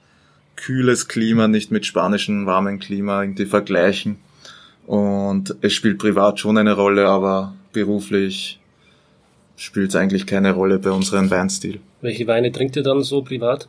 kühles 0.55 1.07
Klima 1.07 1.47
nicht 1.47 1.71
mit 1.71 1.85
spanischem 1.85 2.45
warmen 2.45 2.79
Klima 2.79 3.21
irgendwie 3.21 3.45
vergleichen. 3.45 4.17
Und 4.85 5.55
es 5.61 5.73
spielt 5.73 5.97
privat 5.97 6.39
schon 6.39 6.57
eine 6.57 6.73
Rolle, 6.73 7.07
aber 7.07 7.53
beruflich 7.73 8.59
spielt 9.55 9.89
es 9.89 9.95
eigentlich 9.95 10.25
keine 10.25 10.51
Rolle 10.51 10.79
bei 10.79 10.91
unserem 10.91 11.29
Weinstil. 11.29 11.79
Welche 12.01 12.27
Weine 12.27 12.51
trinkt 12.51 12.75
ihr 12.75 12.83
dann 12.83 13.03
so 13.03 13.21
privat? 13.21 13.67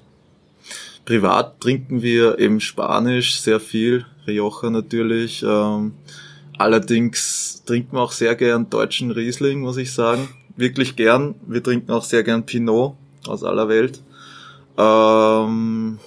Privat 1.09 1.59
trinken 1.62 2.03
wir 2.03 2.38
eben 2.38 2.61
Spanisch 2.61 3.40
sehr 3.40 3.61
viel, 3.61 4.05
Rioja 4.27 4.68
natürlich. 4.68 5.42
Ähm, 5.42 5.92
allerdings 6.59 7.62
trinken 7.64 7.97
wir 7.97 8.03
auch 8.03 8.12
sehr 8.12 8.35
gern 8.35 8.68
deutschen 8.68 9.11
Riesling, 9.11 9.61
muss 9.61 9.79
ich 9.79 9.90
sagen. 9.90 10.29
Wirklich 10.59 10.97
gern. 10.97 11.35
Wir 11.47 11.62
trinken 11.62 11.92
auch 11.92 12.05
sehr 12.05 12.25
gern 12.25 12.44
Pinot 12.44 12.94
aus 13.27 13.42
aller 13.42 13.71
Welt. 13.71 14.03
Ähm, 14.77 15.99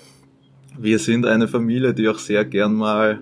wir 0.77 0.99
sind 0.99 1.25
eine 1.25 1.47
Familie, 1.47 1.95
die 1.95 2.07
auch 2.07 2.19
sehr 2.19 2.45
gern 2.45 2.75
mal 2.75 3.21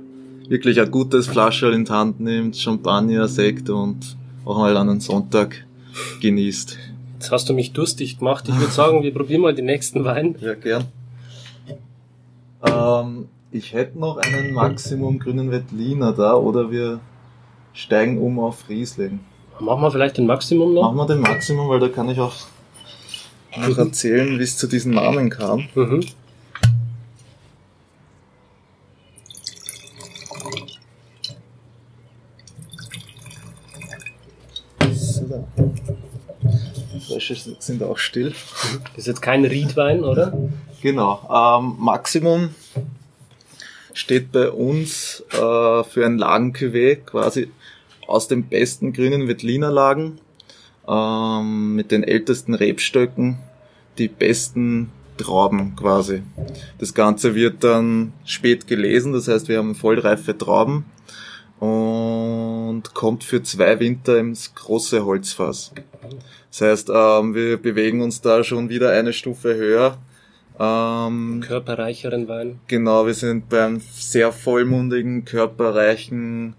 wirklich 0.50 0.82
ein 0.82 0.92
gutes 0.92 1.28
Flascherl 1.28 1.74
in 1.74 1.86
die 1.86 1.92
Hand 1.94 2.20
nimmt, 2.20 2.58
Champagner, 2.58 3.30
Sekt 3.30 3.70
und 3.70 4.18
auch 4.44 4.58
mal 4.58 4.76
an 4.76 4.90
einen 4.90 5.00
Sonntag 5.00 5.66
genießt. 6.20 6.78
Jetzt 7.14 7.32
hast 7.32 7.48
du 7.48 7.54
mich 7.54 7.72
durstig 7.72 8.20
gemacht. 8.20 8.50
Ich 8.50 8.60
würde 8.60 8.74
sagen, 8.74 9.02
wir 9.02 9.14
probieren 9.14 9.40
mal 9.40 9.56
den 9.56 9.68
nächsten 9.68 10.04
Wein. 10.04 10.36
Ja, 10.42 10.56
gern. 10.56 10.84
Ähm, 12.66 13.30
ich 13.52 13.74
hätte 13.74 13.98
noch 14.00 14.18
einen 14.18 14.54
Maximum 14.54 15.20
grünen 15.20 15.52
Wettliner 15.52 16.14
da 16.14 16.34
oder 16.34 16.72
wir 16.72 17.00
steigen 17.74 18.18
um 18.20 18.40
auf 18.40 18.68
Riesling. 18.70 19.20
Machen 19.60 19.82
wir 19.82 19.92
vielleicht 19.92 20.18
den 20.18 20.26
Maximum 20.26 20.74
noch? 20.74 20.84
Machen 20.84 20.98
wir 20.98 21.08
den 21.08 21.22
Maximum, 21.22 21.70
weil 21.70 21.80
da 21.80 21.90
kann 21.90 22.10
ich 22.10 22.20
auch 22.20 22.36
noch 23.58 23.78
erzählen, 23.78 24.38
wie 24.38 24.44
es 24.44 24.58
zu 24.58 24.68
diesem 24.68 24.94
Namen 24.94 25.30
kam. 25.30 25.68
Mhm. 25.76 26.06
So, 34.94 35.46
Die 36.94 37.00
Frösche 37.00 37.36
sind 37.70 37.84
auch 37.84 38.00
still. 38.00 38.34
Das 38.96 38.98
ist 38.98 39.08
jetzt 39.08 39.22
kein 39.22 39.46
Riedwein, 39.46 40.04
oder? 40.04 40.34
Genau. 40.82 41.22
Ähm, 41.30 41.76
Maximum 41.78 42.50
steht 43.94 44.32
bei 44.32 44.50
uns 44.50 45.24
äh, 45.32 45.84
für 45.84 46.06
ein 46.06 46.18
Lagencuvée 46.18 46.96
quasi 46.96 47.52
aus 48.08 48.28
den 48.28 48.48
besten 48.48 48.92
grünen 48.92 49.28
Wettliner 49.28 49.72
Lagen 49.72 50.20
ähm, 50.88 51.76
mit 51.76 51.92
den 51.92 52.04
ältesten 52.04 52.56
Rebstöcken, 52.56 53.38
die 54.00 54.08
besten 54.08 54.92
Trauben 55.18 55.76
quasi. 55.76 56.24
Das 56.80 56.94
Ganze 56.94 57.36
wird 57.36 57.64
dann 57.64 58.14
spät 58.26 58.66
gelesen, 58.68 59.14
das 59.14 59.28
heißt 59.28 59.48
wir 59.48 59.60
haben 59.60 59.76
vollreife 59.76 60.36
Trauben 60.36 60.86
und 61.60 62.19
kommt 62.94 63.24
für 63.24 63.44
zwei 63.44 63.80
Winter 63.80 64.18
ins 64.18 64.56
große 64.56 65.06
Holzfass. 65.06 65.72
Das 66.50 66.62
heißt, 66.62 66.90
ähm, 66.94 67.36
wir 67.36 67.58
bewegen 67.58 68.02
uns 68.02 68.22
da 68.22 68.44
schon 68.44 68.70
wieder 68.70 68.92
eine 68.92 69.14
Stufe 69.14 69.56
höher 69.56 69.98
ähm, 70.60 71.42
körperreicheren 71.46 72.28
Wein. 72.28 72.60
Genau, 72.68 73.06
wir 73.06 73.14
sind 73.14 73.48
beim 73.48 73.80
sehr 73.80 74.34
vollmundigen, 74.34 75.24
körperreichen 75.24 76.56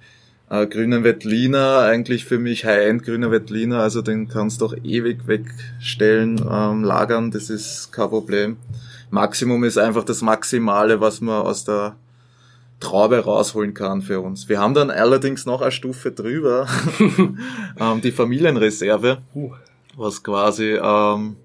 äh, 0.49 0.67
grünen 0.67 1.05
Wettliner. 1.05 1.81
Eigentlich 1.81 2.25
für 2.25 2.39
mich 2.39 2.65
High-End 2.65 3.03
grüner 3.03 3.31
Wettliner, 3.31 3.81
also 3.81 4.01
den 4.01 4.29
kannst 4.29 4.63
du 4.63 4.67
auch 4.67 4.75
ewig 4.83 5.27
wegstellen, 5.27 6.41
ähm, 6.51 6.83
lagern, 6.83 7.31
das 7.31 7.51
ist 7.51 7.93
kein 7.93 8.09
Problem. 8.09 8.57
Maximum 9.11 9.65
ist 9.65 9.77
einfach 9.77 10.05
das 10.05 10.23
Maximale, 10.23 11.01
was 11.01 11.21
man 11.21 11.43
aus 11.43 11.65
der 11.65 11.97
Traube 12.81 13.19
rausholen 13.19 13.75
kann 13.75 14.03
für 14.03 14.21
uns. 14.21 14.49
Wir 14.49 14.59
haben 14.59 14.75
dann 14.75 14.91
allerdings 14.91 15.47
noch 15.47 15.61
eine 15.61 15.71
Stufe 15.71 16.11
drüber, 16.11 16.67
ähm, 17.79 18.01
die 18.03 18.11
Familienreserve, 18.11 19.19
was 19.97 20.23
quasi 20.23 20.79
ähm, 20.83 21.37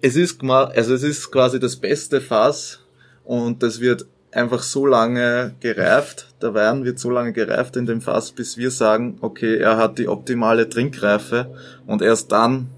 es 0.00 0.16
ist 0.16 0.42
also 0.42 0.94
es 0.94 1.02
ist 1.02 1.30
quasi 1.30 1.60
das 1.60 1.76
beste 1.76 2.20
Fass 2.20 2.80
und 3.24 3.62
das 3.62 3.80
wird 3.80 4.06
einfach 4.32 4.62
so 4.62 4.86
lange 4.86 5.54
gereift, 5.60 6.28
der 6.42 6.54
Wein 6.54 6.84
wird 6.84 6.98
so 6.98 7.10
lange 7.10 7.32
gereift 7.32 7.76
in 7.76 7.86
dem 7.86 8.00
Fass, 8.00 8.30
bis 8.32 8.56
wir 8.56 8.70
sagen, 8.70 9.18
okay, 9.20 9.56
er 9.56 9.78
hat 9.78 9.98
die 9.98 10.08
optimale 10.08 10.68
Trinkreife. 10.68 11.50
Und 11.86 12.02
erst 12.02 12.30
dann, 12.32 12.68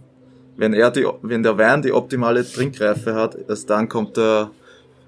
wenn 0.56 0.72
er 0.72 0.90
die, 0.90 1.06
wenn 1.22 1.42
der 1.42 1.58
Wein 1.58 1.82
die 1.82 1.92
optimale 1.92 2.48
Trinkreife 2.48 3.14
hat, 3.14 3.36
erst 3.48 3.68
dann 3.68 3.88
kommt 3.88 4.16
der 4.16 4.50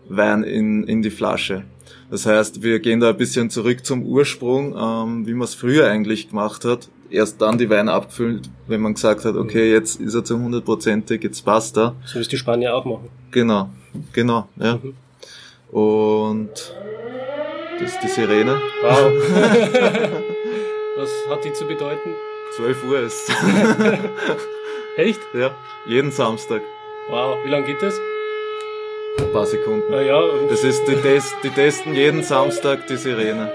Wein 0.09 0.43
in, 0.43 0.85
in 0.85 1.03
die 1.03 1.11
Flasche. 1.11 1.63
Das 2.11 2.27
heißt, 2.27 2.63
wir 2.63 2.81
gehen 2.81 2.99
da 2.99 3.11
ein 3.11 3.17
bisschen 3.17 3.51
zurück 3.51 3.87
zum 3.87 4.05
Ursprung, 4.05 4.75
ähm, 4.77 5.27
wie 5.27 5.33
man 5.33 5.45
es 5.45 5.55
früher 5.55 5.87
eigentlich 5.87 6.29
gemacht 6.29 6.65
hat. 6.65 6.89
Erst 7.09 7.41
dann 7.41 7.57
die 7.57 7.71
Weine 7.71 7.93
abgefüllt, 7.93 8.51
wenn 8.67 8.81
man 8.81 8.95
gesagt 8.95 9.25
hat, 9.25 9.37
okay, 9.37 9.73
jetzt 9.73 10.01
ist 10.01 10.15
er 10.15 10.25
zu 10.25 10.35
100%ig, 10.35 11.23
jetzt 11.23 11.45
passt 11.45 11.77
er. 11.77 11.95
So 12.05 12.19
es 12.19 12.29
die 12.29 12.37
Spanier 12.37 12.75
auch 12.75 12.85
machen. 12.85 13.09
Genau, 13.31 13.71
genau, 14.13 14.49
ja. 14.57 14.79
Mhm. 14.83 14.95
Und 15.77 16.75
das 17.81 17.93
ist 17.93 18.03
die 18.03 18.09
Sirene. 18.09 18.61
Wow. 18.83 19.13
Was 20.97 21.11
hat 21.31 21.45
die 21.45 21.53
zu 21.53 21.67
bedeuten? 21.67 22.11
12 22.57 22.85
Uhr 22.85 23.01
ist 23.01 23.31
Echt? 24.97 25.21
ja, 25.33 25.53
jeden 25.87 26.11
Samstag. 26.11 26.63
Wow. 27.09 27.39
Wie 27.45 27.51
lange 27.51 27.67
geht 27.67 27.81
das? 27.81 27.99
Ein 29.31 29.33
paar 29.33 29.47
Sekunden. 29.47 29.95
Ah 29.95 30.01
ja, 30.01 30.21
Das 30.49 30.65
ist, 30.65 30.83
die, 30.89 30.97
Test, 30.97 31.35
die 31.45 31.51
testen 31.51 31.95
jeden 31.95 32.23
Samstag 32.25 32.87
die 32.89 32.97
Sirene. 32.97 33.53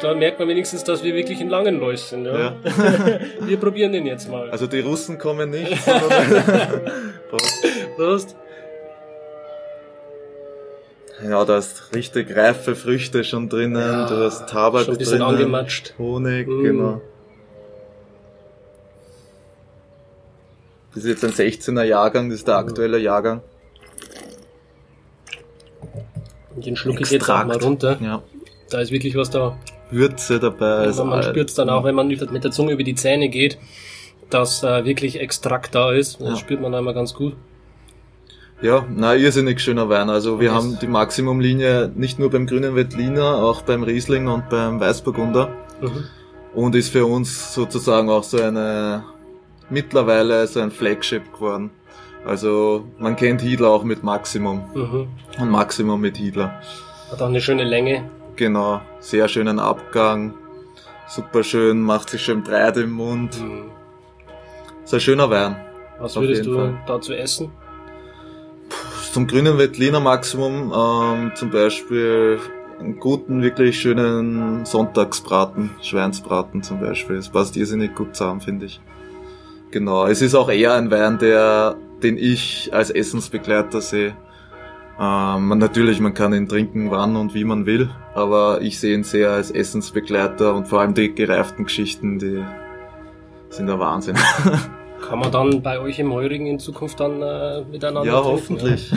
da 0.00 0.14
merkt 0.14 0.38
man 0.38 0.48
wenigstens, 0.48 0.84
dass 0.84 1.02
wir 1.04 1.14
wirklich 1.14 1.38
in 1.40 1.50
Langenlois 1.50 2.08
sind. 2.08 2.24
Ja? 2.24 2.38
Ja. 2.38 2.54
Wir 3.46 3.58
probieren 3.58 3.92
den 3.92 4.06
jetzt 4.06 4.30
mal. 4.30 4.50
Also 4.50 4.66
die 4.66 4.80
Russen 4.80 5.18
kommen 5.18 5.50
nicht, 5.50 5.70
Prost. 7.30 7.66
Prost. 7.96 8.36
Ja, 11.22 11.44
da 11.44 11.58
ist 11.58 11.94
richtig 11.94 12.34
reife 12.34 12.74
Früchte 12.74 13.22
schon 13.22 13.48
drinnen, 13.50 13.76
Ja, 13.80 14.08
du 14.08 14.16
hast 14.16 14.48
Tabak 14.48 14.86
Schon 14.86 14.94
ein 14.94 14.98
bisschen 14.98 15.18
drinnen, 15.20 15.34
angematscht. 15.36 15.94
Honig, 15.98 16.48
Mm. 16.48 16.62
genau. 16.62 17.00
Das 20.94 21.04
ist 21.04 21.10
jetzt 21.10 21.24
ein 21.24 21.32
16er 21.32 21.84
Jahrgang, 21.84 22.28
das 22.30 22.38
ist 22.40 22.48
der 22.48 22.56
aktuelle 22.56 22.98
Jahrgang. 22.98 23.42
Den 26.56 26.76
schlucke 26.76 27.02
ich 27.02 27.10
jetzt 27.10 27.30
auch 27.30 27.44
mal 27.44 27.56
runter. 27.58 27.98
Ja. 28.00 28.22
Da 28.70 28.80
ist 28.80 28.90
wirklich 28.90 29.14
was 29.16 29.30
da. 29.30 29.56
Würze 29.90 30.40
dabei. 30.40 30.66
Also 30.86 31.04
man 31.04 31.22
spürt 31.22 31.50
es 31.50 31.54
dann 31.54 31.68
auch, 31.68 31.84
wenn 31.84 31.94
man 31.94 32.08
mit 32.08 32.44
der 32.44 32.50
Zunge 32.50 32.72
über 32.72 32.82
die 32.82 32.94
Zähne 32.94 33.28
geht, 33.28 33.58
dass 34.30 34.62
äh, 34.62 34.84
wirklich 34.84 35.20
Extrakt 35.20 35.74
da 35.74 35.92
ist. 35.92 36.20
Das 36.20 36.28
Ja. 36.30 36.36
spürt 36.36 36.60
man 36.62 36.74
einmal 36.74 36.94
ganz 36.94 37.12
gut. 37.14 37.34
Ja, 38.62 38.86
na, 38.94 39.14
irrsinnig 39.16 39.60
schöner 39.60 39.88
Wein. 39.88 40.08
Also 40.08 40.40
wir 40.40 40.48
das- 40.50 40.56
haben 40.56 40.78
die 40.80 40.86
Maximumlinie 40.86 41.90
nicht 41.94 42.18
nur 42.18 42.30
beim 42.30 42.46
grünen 42.46 42.74
Veltliner, 42.76 43.36
auch 43.42 43.62
beim 43.62 43.82
Riesling 43.82 44.28
und 44.28 44.48
beim 44.48 44.78
Weißburgunder. 44.80 45.48
Mhm. 45.80 46.04
Und 46.54 46.74
ist 46.76 46.90
für 46.90 47.04
uns 47.06 47.52
sozusagen 47.54 48.08
auch 48.08 48.22
so 48.22 48.40
eine, 48.40 49.04
mittlerweile 49.68 50.46
so 50.46 50.60
ein 50.60 50.70
Flagship 50.70 51.32
geworden. 51.34 51.70
Also 52.24 52.84
man 52.98 53.16
kennt 53.16 53.40
Hiedler 53.40 53.68
auch 53.70 53.84
mit 53.84 54.02
Maximum 54.04 54.62
Mhm. 54.74 55.08
und 55.40 55.50
Maximum 55.50 56.00
mit 56.00 56.16
Hiedler. 56.16 56.60
Hat 57.10 57.20
auch 57.20 57.26
eine 57.26 57.40
schöne 57.40 57.64
Länge. 57.64 58.04
Genau, 58.36 58.80
sehr 59.00 59.28
schönen 59.28 59.58
Abgang, 59.58 60.34
super 61.08 61.42
schön, 61.42 61.80
macht 61.82 62.10
sich 62.10 62.22
schön 62.22 62.42
breit 62.42 62.76
im 62.76 62.92
Mund. 62.92 63.40
Mhm. 63.42 63.64
Ist 64.84 64.94
ein 64.94 65.00
schöner 65.00 65.28
Wein. 65.30 65.56
Was 65.98 66.16
würdest 66.16 66.46
du 66.46 66.54
Fall. 66.54 66.78
dazu 66.86 67.12
essen? 67.12 67.50
Zum 69.12 69.26
grünen 69.26 69.58
Veltliner 69.58 70.00
Maximum 70.00 70.72
ähm, 70.74 71.32
zum 71.34 71.50
Beispiel 71.50 72.38
einen 72.80 72.98
guten, 72.98 73.42
wirklich 73.42 73.78
schönen 73.78 74.64
Sonntagsbraten, 74.64 75.70
Schweinsbraten 75.82 76.62
zum 76.62 76.80
Beispiel. 76.80 77.16
Das 77.16 77.28
passt 77.28 77.56
irrsinnig 77.56 77.94
gut 77.94 78.16
zusammen, 78.16 78.40
finde 78.40 78.66
ich. 78.66 78.80
Genau, 79.70 80.06
es 80.06 80.22
ist 80.22 80.34
auch 80.34 80.50
eher 80.50 80.74
ein 80.74 80.90
Wein, 80.90 81.18
der, 81.18 81.76
den 82.02 82.18
ich 82.18 82.70
als 82.72 82.90
Essensbegleiter 82.90 83.80
sehe. 83.80 84.16
Ähm, 85.00 85.48
man, 85.48 85.58
natürlich, 85.58 86.00
man 86.00 86.14
kann 86.14 86.32
ihn 86.34 86.48
trinken, 86.48 86.90
wann 86.90 87.16
und 87.16 87.34
wie 87.34 87.44
man 87.44 87.66
will, 87.66 87.90
aber 88.14 88.60
ich 88.60 88.78
sehe 88.78 88.94
ihn 88.94 89.04
sehr 89.04 89.30
als 89.30 89.50
Essensbegleiter 89.50 90.54
und 90.54 90.68
vor 90.68 90.80
allem 90.80 90.94
die 90.94 91.14
gereiften 91.14 91.64
Geschichten, 91.64 92.18
die 92.18 92.44
sind 93.48 93.66
der 93.66 93.78
Wahnsinn. 93.78 94.16
Kann 95.08 95.18
man 95.18 95.32
dann 95.32 95.62
bei 95.62 95.80
euch 95.80 95.98
im 95.98 96.12
Heurigen 96.12 96.46
in 96.46 96.58
Zukunft 96.58 97.00
dann 97.00 97.20
äh, 97.22 97.62
miteinander 97.70 98.04
Ja, 98.04 98.20
trinken, 98.20 98.32
hoffentlich. 98.32 98.92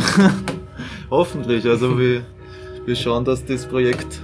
hoffentlich. 1.09 1.65
Also 1.65 1.97
wir, 1.97 2.21
wir 2.85 2.95
schauen, 2.95 3.25
dass 3.25 3.43
das 3.43 3.65
Projekt. 3.65 4.21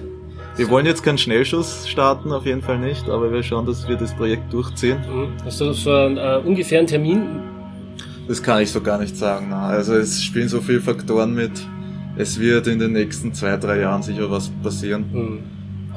Wir 0.58 0.70
wollen 0.70 0.86
jetzt 0.86 1.02
keinen 1.02 1.18
Schnellschuss 1.18 1.88
starten, 1.88 2.32
auf 2.32 2.46
jeden 2.46 2.62
Fall 2.62 2.78
nicht, 2.78 3.10
aber 3.10 3.32
wir 3.32 3.42
schauen, 3.42 3.66
dass 3.66 3.88
wir 3.88 3.96
das 3.96 4.14
Projekt 4.14 4.54
durchziehen. 4.54 5.00
Ja? 5.08 5.12
Mhm. 5.12 5.34
Hast 5.44 5.60
du 5.62 5.72
so 5.74 5.92
einen 5.92 6.18
äh, 6.18 6.40
ungefähren 6.46 6.86
Termin? 6.86 7.28
Das 8.32 8.42
kann 8.42 8.62
ich 8.62 8.72
so 8.72 8.80
gar 8.80 8.98
nicht 8.98 9.18
sagen. 9.18 9.48
na. 9.50 9.68
Also 9.68 9.94
es 9.94 10.24
spielen 10.24 10.48
so 10.48 10.62
viele 10.62 10.80
Faktoren 10.80 11.36
mit. 11.36 11.52
Es 12.16 12.40
wird 12.40 12.66
in 12.68 12.80
den 12.80 12.94
nächsten 12.94 13.34
zwei, 13.34 13.58
drei 13.58 13.82
Jahren 13.82 14.04
sicher 14.04 14.32
was 14.32 14.50
passieren. 14.64 15.04
Mhm. 15.12 15.40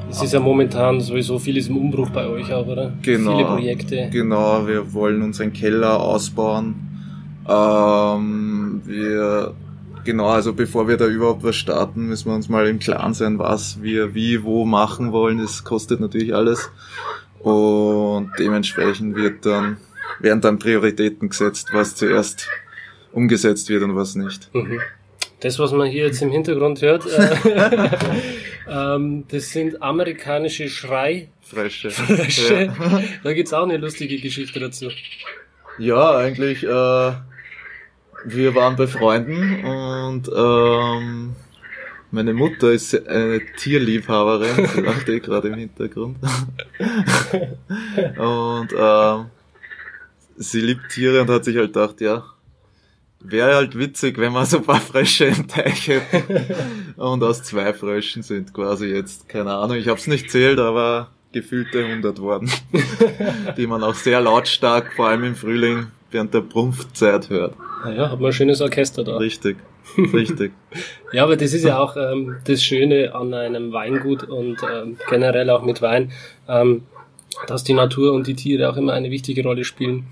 Es 0.09 0.21
ist 0.21 0.33
ja 0.33 0.41
momentan 0.41 0.99
sowieso 0.99 1.39
vieles 1.39 1.69
im 1.69 1.77
Umbruch 1.77 2.09
bei 2.09 2.27
euch 2.27 2.51
auch, 2.51 2.67
oder? 2.67 2.91
Genau. 3.03 3.37
Viele 3.37 3.47
Projekte. 3.47 4.09
Genau, 4.11 4.67
wir 4.67 4.93
wollen 4.93 5.21
unseren 5.21 5.53
Keller 5.53 5.97
ausbauen. 5.97 6.75
Ähm, 7.47 8.81
wir, 8.83 9.53
genau, 10.03 10.27
also 10.27 10.51
bevor 10.51 10.89
wir 10.89 10.97
da 10.97 11.07
überhaupt 11.07 11.41
was 11.41 11.55
starten, 11.55 12.07
müssen 12.07 12.29
wir 12.29 12.35
uns 12.35 12.49
mal 12.49 12.67
im 12.67 12.79
Klaren 12.79 13.13
sein, 13.13 13.39
was 13.39 13.81
wir 13.81 14.13
wie, 14.13 14.43
wo 14.43 14.65
machen 14.65 15.13
wollen. 15.13 15.37
Das 15.37 15.63
kostet 15.63 16.01
natürlich 16.01 16.35
alles. 16.35 16.69
Und 17.39 18.31
dementsprechend 18.37 19.15
wird 19.15 19.45
dann, 19.45 19.77
werden 20.19 20.41
dann 20.41 20.59
Prioritäten 20.59 21.29
gesetzt, 21.29 21.69
was 21.73 21.95
zuerst 21.95 22.47
umgesetzt 23.11 23.69
wird 23.69 23.83
und 23.83 23.95
was 23.95 24.15
nicht. 24.15 24.53
Mhm. 24.53 24.81
Das, 25.39 25.59
was 25.59 25.71
man 25.71 25.87
hier 25.87 26.05
jetzt 26.05 26.21
im 26.21 26.31
Hintergrund 26.31 26.81
hört, 26.81 27.05
äh, 27.05 27.89
ähm, 28.69 29.25
das 29.27 29.49
sind 29.49 29.81
amerikanische 29.81 30.69
Schreifrösche. 30.69 31.91
Frösche. 31.91 32.73
Ja. 32.77 33.01
Da 33.23 33.33
gibt's 33.33 33.53
auch 33.53 33.63
eine 33.63 33.77
lustige 33.77 34.17
Geschichte 34.19 34.59
dazu. 34.59 34.89
Ja, 35.77 36.17
eigentlich, 36.17 36.63
äh, 36.63 36.67
wir 36.67 38.55
waren 38.55 38.75
bei 38.75 38.87
Freunden 38.87 39.63
und 39.63 40.29
ähm, 40.35 41.35
meine 42.11 42.33
Mutter 42.33 42.71
ist 42.71 43.07
eine 43.07 43.41
Tierliebhaberin, 43.57 44.67
sie 44.67 44.81
lacht 44.85 45.09
eh 45.09 45.19
gerade 45.19 45.49
im 45.49 45.55
Hintergrund. 45.55 46.17
und 48.17 48.69
ähm, 48.77 49.25
sie 50.35 50.61
liebt 50.61 50.89
Tiere 50.89 51.21
und 51.21 51.29
hat 51.29 51.45
sich 51.45 51.57
halt 51.57 51.73
gedacht, 51.73 52.01
ja, 52.01 52.23
wäre 53.19 53.55
halt 53.55 53.77
witzig, 53.77 54.17
wenn 54.17 54.33
wir 54.33 54.45
so 54.45 54.57
ein 54.57 54.63
paar 54.63 54.79
Frösche 54.79 55.25
im 55.25 55.47
Teich 55.47 55.87
hätten. 55.87 56.45
Und 56.97 57.23
aus 57.23 57.43
zwei 57.43 57.73
Fröschen 57.73 58.23
sind 58.23 58.53
quasi 58.53 58.87
jetzt, 58.87 59.27
keine 59.27 59.53
Ahnung, 59.53 59.77
ich 59.77 59.87
hab's 59.87 60.07
nicht 60.07 60.29
zählt, 60.29 60.59
aber 60.59 61.09
gefühlte 61.31 61.83
100 61.83 62.19
worden. 62.19 62.49
die 63.57 63.67
man 63.67 63.83
auch 63.83 63.95
sehr 63.95 64.21
lautstark, 64.21 64.93
vor 64.93 65.07
allem 65.07 65.23
im 65.23 65.35
Frühling, 65.35 65.87
während 66.11 66.33
der 66.33 66.41
Prumpfzeit 66.41 67.29
hört. 67.29 67.55
Naja, 67.83 68.09
hat 68.09 68.19
man 68.19 68.29
ein 68.29 68.33
schönes 68.33 68.61
Orchester 68.61 69.03
da. 69.03 69.17
Richtig, 69.17 69.57
richtig. 70.13 70.53
Ja, 71.11 71.23
aber 71.23 71.35
das 71.35 71.53
ist 71.53 71.63
ja 71.63 71.79
auch 71.79 71.97
ähm, 71.97 72.37
das 72.45 72.63
Schöne 72.63 73.13
an 73.13 73.33
einem 73.33 73.73
Weingut 73.73 74.23
und 74.23 74.57
ähm, 74.63 74.97
generell 75.09 75.49
auch 75.49 75.63
mit 75.63 75.81
Wein, 75.81 76.11
ähm, 76.47 76.83
dass 77.47 77.63
die 77.63 77.73
Natur 77.73 78.13
und 78.13 78.27
die 78.27 78.35
Tiere 78.35 78.69
auch 78.69 78.77
immer 78.77 78.93
eine 78.93 79.11
wichtige 79.11 79.43
Rolle 79.43 79.63
spielen. 79.63 80.05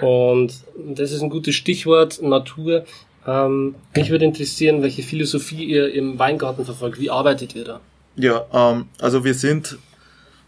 Und 0.00 0.54
das 0.76 1.12
ist 1.12 1.22
ein 1.22 1.30
gutes 1.30 1.54
Stichwort, 1.54 2.20
Natur. 2.22 2.84
Ähm, 3.26 3.74
mich 3.96 4.10
würde 4.10 4.24
interessieren, 4.24 4.82
welche 4.82 5.02
Philosophie 5.02 5.64
ihr 5.64 5.92
im 5.94 6.18
Weingarten 6.18 6.64
verfolgt. 6.64 7.00
Wie 7.00 7.10
arbeitet 7.10 7.54
ihr 7.54 7.64
da? 7.64 7.80
Ja, 8.16 8.44
ähm, 8.52 8.86
also 9.00 9.24
wir 9.24 9.34
sind, 9.34 9.78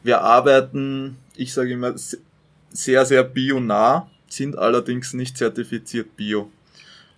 wir 0.02 0.20
arbeiten, 0.20 1.16
ich 1.37 1.52
sage 1.52 1.72
immer, 1.72 1.96
se- 1.96 2.18
sehr, 2.70 3.07
sehr 3.07 3.22
bio-nah, 3.24 4.11
sind 4.29 4.59
allerdings 4.59 5.14
nicht 5.14 5.38
zertifiziert 5.38 6.16
bio. 6.16 6.50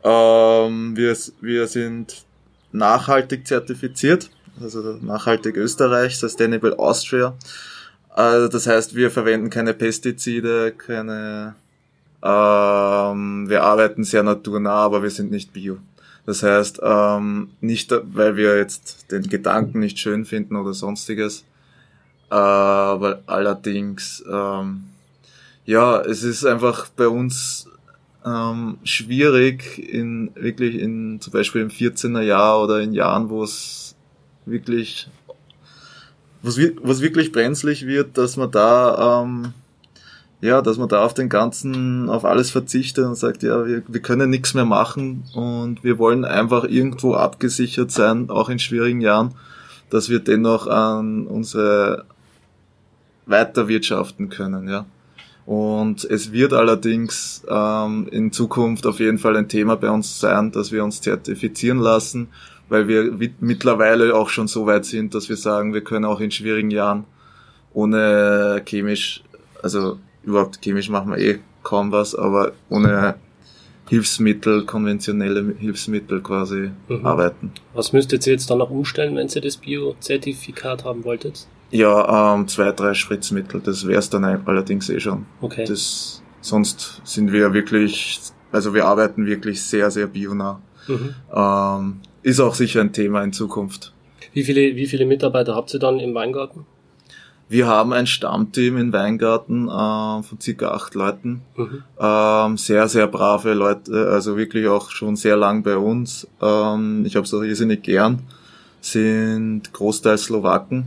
Ähm, 0.05 0.97
wir, 0.97 1.17
wir 1.41 1.67
sind 1.67 2.25
nachhaltig 2.71 3.47
zertifiziert, 3.47 4.31
also 4.61 4.81
nachhaltig 5.01 5.57
Österreich, 5.57 6.19
Sustainable 6.19 6.79
Austria. 6.79 7.35
Also 8.19 8.49
das 8.49 8.67
heißt, 8.67 8.97
wir 8.97 9.13
verwenden 9.13 9.49
keine 9.49 9.75
Pestizide, 9.75 10.73
keine, 10.73 11.55
ähm, 12.21 13.49
wir 13.49 13.63
arbeiten 13.63 14.03
sehr 14.03 14.25
naturnah, 14.25 14.73
aber 14.73 15.05
wir 15.05 15.11
sind 15.11 15.31
nicht 15.31 15.53
bio. 15.53 15.79
Das 16.27 16.43
heißt, 16.43 16.81
ähm, 16.83 17.51
nicht, 17.61 17.95
weil 18.13 18.35
wir 18.35 18.57
jetzt 18.57 19.13
den 19.13 19.23
Gedanken 19.23 19.79
nicht 19.79 20.01
schön 20.01 20.25
finden 20.25 20.57
oder 20.57 20.75
sonstiges, 20.75 21.45
aber 22.29 23.23
allerdings, 23.27 24.25
ähm, 24.29 24.87
ja, 25.65 26.01
es 26.01 26.25
ist 26.25 26.45
einfach 26.45 26.89
bei 26.89 27.07
uns 27.07 27.69
ähm, 28.27 28.79
schwierig 28.83 29.79
in 29.79 30.33
wirklich 30.35 30.75
in 30.75 31.21
zum 31.21 31.33
Beispiel 31.33 31.63
im 31.63 31.71
14er 31.71 32.23
Jahr 32.23 32.65
oder 32.65 32.81
in 32.81 32.95
Jahren, 32.95 33.31
wo 33.31 33.45
es 33.45 33.95
wirklich 34.45 35.09
was, 36.43 36.59
was 36.83 37.01
wirklich 37.01 37.33
brenzlig 37.33 37.87
wird, 37.87 38.17
dass 38.19 38.37
man 38.37 38.51
da 38.51 39.23
ähm, 39.23 39.53
ja, 40.41 40.63
dass 40.63 40.79
man 40.79 40.89
da 40.89 41.05
auf 41.05 41.15
den 41.15 41.29
ganzen, 41.29 42.09
auf 42.09 42.25
alles 42.25 42.51
verzichtet 42.51 43.05
und 43.05 43.17
sagt, 43.17 43.43
ja, 43.43 43.67
wir, 43.67 43.83
wir 43.87 44.01
können 44.01 44.31
nichts 44.31 44.55
mehr 44.55 44.65
machen 44.65 45.25
und 45.35 45.83
wir 45.83 45.99
wollen 45.99 46.25
einfach 46.25 46.65
irgendwo 46.65 47.15
abgesichert 47.15 47.91
sein, 47.91 48.31
auch 48.31 48.49
in 48.49 48.61
schwierigen 48.61 49.01
Jahren, 49.01 49.35
dass 49.91 50.09
wir 50.09 50.21
dennoch 50.21 50.69
an 50.69 51.27
unsere 51.27 52.05
weiterwirtschaften 53.27 54.29
können, 54.29 54.69
ja. 54.69 54.87
Und 55.45 56.05
es 56.05 56.31
wird 56.31 56.53
allerdings 56.53 57.43
ähm, 57.49 58.07
in 58.11 58.33
Zukunft 58.33 58.87
auf 58.87 59.01
jeden 59.01 59.17
Fall 59.17 59.35
ein 59.35 59.49
Thema 59.49 59.77
bei 59.77 59.89
uns 59.89 60.21
sein, 60.21 60.53
dass 60.53 60.73
wir 60.73 60.85
uns 60.85 61.01
zertifizieren 61.01 61.79
lassen, 61.79 62.29
weil 62.69 62.89
wir 62.89 63.17
mittlerweile 63.41 64.15
auch 64.15 64.29
schon 64.29 64.49
so 64.49 64.67
weit 64.67 64.85
sind, 64.85 65.15
dass 65.15 65.29
wir 65.29 65.37
sagen, 65.37 65.75
wir 65.75 65.83
können 65.83 66.05
auch 66.05 66.21
in 66.21 66.31
schwierigen 66.31 66.71
Jahren 66.71 67.05
ohne 67.73 68.63
chemisch, 68.67 69.23
also 69.63 69.99
überhaupt 70.23 70.61
chemisch 70.63 70.89
machen 70.89 71.11
wir 71.11 71.19
eh 71.19 71.39
kaum 71.63 71.93
was, 71.93 72.15
aber 72.15 72.53
ohne 72.69 73.17
Hilfsmittel, 73.89 74.67
konventionelle 74.67 75.55
Hilfsmittel 75.59 76.21
quasi 76.21 76.71
mhm. 76.89 77.07
arbeiten. 77.07 77.53
Was 77.75 77.93
müsstet 77.93 78.27
ihr 78.27 78.35
jetzt 78.35 78.51
dann 78.51 78.59
noch 78.59 78.71
umstellen, 78.71 79.17
wenn 79.17 79.29
ihr 79.29 79.41
das 79.41 79.57
Bio-Zertifikat 79.57 80.85
haben 80.85 81.05
wolltet? 81.05 81.47
Ja, 81.71 82.35
ähm, 82.35 82.49
zwei, 82.49 82.73
drei 82.73 82.95
Spritzmittel, 82.95 83.61
das 83.61 83.87
wäre 83.87 83.99
es 83.99 84.09
dann 84.11 84.25
allerdings 84.25 84.89
eh 84.89 85.01
schon. 85.01 85.27
Okay. 85.41 85.65
Das, 85.67 86.23
sonst 86.41 87.01
sind 87.05 87.33
wir 87.33 87.53
wirklich, 87.53 88.21
also 88.53 88.75
wir 88.75 88.87
arbeiten 88.87 89.27
wirklich 89.27 89.63
sehr, 89.63 89.91
sehr 89.91 90.07
bionah. 90.07 90.61
Mhm. 90.87 91.15
Ähm, 91.33 92.01
ist 92.23 92.41
auch 92.41 92.55
sicher 92.55 92.81
ein 92.81 92.93
Thema 92.93 93.23
in 93.23 93.33
Zukunft. 93.33 93.93
Wie 94.33 94.45
viele, 94.45 94.77
wie 94.77 94.87
viele 94.87 95.07
Mitarbeiter 95.07 95.55
habt 95.55 95.73
ihr 95.75 95.81
dann 95.81 95.99
im 95.99 96.15
Weingarten? 96.15 96.67
Wir 97.51 97.67
haben 97.67 97.95
ein 97.95 98.07
Stammteam 98.07 98.77
in 98.77 98.93
Weingarten 98.93 99.69
äh, 99.69 100.23
von 100.23 100.39
circa 100.41 100.73
acht 100.73 100.95
Leuten. 100.95 101.41
Mhm. 101.57 101.83
Ähm, 101.99 102.57
sehr, 102.59 102.89
sehr 102.89 103.07
brave 103.07 103.55
Leute, 103.55 104.11
also 104.11 104.37
wirklich 104.37 104.69
auch 104.69 104.91
schon 104.91 105.17
sehr 105.17 105.37
lang 105.37 105.63
bei 105.63 105.79
uns. 105.79 106.29
Ähm, 106.43 107.05
ich 107.07 107.17
habe 107.17 107.25
es 107.25 107.33
auch 107.33 107.43
irrsinnig 107.43 107.83
gern. 107.83 108.21
Sind 108.83 109.73
großteils 109.73 110.25
Slowaken. 110.25 110.87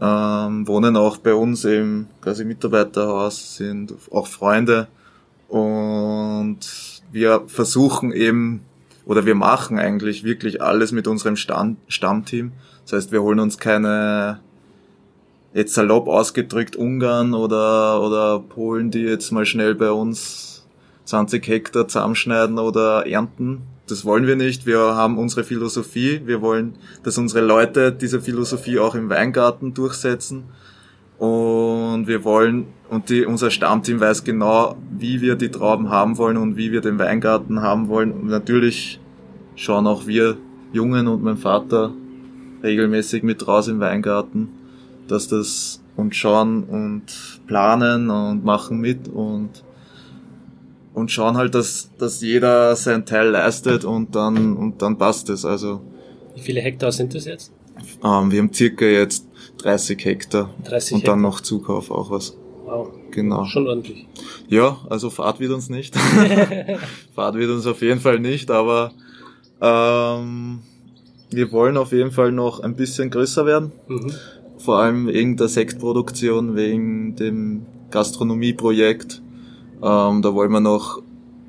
Ähm, 0.00 0.68
wohnen 0.68 0.96
auch 0.96 1.16
bei 1.16 1.34
uns 1.34 1.64
im 1.64 2.06
quasi 2.20 2.44
Mitarbeiterhaus, 2.44 3.56
sind 3.56 3.94
auch 4.12 4.26
Freunde. 4.26 4.86
Und 5.48 6.58
wir 7.10 7.42
versuchen 7.46 8.12
eben, 8.12 8.60
oder 9.08 9.24
wir 9.24 9.34
machen 9.34 9.78
eigentlich 9.78 10.22
wirklich 10.22 10.62
alles 10.62 10.92
mit 10.92 11.08
unserem 11.08 11.34
Stamm 11.34 11.78
Stammteam. 11.88 12.52
Das 12.84 12.92
heißt, 12.92 13.10
wir 13.10 13.22
holen 13.22 13.40
uns 13.40 13.56
keine 13.58 14.40
jetzt 15.54 15.74
salopp 15.74 16.08
ausgedrückt 16.08 16.76
Ungarn 16.76 17.32
oder, 17.32 18.02
oder 18.02 18.38
Polen, 18.38 18.90
die 18.90 19.00
jetzt 19.00 19.32
mal 19.32 19.46
schnell 19.46 19.74
bei 19.74 19.90
uns 19.90 20.66
20 21.06 21.48
Hektar 21.48 21.88
zusammenschneiden 21.88 22.58
oder 22.58 23.06
ernten. 23.06 23.62
Das 23.86 24.04
wollen 24.04 24.26
wir 24.26 24.36
nicht. 24.36 24.66
Wir 24.66 24.78
haben 24.78 25.16
unsere 25.16 25.42
Philosophie. 25.42 26.20
Wir 26.26 26.42
wollen, 26.42 26.74
dass 27.02 27.16
unsere 27.16 27.40
Leute 27.40 27.92
diese 27.92 28.20
Philosophie 28.20 28.78
auch 28.78 28.94
im 28.94 29.08
Weingarten 29.08 29.72
durchsetzen. 29.72 30.44
Und 31.18 32.06
wir 32.06 32.24
wollen, 32.24 32.66
und 32.90 33.10
die, 33.10 33.26
unser 33.26 33.50
Stammteam 33.50 34.00
weiß 34.00 34.24
genau, 34.24 34.76
wie 34.96 35.20
wir 35.20 35.34
die 35.34 35.50
Trauben 35.50 35.90
haben 35.90 36.16
wollen 36.16 36.36
und 36.36 36.56
wie 36.56 36.72
wir 36.72 36.80
den 36.80 36.98
Weingarten 36.98 37.60
haben 37.60 37.88
wollen. 37.88 38.12
Und 38.12 38.26
natürlich 38.26 39.00
schauen 39.56 39.86
auch 39.86 40.06
wir 40.06 40.36
Jungen 40.72 41.08
und 41.08 41.22
mein 41.22 41.36
Vater 41.36 41.92
regelmäßig 42.62 43.22
mit 43.22 43.46
raus 43.46 43.68
im 43.68 43.80
Weingarten 43.80 44.48
dass 45.08 45.28
das 45.28 45.80
und 45.96 46.14
schauen 46.14 46.64
und 46.64 47.02
planen 47.46 48.10
und 48.10 48.44
machen 48.44 48.78
mit 48.78 49.08
und 49.08 49.64
und 50.94 51.12
schauen 51.12 51.36
halt, 51.36 51.54
dass, 51.54 51.90
dass 51.98 52.20
jeder 52.22 52.74
sein 52.74 53.06
Teil 53.06 53.28
leistet 53.28 53.84
und 53.84 54.14
dann 54.16 54.56
und 54.56 54.82
dann 54.82 54.98
passt 54.98 55.30
es. 55.30 55.44
Also 55.44 55.80
wie 56.34 56.40
viele 56.40 56.60
Hektar 56.60 56.92
sind 56.92 57.14
das 57.14 57.24
jetzt? 57.24 57.52
Ähm, 58.04 58.30
wir 58.30 58.40
haben 58.40 58.52
circa 58.52 58.84
jetzt 58.84 59.27
30 59.58 60.04
Hektar 60.04 60.50
30 60.64 60.92
und 60.92 60.98
Hektar. 61.00 61.14
dann 61.14 61.22
noch 61.22 61.40
Zukauf 61.40 61.90
auch 61.90 62.10
was. 62.10 62.36
Wow. 62.64 62.88
Genau. 63.10 63.44
Schon 63.46 63.66
ordentlich. 63.66 64.06
Ja, 64.48 64.78
also 64.90 65.10
Fahrt 65.10 65.40
wird 65.40 65.52
uns 65.52 65.70
nicht. 65.70 65.96
Fahrt 67.14 67.34
wird 67.36 67.50
uns 67.50 67.66
auf 67.66 67.80
jeden 67.80 68.00
Fall 68.00 68.18
nicht, 68.18 68.50
aber 68.50 68.92
ähm, 69.60 70.60
wir 71.30 71.50
wollen 71.52 71.76
auf 71.76 71.92
jeden 71.92 72.12
Fall 72.12 72.30
noch 72.32 72.60
ein 72.60 72.76
bisschen 72.76 73.10
größer 73.10 73.46
werden. 73.46 73.72
Mhm 73.88 74.12
vor 74.58 74.78
allem 74.78 75.06
wegen 75.06 75.36
der 75.36 75.48
Sektproduktion, 75.48 76.56
wegen 76.56 77.16
dem 77.16 77.66
Gastronomieprojekt. 77.90 79.22
Ähm, 79.82 80.22
da 80.22 80.34
wollen 80.34 80.52
wir 80.52 80.60
noch 80.60 81.00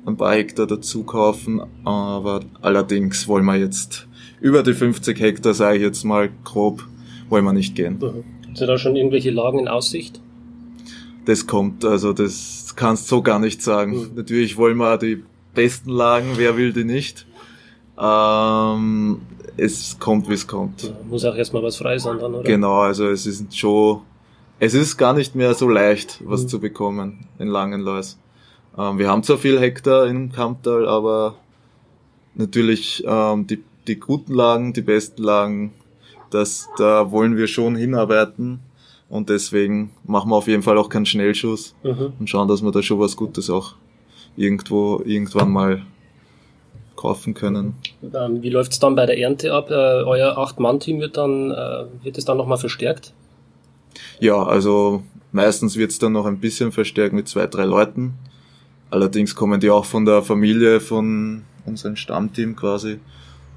ein 0.06 0.16
paar 0.16 0.34
Hektar 0.34 0.66
dazu 0.66 1.02
kaufen, 1.02 1.60
aber 1.84 2.40
allerdings 2.62 3.28
wollen 3.28 3.44
wir 3.44 3.56
jetzt 3.56 4.06
über 4.40 4.62
die 4.62 4.72
50 4.72 5.20
Hektar, 5.20 5.54
sage 5.54 5.76
ich 5.76 5.82
jetzt 5.82 6.04
mal 6.04 6.30
grob, 6.44 6.86
wollen 7.30 7.44
wir 7.44 7.52
nicht 7.52 7.74
gehen. 7.74 7.98
Mhm. 8.00 8.54
Sind 8.54 8.66
da 8.66 8.76
schon 8.76 8.96
irgendwelche 8.96 9.30
Lagen 9.30 9.58
in 9.58 9.68
Aussicht? 9.68 10.20
Das 11.24 11.46
kommt, 11.46 11.84
also 11.84 12.12
das 12.12 12.74
kannst 12.76 13.10
du 13.10 13.16
so 13.16 13.22
gar 13.22 13.38
nicht 13.38 13.62
sagen. 13.62 13.92
Mhm. 13.92 14.10
Natürlich 14.16 14.56
wollen 14.56 14.76
wir 14.76 14.98
die 14.98 15.22
besten 15.54 15.90
Lagen, 15.90 16.32
wer 16.36 16.56
will 16.56 16.72
die 16.72 16.84
nicht. 16.84 17.26
Ähm, 17.98 19.20
es 19.56 19.98
kommt, 19.98 20.28
wie 20.28 20.34
es 20.34 20.46
kommt. 20.46 20.82
Ja, 20.82 20.90
muss 21.08 21.24
auch 21.24 21.36
erstmal 21.36 21.62
was 21.62 21.76
frei 21.76 21.98
sein 21.98 22.18
dann, 22.18 22.34
oder? 22.34 22.44
Genau, 22.44 22.80
also 22.80 23.08
es 23.08 23.26
ist 23.26 23.56
schon, 23.56 24.00
es 24.58 24.74
ist 24.74 24.96
gar 24.96 25.12
nicht 25.12 25.34
mehr 25.34 25.54
so 25.54 25.68
leicht, 25.68 26.20
was 26.24 26.44
mhm. 26.44 26.48
zu 26.48 26.60
bekommen 26.60 27.26
in 27.38 27.48
Langenlois. 27.48 28.16
Ähm, 28.76 28.98
wir 28.98 29.08
haben 29.08 29.22
zwar 29.22 29.38
viel 29.38 29.60
Hektar 29.60 30.06
in 30.06 30.32
Kamptal, 30.32 30.88
aber 30.88 31.36
natürlich 32.34 33.04
ähm, 33.06 33.46
die, 33.46 33.62
die 33.86 34.00
guten 34.00 34.34
Lagen, 34.34 34.72
die 34.72 34.82
besten 34.82 35.22
Lagen, 35.22 35.72
das, 36.30 36.68
da 36.78 37.10
wollen 37.10 37.36
wir 37.36 37.46
schon 37.46 37.76
hinarbeiten. 37.76 38.60
Und 39.08 39.28
deswegen 39.28 39.90
machen 40.04 40.30
wir 40.30 40.36
auf 40.36 40.46
jeden 40.46 40.62
Fall 40.62 40.78
auch 40.78 40.88
keinen 40.88 41.06
Schnellschuss 41.06 41.74
mhm. 41.82 42.12
und 42.18 42.30
schauen, 42.30 42.46
dass 42.46 42.62
wir 42.62 42.70
da 42.70 42.80
schon 42.80 43.00
was 43.00 43.16
Gutes 43.16 43.50
auch 43.50 43.74
irgendwo, 44.36 45.02
irgendwann 45.04 45.50
mal 45.50 45.82
kaufen 46.94 47.34
können. 47.34 47.74
Ähm, 48.02 48.42
wie 48.42 48.50
läuft 48.50 48.72
es 48.72 48.78
dann 48.78 48.94
bei 48.94 49.06
der 49.06 49.18
Ernte 49.18 49.52
ab? 49.52 49.70
Äh, 49.70 49.74
euer 49.74 50.38
Acht-Mann-Team 50.38 51.00
wird 51.00 51.16
dann, 51.16 51.50
äh, 51.50 51.86
wird 52.02 52.18
es 52.18 52.24
dann 52.24 52.36
nochmal 52.36 52.58
verstärkt? 52.58 53.12
Ja, 54.20 54.42
also 54.42 55.02
meistens 55.32 55.76
wird 55.76 55.90
es 55.90 55.98
dann 55.98 56.12
noch 56.12 56.26
ein 56.26 56.38
bisschen 56.38 56.72
verstärkt 56.72 57.14
mit 57.14 57.26
zwei, 57.26 57.46
drei 57.46 57.64
Leuten. 57.64 58.14
Allerdings 58.90 59.34
kommen 59.34 59.60
die 59.60 59.70
auch 59.70 59.86
von 59.86 60.04
der 60.04 60.22
Familie, 60.22 60.78
von 60.80 61.42
unserem 61.64 61.96
Stammteam 61.96 62.54
quasi. 62.54 63.00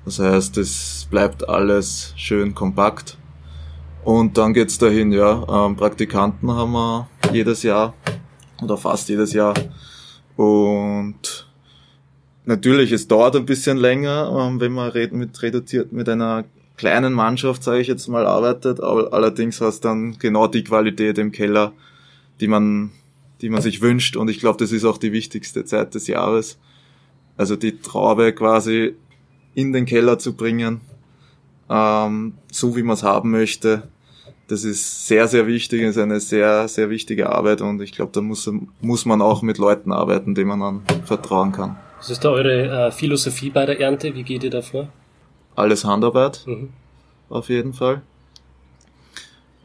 Das 0.05 0.19
heißt, 0.19 0.57
es 0.57 1.07
bleibt 1.09 1.47
alles 1.47 2.13
schön 2.17 2.53
kompakt. 2.53 3.17
Und 4.03 4.37
dann 4.37 4.53
geht's 4.53 4.77
dahin, 4.77 5.11
ja. 5.11 5.65
Ähm, 5.65 5.75
Praktikanten 5.75 6.51
haben 6.51 6.73
wir 6.73 7.07
jedes 7.31 7.63
Jahr 7.63 7.93
oder 8.61 8.77
fast 8.77 9.07
jedes 9.09 9.33
Jahr. 9.33 9.53
Und 10.35 11.47
Natürlich, 12.45 12.91
es 12.91 13.07
dauert 13.07 13.35
ein 13.37 13.45
bisschen 13.45 13.77
länger, 13.77 14.29
ähm, 14.37 14.59
wenn 14.59 14.73
man 14.73 14.91
mit 15.11 15.41
reduziert 15.41 15.93
mit 15.93 16.09
einer 16.09 16.43
kleinen 16.75 17.13
Mannschaft, 17.13 17.63
sage 17.63 17.79
ich 17.79 17.87
jetzt 17.87 18.07
mal, 18.09 18.25
arbeitet, 18.25 18.81
aber 18.81 19.13
allerdings 19.13 19.61
hast 19.61 19.85
dann 19.85 20.17
genau 20.19 20.47
die 20.47 20.63
Qualität 20.63 21.17
im 21.17 21.31
Keller, 21.31 21.71
die 22.41 22.47
man, 22.47 22.91
die 23.39 23.49
man 23.49 23.61
sich 23.61 23.81
wünscht. 23.81 24.17
Und 24.17 24.29
ich 24.29 24.39
glaube, 24.39 24.57
das 24.57 24.73
ist 24.73 24.83
auch 24.83 24.97
die 24.97 25.13
wichtigste 25.13 25.63
Zeit 25.63 25.95
des 25.95 26.07
Jahres. 26.07 26.57
Also 27.37 27.55
die 27.55 27.79
Traube 27.79 28.33
quasi 28.33 28.95
in 29.55 29.73
den 29.73 29.85
Keller 29.85 30.19
zu 30.19 30.35
bringen, 30.35 30.81
ähm, 31.69 32.33
so 32.51 32.75
wie 32.75 32.83
man 32.83 32.95
es 32.95 33.03
haben 33.03 33.31
möchte. 33.31 33.83
Das 34.47 34.63
ist 34.65 35.07
sehr, 35.07 35.27
sehr 35.27 35.47
wichtig, 35.47 35.81
ist 35.81 35.97
eine 35.97 36.19
sehr, 36.19 36.67
sehr 36.67 36.89
wichtige 36.89 37.29
Arbeit 37.29 37.61
und 37.61 37.81
ich 37.81 37.93
glaube, 37.93 38.11
da 38.13 38.21
muss, 38.21 38.51
muss 38.81 39.05
man 39.05 39.21
auch 39.21 39.41
mit 39.41 39.57
Leuten 39.57 39.91
arbeiten, 39.91 40.35
denen 40.35 40.49
man 40.57 40.59
dann 40.85 41.05
vertrauen 41.05 41.51
kann. 41.51 41.77
Was 41.97 42.09
ist 42.09 42.25
da 42.25 42.29
eure 42.29 42.87
äh, 42.87 42.91
Philosophie 42.91 43.49
bei 43.49 43.65
der 43.65 43.79
Ernte? 43.79 44.13
Wie 44.13 44.23
geht 44.23 44.43
ihr 44.43 44.49
da 44.49 44.61
vor? 44.61 44.89
Alles 45.55 45.85
Handarbeit, 45.85 46.43
mhm. 46.45 46.69
auf 47.29 47.49
jeden 47.49 47.73
Fall. 47.73 48.01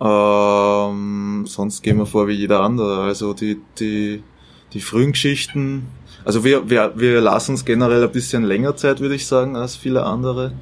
Ähm, 0.00 1.44
sonst 1.46 1.82
gehen 1.82 1.98
wir 1.98 2.06
vor 2.06 2.28
wie 2.28 2.34
jeder 2.34 2.60
andere. 2.60 3.02
Also 3.02 3.34
die, 3.34 3.60
die, 3.80 4.22
die 4.72 4.80
frühen 4.80 5.12
Geschichten, 5.12 5.88
also 6.24 6.44
wir, 6.44 6.68
wir, 6.68 6.92
wir 6.96 7.20
lassen 7.20 7.52
uns 7.52 7.64
generell 7.64 8.02
ein 8.02 8.12
bisschen 8.12 8.44
länger 8.44 8.76
Zeit, 8.76 9.00
würde 9.00 9.14
ich 9.14 9.26
sagen, 9.26 9.56
als 9.56 9.76
viele 9.76 10.04
andere. 10.04 10.52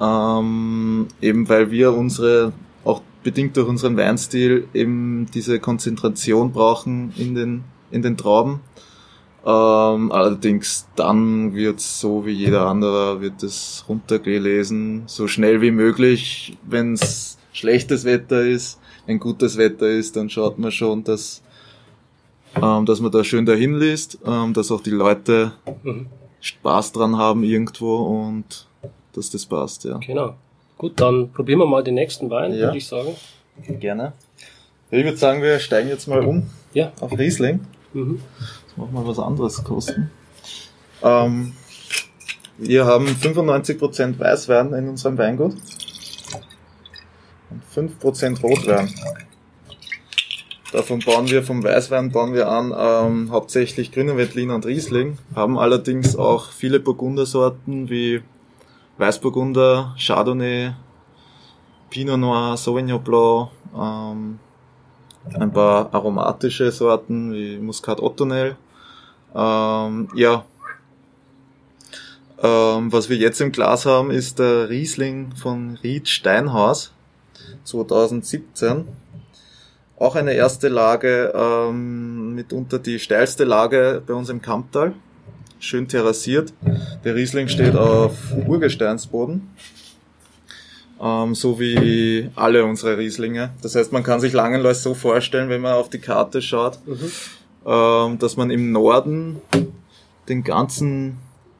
Ähm, 0.00 1.06
eben 1.20 1.48
weil 1.48 1.70
wir 1.70 1.92
unsere, 1.92 2.52
auch 2.84 3.02
bedingt 3.22 3.56
durch 3.56 3.68
unseren 3.68 3.96
Weinstil, 3.96 4.68
eben 4.74 5.26
diese 5.32 5.60
Konzentration 5.60 6.52
brauchen 6.52 7.12
in 7.16 7.34
den, 7.34 7.64
in 7.90 8.02
den 8.02 8.16
Trauben. 8.16 8.60
Ähm, 9.46 10.10
allerdings 10.10 10.88
dann 10.96 11.54
wird 11.54 11.78
so 11.78 12.24
wie 12.24 12.32
jeder 12.32 12.66
andere, 12.66 13.20
wird 13.20 13.42
es 13.42 13.84
runtergelesen, 13.88 15.02
so 15.06 15.28
schnell 15.28 15.60
wie 15.60 15.70
möglich. 15.70 16.56
Wenn 16.66 16.94
es 16.94 17.36
schlechtes 17.52 18.04
Wetter 18.04 18.42
ist, 18.42 18.80
wenn 19.06 19.18
gutes 19.18 19.58
Wetter 19.58 19.88
ist, 19.88 20.16
dann 20.16 20.30
schaut 20.30 20.58
man 20.58 20.72
schon, 20.72 21.04
dass, 21.04 21.42
ähm, 22.60 22.86
dass 22.86 23.00
man 23.00 23.10
da 23.12 23.24
schön 23.24 23.46
dahin 23.46 23.78
liest, 23.78 24.18
ähm, 24.26 24.52
dass 24.54 24.70
auch 24.70 24.80
die 24.80 24.90
Leute 24.90 25.52
Mhm. 25.82 26.06
Spaß 26.40 26.92
dran 26.92 27.16
haben 27.16 27.42
irgendwo 27.42 27.96
und 27.96 28.66
dass 29.14 29.30
das 29.30 29.46
passt, 29.46 29.84
ja. 29.84 29.98
Genau. 29.98 30.34
Gut, 30.76 31.00
dann 31.00 31.30
probieren 31.32 31.60
wir 31.60 31.66
mal 31.66 31.82
den 31.84 31.94
nächsten 31.94 32.28
Wein, 32.30 32.52
Ja. 32.52 32.66
würde 32.66 32.78
ich 32.78 32.86
sagen. 32.86 33.14
Gerne. 33.80 34.12
Ich 34.90 35.04
würde 35.04 35.16
sagen, 35.16 35.40
wir 35.42 35.58
steigen 35.58 35.88
jetzt 35.88 36.06
mal 36.08 36.20
um 36.24 36.46
Ja. 36.74 36.92
auf 37.00 37.12
Riesling. 37.18 37.60
Mhm. 37.92 38.20
Jetzt 38.66 38.76
machen 38.76 38.92
wir 38.92 39.06
was 39.06 39.18
anderes 39.18 39.62
kosten. 39.64 40.10
Ähm, 41.02 41.52
wir 42.58 42.84
haben 42.84 43.06
95% 43.06 44.18
Weißwein 44.18 44.72
in 44.74 44.88
unserem 44.88 45.16
Weingut 45.18 45.54
und 47.50 47.62
5% 47.72 48.42
Rotwein. 48.42 48.92
Davon 50.74 50.98
bauen 50.98 51.30
wir 51.30 51.44
vom 51.44 51.62
Weißwein 51.62 52.10
bauen 52.10 52.34
wir 52.34 52.48
an 52.48 52.74
ähm, 52.76 53.30
hauptsächlich 53.30 53.92
Grüne 53.92 54.16
Veltliner 54.16 54.56
und 54.56 54.66
Riesling, 54.66 55.18
haben 55.36 55.56
allerdings 55.56 56.16
auch 56.16 56.50
viele 56.50 56.80
Burgundersorten 56.80 57.88
wie 57.90 58.22
Weißburgunder, 58.98 59.94
Chardonnay, 59.96 60.72
Pinot 61.90 62.18
Noir, 62.18 62.56
Sauvignon 62.56 63.00
Blanc, 63.04 63.50
ähm, 63.72 64.40
ein 65.38 65.52
paar 65.52 65.94
aromatische 65.94 66.72
Sorten 66.72 67.32
wie 67.32 67.56
Muscat 67.58 68.00
Ottonel. 68.00 68.56
Ähm, 69.32 70.08
ja. 70.16 70.44
Ähm, 72.42 72.92
was 72.92 73.08
wir 73.08 73.16
jetzt 73.16 73.40
im 73.40 73.52
Glas 73.52 73.86
haben, 73.86 74.10
ist 74.10 74.40
der 74.40 74.68
Riesling 74.68 75.36
von 75.36 75.78
Ried 75.84 76.08
Steinhaus 76.08 76.90
2017. 77.62 79.03
Auch 79.98 80.16
eine 80.16 80.32
erste 80.34 80.68
Lage, 80.68 81.32
ähm, 81.34 82.34
mitunter 82.34 82.78
die 82.78 82.98
steilste 82.98 83.44
Lage 83.44 84.02
bei 84.06 84.14
uns 84.14 84.28
im 84.28 84.42
Kamptal. 84.42 84.92
Schön 85.60 85.86
terrassiert. 85.88 86.52
Der 87.04 87.14
Riesling 87.14 87.48
steht 87.48 87.74
auf 87.76 88.12
Urgesteinsboden 88.46 89.48
ähm, 91.00 91.34
so 91.34 91.58
wie 91.58 92.30
alle 92.34 92.64
unsere 92.64 92.98
Rieslinge. 92.98 93.50
Das 93.62 93.74
heißt, 93.74 93.92
man 93.92 94.02
kann 94.02 94.20
sich 94.20 94.32
Langenlois 94.32 94.74
so 94.82 94.94
vorstellen, 94.94 95.48
wenn 95.48 95.60
man 95.60 95.74
auf 95.74 95.90
die 95.90 95.98
Karte 95.98 96.40
schaut, 96.42 96.78
Mhm. 96.86 97.10
ähm, 97.66 98.18
dass 98.18 98.36
man 98.36 98.50
im 98.50 98.72
Norden 98.72 99.36
den 100.28 100.44
ganzen, 100.44 101.18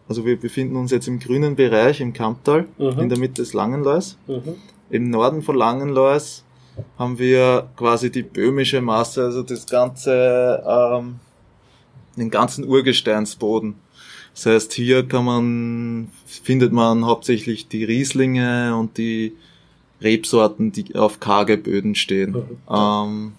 also 0.09 0.25
wir 0.25 0.39
befinden 0.39 0.77
uns 0.77 0.91
jetzt 0.93 1.09
im 1.09 1.19
grünen 1.19 1.57
Bereich 1.57 2.01
im 2.01 2.13
Kamptal, 2.13 2.67
Mhm. 2.79 2.99
in 3.01 3.09
der 3.09 3.19
Mitte 3.19 3.43
des 3.43 3.53
Langenlois. 3.55 4.17
Mhm. 4.27 4.55
Im 4.91 5.11
Norden 5.11 5.43
von 5.43 5.57
Langenlois 5.57 6.43
haben 6.99 7.19
wir 7.19 7.69
quasi 7.77 8.11
die 8.11 8.23
böhmische 8.23 8.81
Masse, 8.81 9.25
also 9.25 9.43
das 9.43 9.67
ganze, 9.67 10.63
ähm, 10.67 11.21
den 12.17 12.31
ganzen 12.31 12.65
Urgesteinsboden. 12.65 13.77
Das 14.35 14.47
heißt, 14.47 14.73
hier 14.73 15.07
kann 15.07 15.25
man, 15.25 16.09
findet 16.27 16.73
man 16.73 17.07
hauptsächlich 17.07 17.69
die 17.69 17.85
Rieslinge 17.85 18.77
und 18.77 18.99
die 18.99 19.33
Rebsorten, 20.03 20.73
die 20.73 20.95
auf 20.97 21.21
karge 21.21 21.57
Böden 21.57 21.95
stehen. 21.95 22.33
Mhm. 22.33 22.59
Ähm, 22.69 23.33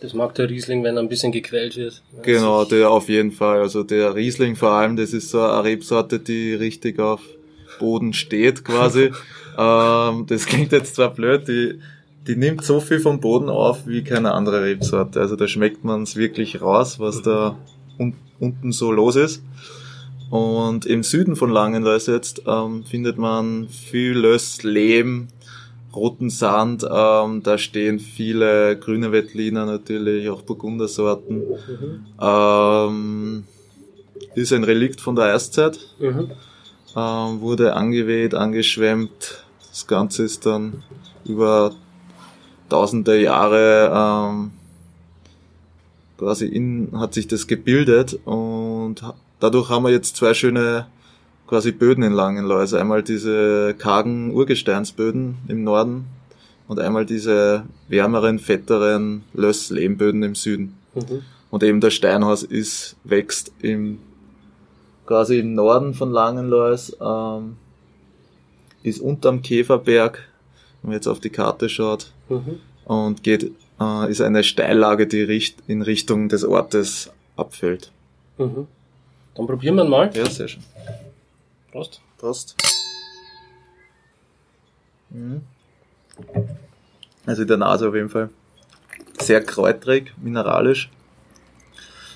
Das 0.00 0.12
mag 0.12 0.34
der 0.34 0.50
Riesling, 0.50 0.84
wenn 0.84 0.96
er 0.96 1.02
ein 1.02 1.08
bisschen 1.08 1.32
gequält 1.32 1.76
wird. 1.76 2.02
genau, 2.22 2.64
der 2.64 2.90
auf 2.90 3.08
jeden 3.08 3.32
Fall. 3.32 3.60
Also 3.60 3.82
der 3.82 4.14
Riesling 4.14 4.56
vor 4.56 4.72
allem, 4.72 4.96
das 4.96 5.12
ist 5.12 5.30
so 5.30 5.40
eine 5.40 5.64
Rebsorte, 5.64 6.18
die 6.18 6.52
richtig 6.54 6.98
auf 6.98 7.22
Boden 7.78 8.12
steht 8.12 8.64
quasi. 8.64 9.10
ähm, 9.58 10.26
das 10.26 10.46
klingt 10.46 10.72
jetzt 10.72 10.96
zwar 10.96 11.14
blöd, 11.14 11.48
die, 11.48 11.80
die 12.26 12.36
nimmt 12.36 12.64
so 12.64 12.80
viel 12.80 13.00
vom 13.00 13.20
Boden 13.20 13.48
auf 13.48 13.86
wie 13.86 14.04
keine 14.04 14.32
andere 14.32 14.62
Rebsorte. 14.62 15.20
Also 15.20 15.36
da 15.36 15.48
schmeckt 15.48 15.84
man 15.84 16.02
es 16.02 16.16
wirklich 16.16 16.60
raus, 16.60 17.00
was 17.00 17.22
da 17.22 17.56
un 17.98 18.14
unten 18.38 18.72
so 18.72 18.90
los 18.90 19.14
ist. 19.14 19.42
Und 20.30 20.84
im 20.86 21.04
Süden 21.04 21.36
von 21.36 21.50
Langenlois 21.50 22.06
jetzt 22.06 22.42
ähm, 22.46 22.84
findet 22.84 23.18
man 23.18 23.68
viel 23.68 24.12
Löss, 24.12 24.62
Lehm, 24.64 25.28
roten 25.94 26.30
Sand. 26.30 26.84
Ähm, 26.90 27.42
da 27.42 27.58
stehen 27.58 28.00
viele 28.00 28.76
grüne 28.78 29.12
Veltliner 29.12 29.64
natürlich, 29.64 30.28
auch 30.28 30.42
Burgundersorten. 30.42 31.38
Mhm. 31.38 32.06
Ähm, 32.20 33.44
ist 34.34 34.52
ein 34.52 34.64
Relikt 34.64 35.00
von 35.00 35.14
der 35.14 35.34
Eiszeit. 35.34 35.78
Mhm. 36.00 36.30
Ähm, 36.96 37.40
wurde 37.40 37.74
angeweht, 37.74 38.34
angeschwemmt. 38.34 39.44
Das 39.70 39.86
Ganze 39.86 40.24
ist 40.24 40.46
dann 40.46 40.82
über 41.24 41.74
tausende 42.72 43.20
Jahre 43.20 43.92
ähm, 43.94 44.50
quasi 46.18 46.46
in, 46.46 46.88
hat 46.94 47.12
sich 47.14 47.28
das 47.28 47.46
gebildet 47.46 48.18
und 48.24 49.02
dadurch 49.40 49.68
haben 49.68 49.84
wir 49.84 49.90
jetzt 49.90 50.16
zwei 50.16 50.32
schöne 50.34 50.86
quasi 51.46 51.72
Böden 51.72 52.02
in 52.02 52.12
Langenlois. 52.12 52.60
Also 52.60 52.76
einmal 52.78 53.02
diese 53.02 53.74
kargen 53.76 54.32
Urgesteinsböden 54.32 55.36
im 55.48 55.64
Norden 55.64 56.06
und 56.66 56.78
einmal 56.80 57.04
diese 57.04 57.64
wärmeren, 57.88 58.38
fetteren 58.38 59.24
Löss-Lehmböden 59.34 60.22
im 60.22 60.34
Süden. 60.34 60.74
Mhm. 60.94 61.22
Und 61.50 61.62
Und 61.62 61.62
eben 61.62 61.80
das 61.80 61.92
Steinhaus 61.92 62.42
ist, 62.42 62.96
wächst 63.04 63.52
im, 63.60 63.98
quasi 65.04 65.38
im 65.40 65.54
Norden 65.54 65.92
von 65.92 66.10
Langenlois, 66.10 66.96
ähm, 66.98 67.56
ist 68.82 69.00
unterm 69.02 69.42
Käferberg, 69.42 70.26
wenn 70.80 70.88
man 70.88 70.94
jetzt 70.94 71.06
auf 71.06 71.20
die 71.20 71.28
Karte 71.28 71.68
schaut, 71.68 72.12
Mhm. 72.32 72.60
und 72.84 73.22
geht, 73.22 73.52
äh, 73.80 74.10
ist 74.10 74.20
eine 74.20 74.42
Steillage, 74.44 75.06
die 75.06 75.22
richt, 75.22 75.58
in 75.66 75.82
Richtung 75.82 76.28
des 76.28 76.44
Ortes 76.44 77.10
abfällt. 77.36 77.92
Mhm. 78.38 78.66
Dann 79.34 79.46
probieren 79.46 79.76
wir 79.76 79.84
mal. 79.84 80.10
Ja, 80.14 80.28
sehr 80.28 80.48
schön. 80.48 80.62
Prost. 81.70 82.00
Prost. 82.18 82.56
Mhm. 85.10 85.42
Also 87.26 87.42
in 87.42 87.48
der 87.48 87.56
Nase 87.56 87.88
auf 87.88 87.94
jeden 87.94 88.08
Fall. 88.08 88.30
Sehr 89.20 89.42
kräutrig, 89.42 90.12
mineralisch. 90.20 90.90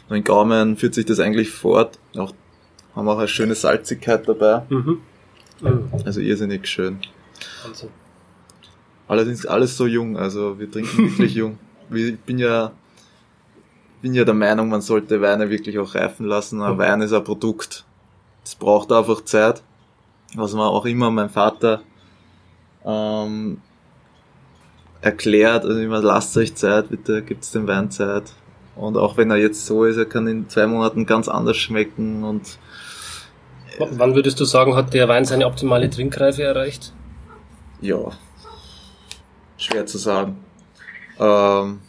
Und 0.08 0.16
im 0.16 0.24
Gaumen 0.24 0.76
führt 0.76 0.94
sich 0.94 1.04
das 1.04 1.20
eigentlich 1.20 1.50
fort. 1.50 1.98
Auch, 2.16 2.32
haben 2.94 3.08
auch 3.08 3.18
eine 3.18 3.28
schöne 3.28 3.54
Salzigkeit 3.54 4.28
dabei. 4.28 4.62
Mhm. 4.68 5.00
Mhm. 5.60 5.90
Also 6.04 6.20
irrsinnig 6.20 6.66
schön. 6.66 6.98
Wahnsinn. 7.64 7.90
Allerdings 9.08 9.46
alles 9.46 9.76
so 9.76 9.86
jung, 9.86 10.16
also 10.16 10.58
wir 10.58 10.70
trinken 10.70 10.98
wirklich 11.10 11.34
jung. 11.42 11.58
Ich 11.92 12.18
bin 12.20 12.38
ja, 12.38 12.72
bin 14.02 14.14
ja 14.14 14.24
der 14.24 14.34
Meinung, 14.34 14.68
man 14.68 14.80
sollte 14.80 15.20
Weine 15.22 15.48
wirklich 15.50 15.78
auch 15.78 15.94
reifen 15.94 16.26
lassen. 16.26 16.60
Ein 16.62 16.78
Wein 16.78 17.00
ist 17.02 17.12
ein 17.12 17.22
Produkt. 17.24 17.84
Es 18.44 18.54
braucht 18.54 18.90
einfach 18.92 19.22
Zeit. 19.24 19.62
Was 20.34 20.52
man 20.54 20.66
auch 20.66 20.84
immer 20.86 21.10
mein 21.10 21.30
Vater 21.30 21.82
ähm, 22.84 23.58
erklärt, 25.00 25.64
also 25.64 25.78
immer 25.80 26.02
lasst 26.02 26.36
euch 26.36 26.54
Zeit, 26.56 26.88
bitte 26.88 27.22
gibt's 27.22 27.52
dem 27.52 27.68
Wein 27.68 27.90
Zeit. 27.90 28.32
Und 28.74 28.96
auch 28.96 29.16
wenn 29.16 29.30
er 29.30 29.36
jetzt 29.36 29.64
so 29.66 29.84
ist, 29.84 29.96
er 29.96 30.04
kann 30.04 30.26
in 30.26 30.48
zwei 30.48 30.66
Monaten 30.66 31.06
ganz 31.06 31.28
anders 31.28 31.56
schmecken 31.56 32.24
und 32.24 32.58
W- 33.78 33.86
Wann 33.92 34.14
würdest 34.14 34.40
du 34.40 34.44
sagen, 34.44 34.74
hat 34.74 34.92
der 34.94 35.08
Wein 35.08 35.24
seine 35.24 35.46
optimale 35.46 35.88
Trinkreife 35.88 36.42
erreicht? 36.42 36.92
Ja, 37.80 38.10
schwer 39.58 39.86
zu 39.86 39.98
sagen. 39.98 40.36
Ähm, 41.18 41.80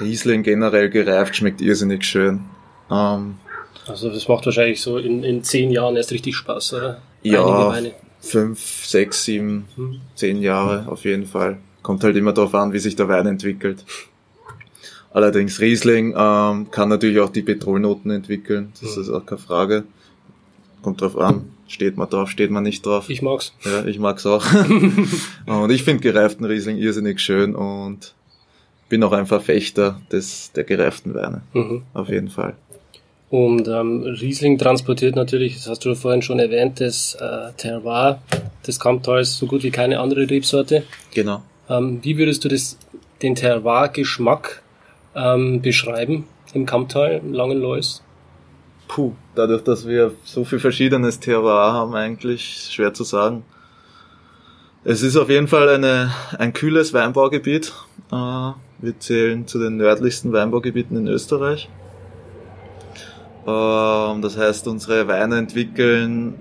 Riesling 0.00 0.42
generell 0.42 0.90
gereift 0.90 1.36
schmeckt 1.36 1.60
irrsinnig 1.60 2.04
schön. 2.04 2.40
Ähm, 2.90 3.36
Also 3.86 4.10
das 4.10 4.26
macht 4.28 4.44
wahrscheinlich 4.46 4.80
so 4.82 4.98
in, 4.98 5.22
in 5.22 5.42
zehn 5.44 5.70
Jahren 5.70 5.96
erst 5.96 6.10
richtig 6.12 6.34
Spaß, 6.36 6.74
oder? 6.74 7.02
Ja. 7.22 7.72
Fünf, 8.20 8.84
sechs, 8.86 9.24
sieben, 9.24 9.68
Mhm. 9.76 10.00
zehn 10.14 10.42
Jahre 10.42 10.86
auf 10.90 11.04
jeden 11.04 11.26
Fall. 11.26 11.58
Kommt 11.82 12.02
halt 12.02 12.16
immer 12.16 12.32
darauf 12.32 12.54
an, 12.54 12.72
wie 12.72 12.78
sich 12.80 12.96
der 12.96 13.08
Wein 13.08 13.26
entwickelt. 13.26 13.84
Allerdings 15.12 15.60
Riesling 15.60 16.14
ähm, 16.16 16.70
kann 16.70 16.88
natürlich 16.88 17.20
auch 17.20 17.30
die 17.30 17.42
Petrolnoten 17.42 18.10
entwickeln. 18.10 18.72
Das 18.80 18.96
Mhm. 18.96 19.02
ist 19.02 19.08
auch 19.10 19.24
keine 19.24 19.38
Frage. 19.40 19.84
Kommt 20.82 21.00
drauf 21.00 21.16
an. 21.16 21.52
Steht 21.68 21.96
man 21.96 22.08
drauf, 22.08 22.30
steht 22.30 22.50
man 22.50 22.62
nicht 22.62 22.86
drauf. 22.86 23.10
Ich 23.10 23.22
mag's. 23.22 23.52
Ja, 23.64 23.84
ich 23.84 23.98
mag's 23.98 24.24
auch. 24.26 24.44
und 25.46 25.70
ich 25.70 25.82
finde 25.82 26.02
gereiften 26.02 26.44
Riesling 26.44 26.78
irrsinnig 26.78 27.20
schön 27.20 27.54
und 27.54 28.14
bin 28.88 29.02
auch 29.02 29.12
ein 29.12 29.26
Verfechter 29.26 30.00
des, 30.12 30.52
der 30.52 30.64
gereiften 30.64 31.14
Weine. 31.14 31.42
Mhm. 31.52 31.82
Auf 31.92 32.08
jeden 32.08 32.28
Fall. 32.28 32.54
Und 33.28 33.66
ähm, 33.66 34.02
Riesling 34.02 34.56
transportiert 34.56 35.16
natürlich, 35.16 35.54
das 35.56 35.68
hast 35.68 35.84
du 35.84 35.94
vorhin 35.94 36.22
schon 36.22 36.38
erwähnt, 36.38 36.80
das 36.80 37.16
äh, 37.20 37.52
Terroir 37.56 38.22
des 38.66 38.78
Kamptals 38.78 39.36
so 39.36 39.46
gut 39.46 39.64
wie 39.64 39.70
keine 39.70 39.98
andere 39.98 40.30
Rebsorte. 40.30 40.84
Genau. 41.12 41.42
Ähm, 41.68 41.98
wie 42.02 42.16
würdest 42.18 42.44
du 42.44 42.48
das, 42.48 42.78
den 43.22 43.34
Terroir-Geschmack 43.34 44.62
ähm, 45.16 45.60
beschreiben 45.60 46.26
im 46.54 46.66
Kamptal, 46.66 47.20
im 47.24 47.32
Langenlois? 47.32 48.00
Puh, 48.88 49.12
dadurch, 49.34 49.62
dass 49.62 49.86
wir 49.86 50.12
so 50.24 50.44
viel 50.44 50.58
verschiedenes 50.58 51.20
Terroir 51.20 51.72
haben, 51.72 51.94
eigentlich 51.94 52.68
schwer 52.70 52.94
zu 52.94 53.04
sagen. 53.04 53.44
Es 54.84 55.02
ist 55.02 55.16
auf 55.16 55.28
jeden 55.28 55.48
Fall 55.48 55.68
eine, 55.68 56.12
ein 56.38 56.52
kühles 56.52 56.94
Weinbaugebiet. 56.94 57.72
Äh, 58.12 58.14
wir 58.78 58.98
zählen 59.00 59.46
zu 59.46 59.58
den 59.58 59.78
nördlichsten 59.78 60.32
Weinbaugebieten 60.32 60.96
in 60.96 61.08
Österreich. 61.08 61.68
Ähm, 63.46 64.22
das 64.22 64.36
heißt, 64.36 64.68
unsere 64.68 65.08
Weine 65.08 65.38
entwickeln, 65.38 66.34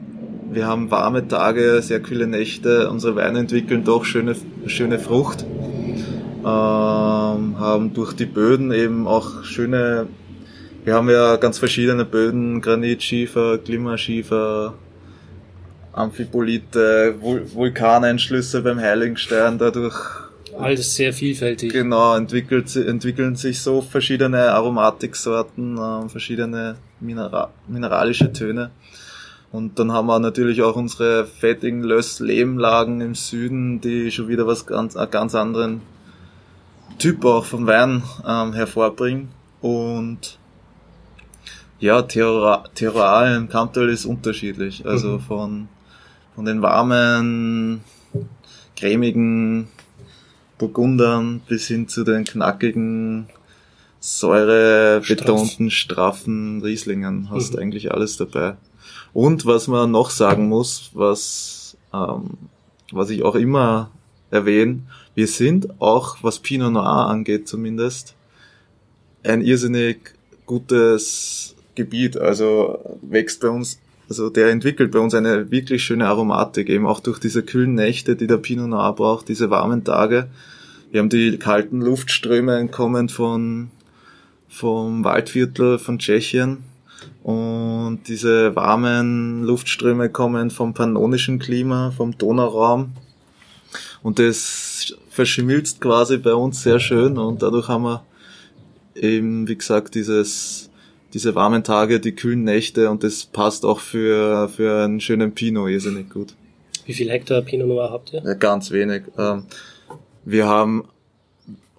wir 0.52 0.68
haben 0.68 0.92
warme 0.92 1.28
Tage, 1.28 1.82
sehr 1.82 2.02
kühle 2.02 2.28
Nächte, 2.28 2.90
unsere 2.90 3.16
Weine 3.16 3.40
entwickeln 3.40 3.84
doch 3.84 4.06
schöne, 4.06 4.36
schöne 4.68 5.00
Frucht. 5.00 5.46
Ähm, 6.44 6.46
haben 6.46 7.94
durch 7.94 8.14
die 8.14 8.26
Böden 8.26 8.72
eben 8.72 9.08
auch 9.08 9.44
schöne, 9.44 10.08
wir 10.86 10.94
haben 10.94 11.10
ja 11.10 11.36
ganz 11.38 11.58
verschiedene 11.58 12.06
Böden, 12.06 12.62
Granitschiefer, 12.62 13.58
Klimaschiefer, 13.58 14.76
Amphibolite, 15.92 17.16
Vul 17.20 17.46
Vulkaneinschlüsse 17.54 18.62
beim 18.62 18.80
Heiligenstein, 18.80 19.58
dadurch 19.58 19.96
alles 20.58 20.96
sehr 20.96 21.12
vielfältig. 21.12 21.74
Genau, 21.74 22.16
entwickelt, 22.16 22.74
entwickeln 22.76 23.36
sich 23.36 23.60
so 23.60 23.82
verschiedene 23.82 24.52
Aromatiksorten, 24.52 25.78
äh, 25.78 26.08
verschiedene 26.10 26.78
Minera 27.02 27.52
mineralische 27.68 28.32
Töne. 28.32 28.72
Und 29.52 29.80
dann 29.80 29.92
haben 29.92 30.08
wir 30.08 30.20
natürlich 30.20 30.62
auch 30.62 30.76
unsere 30.76 31.26
fettigen 31.26 31.84
Löss-Lehmlagen 31.84 33.02
im 33.02 33.16
Süden, 33.16 33.82
die 33.82 34.12
schon 34.12 34.28
wieder 34.28 34.48
was 34.48 34.66
ganz, 34.66 34.96
einen 34.96 35.12
ganz 35.12 35.36
anderen 35.36 35.82
Typ 37.00 37.26
auch 37.26 37.46
vom 37.46 37.68
Wein 37.68 38.04
ähm, 38.28 38.54
hervorbringen. 38.54 39.30
Und 39.62 40.38
ja, 41.80 42.02
Terroir 42.02 43.36
im 43.36 43.50
Kamptal 43.50 43.90
ist 43.90 44.06
unterschiedlich. 44.06 44.86
Also 44.86 45.14
mhm. 45.14 45.20
von, 45.20 45.68
von 46.36 46.46
den 46.46 46.62
warmen, 46.62 47.82
cremigen 48.76 49.68
Burgundern 50.58 51.42
bis 51.48 51.68
hin 51.68 51.88
zu 51.88 52.04
den 52.04 52.24
knackigen, 52.24 53.28
säurebetonten, 54.00 55.72
straffen 55.72 56.62
Rieslingen 56.62 57.30
hast 57.32 57.54
mhm. 57.54 57.60
eigentlich 57.60 57.92
alles 57.92 58.18
dabei. 58.18 58.56
Und 59.14 59.46
was 59.46 59.68
man 59.68 59.92
noch 59.92 60.10
sagen 60.10 60.48
muss, 60.48 60.92
was, 60.94 61.78
ähm, 61.94 62.38
was 62.92 63.10
ich 63.10 63.24
auch 63.24 63.36
immer 63.36 63.92
erwähne, 64.30 64.82
wir 65.16 65.28
sind 65.28 65.82
auch, 65.82 66.18
was 66.22 66.40
Pinot 66.40 66.74
Noir 66.74 67.08
angeht 67.08 67.48
zumindest, 67.48 68.16
ein 69.24 69.42
irrsinnig 69.42 70.14
gutes 70.46 71.55
Gebiet. 71.76 72.18
Also 72.18 72.80
wächst 73.02 73.42
bei 73.42 73.50
uns, 73.50 73.80
also 74.10 74.30
der 74.30 74.50
entwickelt 74.50 74.92
bei 74.92 75.00
uns 75.00 75.14
eine 75.14 75.52
wirklich 75.52 75.84
schöne 75.84 76.08
Aromatik, 76.08 76.70
eben 76.70 76.86
auch 76.86 77.00
durch 77.00 77.20
diese 77.20 77.44
kühlen 77.44 77.76
Nächte, 77.76 78.16
die 78.16 78.28
der 78.28 78.38
Pinot 78.38 78.70
Noir 78.70 78.94
braucht, 78.94 79.28
diese 79.30 79.50
warmen 79.50 79.84
Tage. 79.84 80.28
Wir 80.92 81.02
haben 81.02 81.10
die 81.10 81.38
kalten 81.38 81.82
Luftströme 81.82 82.58
entkommen 82.58 83.10
von, 83.10 83.70
vom 84.48 85.04
Waldviertel 85.04 85.80
von 85.80 86.00
Tschechien. 86.00 86.64
Und 87.24 88.02
diese 88.08 88.56
warmen 88.56 89.44
Luftströme 89.44 90.10
kommen 90.10 90.52
vom 90.52 90.74
pannonischen 90.74 91.40
Klima, 91.40 91.92
vom 91.92 92.18
Donauraum. 92.18 92.94
Und 94.04 94.20
das 94.20 94.96
verschmilzt 95.10 95.82
quasi 95.82 96.18
bei 96.18 96.34
uns 96.34 96.62
sehr 96.62 96.80
schön 96.80 97.18
und 97.18 97.42
dadurch 97.42 97.68
haben 97.68 97.84
wir 97.84 98.06
eben, 98.96 99.48
wie 99.48 99.58
gesagt, 99.58 99.96
dieses, 99.96 100.65
diese 101.16 101.34
warmen 101.34 101.64
Tage, 101.64 102.02
die 102.02 102.12
kühlen 102.12 102.44
Nächte 102.44 102.90
und 102.92 103.02
das 103.02 103.26
passt 103.26 103.66
auch 103.66 103.80
für, 103.80 104.50
für 104.50 104.84
einen 104.84 105.00
schönen 105.00 105.34
Pinot 105.34 105.70
irrsinnig 105.70 106.10
gut. 106.10 106.36
Wie 106.86 106.94
viel 106.94 107.10
Hektar 107.10 107.42
Pinot 107.42 107.70
Noir 107.70 107.90
habt 107.90 108.12
ihr? 108.12 108.22
Ja, 108.22 108.34
ganz 108.34 108.70
wenig. 108.70 109.04
Ähm, 109.18 109.46
wir 110.26 110.46
haben 110.46 110.84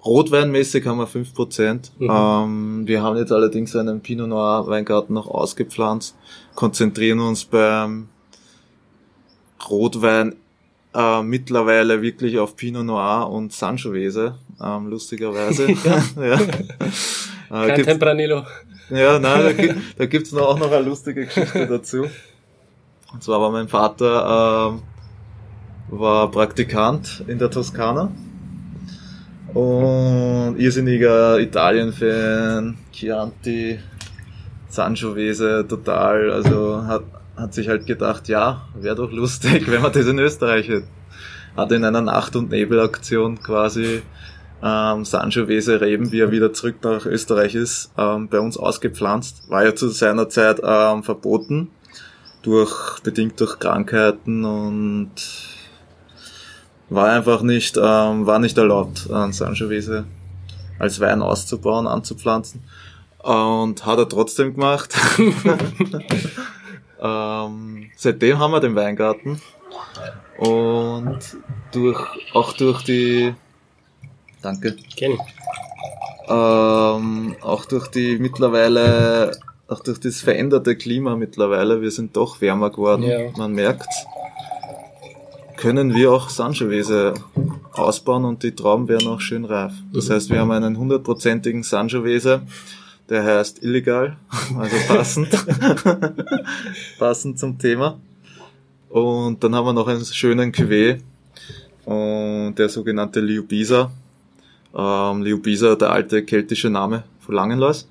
Rotweinmäßig 0.03 0.87
haben 0.87 0.99
wir 0.99 1.07
5%. 1.07 1.91
Mhm. 1.99 2.11
Ähm, 2.11 2.89
wir 2.89 3.03
haben 3.03 3.18
jetzt 3.18 3.30
allerdings 3.30 3.76
einen 3.76 4.01
Pinot 4.01 4.28
Noir 4.28 4.68
Weingarten 4.68 5.12
noch 5.12 5.28
ausgepflanzt, 5.28 6.16
konzentrieren 6.55 7.20
uns 7.20 7.45
beim 7.45 8.09
Rotwein 9.68 10.37
äh, 10.95 11.22
mittlerweile 11.22 12.01
wirklich 12.01 12.39
auf 12.39 12.57
Pinot 12.57 12.87
Noir 12.87 13.28
und 13.30 13.53
Sangiovese, 13.53 14.37
ähm, 14.64 14.89
lustigerweise. 14.89 15.66
ja. 16.16 16.39
Kein 17.51 17.80
äh, 17.80 17.82
Tempranillo. 17.82 18.45
Ja, 18.91 19.18
nein, 19.18 19.43
da, 19.43 19.53
gibt, 19.53 19.80
da 19.99 20.07
gibt's 20.07 20.32
noch 20.32 20.43
auch 20.43 20.59
noch 20.59 20.70
eine 20.70 20.84
lustige 20.84 21.26
Geschichte 21.26 21.66
dazu. 21.66 22.07
Und 23.12 23.22
zwar 23.22 23.41
war 23.41 23.51
mein 23.51 23.68
Vater 23.68 24.78
äh, 25.91 25.97
war 25.99 26.30
Praktikant 26.30 27.24
in 27.26 27.39
der 27.39 27.51
Toskana 27.51 28.11
und 29.55 30.57
irrsinniger 30.59 31.39
Italien-Fan, 31.41 32.76
Chianti, 32.93 33.78
Sangiovese, 34.68 35.64
total, 35.66 36.30
also 36.30 36.84
hat, 36.87 37.05
hat 37.37 37.55
sich 37.55 37.68
halt 37.68 37.87
gedacht, 37.87 38.28
ja, 38.28 38.68
wäre 38.74 38.97
doch 38.97 39.11
lustig, 39.11 39.66
wenn 39.70 39.82
man 39.82 39.93
das 39.93 40.07
in 40.07 40.18
Österreich 40.18 40.68
hätte. 40.68 40.89
Hat 41.57 41.72
in 41.72 41.84
einer 41.84 42.03
Nacht- 42.03 42.37
und 42.37 42.51
Nebelaktion 42.51 43.41
quasi 43.41 44.03
ähm, 44.62 45.04
Sangiovese 45.04 45.80
Reben, 45.80 46.12
wie 46.12 46.20
er 46.20 46.30
wieder 46.30 46.52
zurück 46.52 46.76
nach 46.82 47.07
Österreich 47.07 47.54
ist, 47.54 47.90
ähm, 47.98 48.28
bei 48.28 48.40
uns 48.40 48.57
ausgepflanzt. 48.57 49.48
War 49.48 49.64
ja 49.64 49.74
zu 49.74 49.88
seiner 49.88 50.28
Zeit 50.28 50.61
ähm, 50.62 51.02
verboten, 51.02 51.68
durch, 52.42 53.00
bedingt 53.00 53.38
durch 53.40 53.59
Krankheiten 53.59 54.44
und 54.44 55.12
war 56.88 57.11
einfach 57.11 57.42
nicht, 57.42 57.76
ähm, 57.76 58.26
war 58.26 58.38
nicht 58.38 58.57
erlaubt, 58.57 59.11
an 59.11 59.32
Sangiovese 59.32 60.04
als 60.78 61.00
Wein 61.00 61.22
auszubauen, 61.22 61.86
anzupflanzen. 61.86 62.62
Und 63.18 63.84
hat 63.84 63.98
er 63.98 64.09
trotzdem 64.09 64.54
gemacht. 64.54 64.94
ähm, 67.00 67.90
seitdem 67.96 68.38
haben 68.38 68.52
wir 68.52 68.61
den 68.61 68.76
Weingarten. 68.76 69.40
Und 70.38 71.18
durch, 71.72 72.00
auch 72.34 72.52
durch 72.52 72.84
die, 72.84 73.34
danke. 74.47 74.76
Gerne. 74.97 75.18
Ähm, 76.28 77.36
auch 77.40 77.64
durch 77.66 77.88
die 77.88 78.18
mittlerweile, 78.18 79.32
auch 79.68 79.80
durch 79.80 80.01
das 80.01 80.20
veränderte 80.20 80.76
Klima 80.76 81.16
mittlerweile, 81.16 81.82
wir 81.82 81.90
sind 81.90 82.16
doch 82.16 82.40
wärmer 82.40 82.70
geworden, 82.70 83.03
ja. 83.03 83.30
man 83.36 83.53
merkt's 83.53 84.07
können 85.57 85.94
wir 85.94 86.12
auch 86.12 86.28
Sangiovese 86.28 87.14
ausbauen 87.72 88.24
und 88.26 88.42
die 88.42 88.55
Trauben 88.55 88.88
werden 88.88 89.09
auch 89.09 89.20
schön 89.20 89.44
reif. 89.47 89.72
Das 89.92 90.11
heißt, 90.11 90.30
wir 90.30 90.40
haben 90.40 90.51
einen 90.51 90.76
hundertprozentigen 90.76 91.62
Sangiovese, 91.62 92.42
der 93.09 93.24
heißt 93.24 93.62
illegal, 93.62 94.18
also 94.59 94.76
passend, 94.86 95.28
passend 96.99 97.38
zum 97.38 97.59
Thema. 97.59 97.99
Und 98.90 99.42
dann 99.42 99.55
haben 99.55 99.66
wir 99.66 99.72
noch 99.72 99.88
einen 99.88 100.05
schönen 100.05 100.53
Cuvée, 100.53 101.01
und 101.86 102.57
der 102.57 102.68
sogenannte 102.68 103.20
Liubisa. 103.20 103.90
Ähm, 104.76 105.22
Liubisa, 105.22 105.74
der 105.74 105.90
alte 105.90 106.24
keltische 106.24 106.70
Name 106.70 107.04
von 107.20 107.34
Langenlois. 107.34 107.88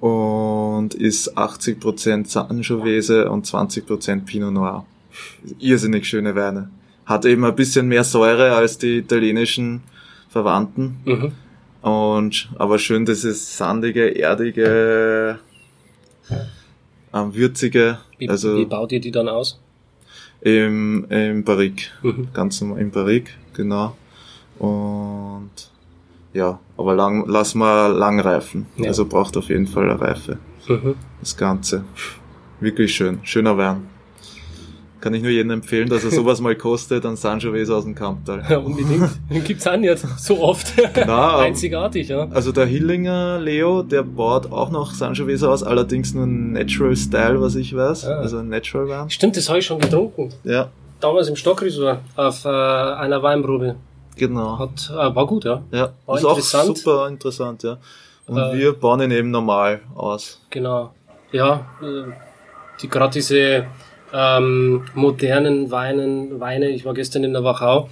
Und 0.00 0.94
ist 0.94 1.36
80% 1.36 2.26
Sangiovese 2.26 3.30
und 3.30 3.46
20% 3.46 4.24
Pinot 4.24 4.52
Noir 4.52 4.84
irrsinnig 5.58 6.06
schöne 6.06 6.34
Weine. 6.34 6.70
Hat 7.06 7.24
eben 7.24 7.44
ein 7.44 7.54
bisschen 7.54 7.88
mehr 7.88 8.04
Säure 8.04 8.54
als 8.54 8.78
die 8.78 8.98
italienischen 8.98 9.82
Verwandten. 10.28 10.96
Mhm. 11.04 11.32
Und, 11.88 12.48
aber 12.56 12.78
schön 12.78 13.04
dieses 13.04 13.56
sandige, 13.56 14.18
erdige, 14.18 15.38
ähm, 17.12 17.34
würzige. 17.34 17.98
Wie, 18.18 18.28
also, 18.28 18.56
wie 18.56 18.64
baut 18.64 18.90
ihr 18.92 19.00
die 19.00 19.10
dann 19.10 19.28
aus? 19.28 19.60
Im, 20.40 21.06
im 21.10 21.44
Barrique. 21.44 21.90
Mhm. 22.02 22.28
Ganz 22.32 22.60
im 22.60 22.90
Barrique, 22.90 23.32
genau. 23.52 23.96
Und, 24.58 25.50
ja, 26.32 26.58
aber 26.76 26.94
lang, 26.94 27.24
lass 27.26 27.54
mal 27.54 27.92
lang 27.92 28.20
reifen. 28.20 28.66
Ja. 28.76 28.88
Also 28.88 29.06
braucht 29.06 29.36
auf 29.36 29.48
jeden 29.48 29.66
Fall 29.66 29.90
eine 29.90 30.00
Reife. 30.00 30.38
Mhm. 30.68 30.94
Das 31.20 31.36
Ganze. 31.36 31.84
Wirklich 32.60 32.94
schön. 32.94 33.20
Schöner 33.22 33.56
Wein 33.58 33.88
kann 35.04 35.12
ich 35.12 35.22
nur 35.22 35.30
jedem 35.30 35.50
empfehlen, 35.50 35.90
dass 35.90 36.02
er 36.02 36.10
sowas 36.10 36.40
mal 36.40 36.56
kostet, 36.56 37.04
an 37.04 37.16
Sangiovese 37.16 37.76
aus 37.76 37.84
dem 37.84 37.94
Kamptal. 37.94 38.42
Ja, 38.48 38.56
unbedingt. 38.56 39.10
Den 39.30 39.44
gibt's 39.44 39.66
auch 39.66 39.76
nicht 39.76 39.98
so 39.98 40.40
oft. 40.40 40.72
Na, 41.06 41.40
ähm, 41.40 41.44
Einzigartig, 41.48 42.08
ja. 42.08 42.26
Also 42.30 42.52
der 42.52 42.64
Hillinger 42.64 43.38
Leo, 43.38 43.82
der 43.82 44.02
baut 44.02 44.50
auch 44.50 44.70
noch 44.70 44.94
Sangiovese 44.94 45.50
aus, 45.50 45.62
allerdings 45.62 46.14
nur 46.14 46.26
Natural 46.26 46.96
Style, 46.96 47.38
was 47.38 47.54
ich 47.54 47.76
weiß. 47.76 48.06
Ah. 48.06 48.20
Also 48.20 48.42
Natural 48.42 48.88
Wein. 48.88 49.10
Stimmt, 49.10 49.36
das 49.36 49.46
habe 49.50 49.58
ich 49.58 49.66
schon 49.66 49.78
getrunken. 49.78 50.32
Ja, 50.42 50.70
Damals 51.00 51.28
im 51.28 51.36
Stockresort 51.36 51.98
auf 52.16 52.46
äh, 52.46 52.48
einer 52.48 53.22
Weinprobe. 53.22 53.76
Genau. 54.16 54.58
Hat, 54.58 54.90
äh, 54.90 55.14
war 55.14 55.26
gut, 55.26 55.44
ja. 55.44 55.62
Ja, 55.70 55.92
War 56.06 56.16
ist 56.18 56.24
auch 56.24 56.30
interessant. 56.36 56.78
super 56.78 57.08
interessant, 57.08 57.62
ja. 57.62 57.78
Und 58.26 58.38
Äh, 58.38 58.54
wir 58.58 58.72
bauen 58.72 59.00
ihn 59.02 59.10
eben 59.10 59.30
normal 59.30 59.80
aus. 59.94 60.40
Genau. 60.50 60.92
Ja, 61.32 61.66
äh, 61.82 62.12
die 62.80 62.88
gerade 62.88 63.12
diese 63.12 63.66
ähm, 64.12 64.84
modernen 64.94 65.70
Weinen, 65.70 66.40
Weine, 66.40 66.68
ich 66.70 66.84
war 66.84 66.94
gestern 66.94 67.24
in 67.24 67.32
der 67.32 67.44
Wachau 67.44 67.88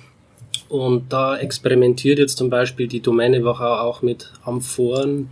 und 0.68 1.12
da 1.12 1.36
experimentiert 1.36 2.18
jetzt 2.18 2.38
zum 2.38 2.48
Beispiel 2.50 2.86
die 2.88 3.00
Domäne 3.00 3.44
Wachau 3.44 3.74
auch 3.74 4.02
mit 4.02 4.32
Amphoren 4.44 5.30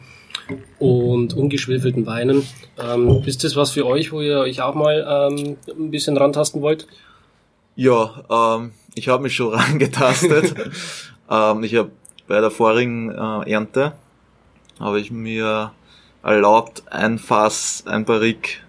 und 0.79 1.35
ungeschwefelten 1.35 2.07
Weinen. 2.07 2.47
Ähm, 2.79 3.23
ist 3.25 3.45
das 3.45 3.55
was 3.57 3.71
für 3.71 3.87
euch, 3.87 4.13
wo 4.13 4.21
ihr 4.21 4.41
euch 4.41 4.61
auch 4.63 4.75
mal 4.75 5.07
ähm, 5.31 5.57
ein 5.69 5.91
bisschen 5.91 6.17
rantasten 6.17 6.61
wollt? 6.61 6.87
Ja, 7.77 8.25
ähm, 8.59 8.73
ich 8.95 9.09
habe 9.09 9.23
mich 9.23 9.35
schon 9.35 9.55
rangetastet. 9.55 10.55
ähm, 11.31 11.65
ich 11.65 11.75
habe 11.75 11.91
bei 12.27 12.41
der 12.41 12.51
vorigen 12.51 13.11
äh, 13.11 13.51
Ernte 13.51 13.95
habe 14.79 15.01
ich 15.01 15.11
mir 15.11 15.73
erlaubt, 16.23 16.83
ein 16.91 17.19
Fass, 17.19 17.85
ein 17.87 18.05
Barrik 18.05 18.63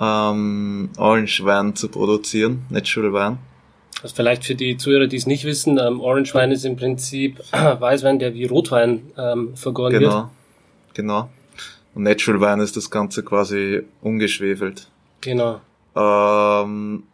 ähm, 0.00 0.90
Orange 0.96 1.44
Wein 1.44 1.74
zu 1.74 1.88
produzieren, 1.88 2.64
Natural 2.70 3.12
Wein. 3.12 3.38
Also 4.02 4.14
vielleicht 4.14 4.44
für 4.44 4.54
die 4.54 4.76
Zuhörer, 4.76 5.06
die 5.06 5.16
es 5.16 5.26
nicht 5.26 5.44
wissen, 5.44 5.78
ähm, 5.78 6.00
Orange 6.00 6.34
Wein 6.34 6.50
ist 6.50 6.64
im 6.64 6.76
Prinzip 6.76 7.40
Weißwein, 7.52 8.18
der 8.18 8.34
wie 8.34 8.44
Rotwein 8.44 9.10
ähm, 9.16 9.56
vergoren 9.56 9.92
wird. 9.92 10.02
Genau, 10.02 10.30
genau. 10.94 11.30
Und 11.94 12.02
Natural 12.02 12.40
Wein 12.40 12.60
ist 12.60 12.76
das 12.76 12.90
Ganze 12.90 13.22
quasi 13.22 13.82
ungeschwefelt. 14.02 14.88
Genau. 15.22 15.60
Ähm, 15.94 17.04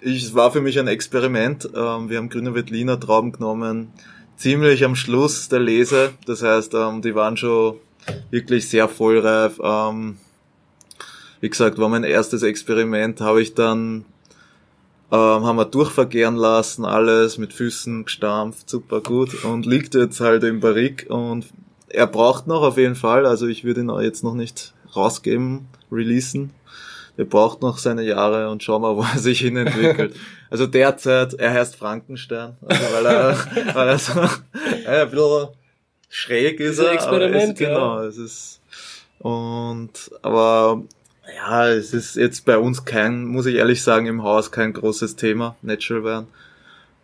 ich, 0.00 0.24
es 0.24 0.34
war 0.34 0.50
für 0.50 0.60
mich 0.60 0.78
ein 0.78 0.88
Experiment. 0.88 1.68
Ähm, 1.74 2.08
wir 2.08 2.18
haben 2.18 2.28
grüne 2.28 2.54
Veltliner 2.54 2.98
Trauben 2.98 3.32
genommen, 3.32 3.92
ziemlich 4.36 4.84
am 4.84 4.94
Schluss 4.94 5.48
der 5.48 5.60
Lese. 5.60 6.12
Das 6.26 6.42
heißt, 6.42 6.74
ähm, 6.74 7.02
die 7.02 7.14
waren 7.14 7.36
schon 7.36 7.76
wirklich 8.30 8.68
sehr 8.68 8.88
vollreif. 8.88 9.60
Ähm, 9.62 10.18
wie 11.40 11.50
gesagt, 11.50 11.78
war 11.78 11.88
mein 11.88 12.04
erstes 12.04 12.42
Experiment. 12.42 13.20
Habe 13.20 13.42
ich 13.42 13.54
dann 13.54 14.04
ähm, 15.10 15.46
haben 15.46 15.56
wir 15.56 15.64
durchvergären 15.64 16.36
lassen, 16.36 16.84
alles 16.84 17.38
mit 17.38 17.54
Füßen 17.54 18.04
gestampft, 18.04 18.68
super 18.68 19.00
gut 19.00 19.42
und 19.44 19.64
liegt 19.64 19.94
jetzt 19.94 20.20
halt 20.20 20.44
im 20.44 20.60
Barrik 20.60 21.06
und 21.08 21.46
er 21.88 22.06
braucht 22.06 22.46
noch 22.46 22.60
auf 22.60 22.76
jeden 22.76 22.94
Fall, 22.94 23.24
also 23.24 23.46
ich 23.46 23.64
würde 23.64 23.80
ihn 23.80 23.90
jetzt 24.02 24.22
noch 24.22 24.34
nicht 24.34 24.74
rausgeben, 24.94 25.66
releasen. 25.90 26.50
Er 27.18 27.24
braucht 27.24 27.62
noch 27.62 27.78
seine 27.78 28.04
Jahre 28.04 28.48
und 28.48 28.62
schauen 28.62 28.82
wir, 28.82 28.96
wo 28.96 29.02
er 29.02 29.18
sich 29.18 29.40
hin 29.40 29.56
entwickelt. 29.56 30.14
Also 30.50 30.66
derzeit, 30.66 31.34
er 31.34 31.52
heißt 31.52 31.76
Frankenstein, 31.76 32.56
also 32.66 32.82
weil 32.94 33.04
er, 33.04 33.36
weil 33.74 33.88
er 33.88 33.98
so 33.98 34.18
ja, 34.18 35.02
ein 35.02 35.10
bisschen 35.10 35.48
schräg 36.08 36.58
ist. 36.58 36.78
Ist 36.78 36.80
ein 36.80 36.86
er, 36.86 36.92
Experiment, 36.92 37.52
es, 37.52 37.58
genau, 37.58 38.00
es 38.00 38.16
ist 38.16 38.60
und 39.18 39.90
aber 40.22 40.82
ja, 41.36 41.68
es 41.68 41.92
ist 41.92 42.16
jetzt 42.16 42.46
bei 42.46 42.56
uns 42.56 42.86
kein, 42.86 43.26
muss 43.26 43.44
ich 43.44 43.56
ehrlich 43.56 43.82
sagen, 43.82 44.06
im 44.06 44.22
Haus 44.22 44.50
kein 44.50 44.72
großes 44.72 45.16
Thema, 45.16 45.54
Natural 45.60 46.04
Wein. 46.04 46.26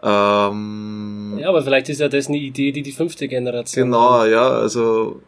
Ähm, 0.03 1.39
Ja, 1.39 1.51
aber 1.51 1.63
vielleicht 1.63 1.91
ist 1.91 2.01
ja 2.01 2.09
das 2.09 2.29
eine 2.29 2.39
Idee, 2.39 2.73
die 2.73 2.81
die 2.81 2.93
fünfte 2.93 3.29
Generation. 3.29 3.91
Genau, 3.91 4.25
ja, 4.25 4.49
also 4.49 5.21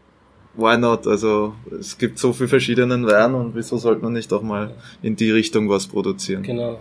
why 0.57 0.77
not? 0.77 1.07
Also 1.07 1.55
es 1.79 1.97
gibt 1.99 2.19
so 2.19 2.33
viel 2.33 2.49
verschiedenen 2.49 3.07
Wein 3.07 3.35
und 3.35 3.55
wieso 3.55 3.77
sollte 3.79 4.03
man 4.03 4.13
nicht 4.13 4.33
auch 4.33 4.43
mal 4.43 4.71
in 5.03 5.17
die 5.17 5.31
Richtung 5.31 5.69
was 5.69 5.87
produzieren? 5.87 6.43
Genau. 6.43 6.79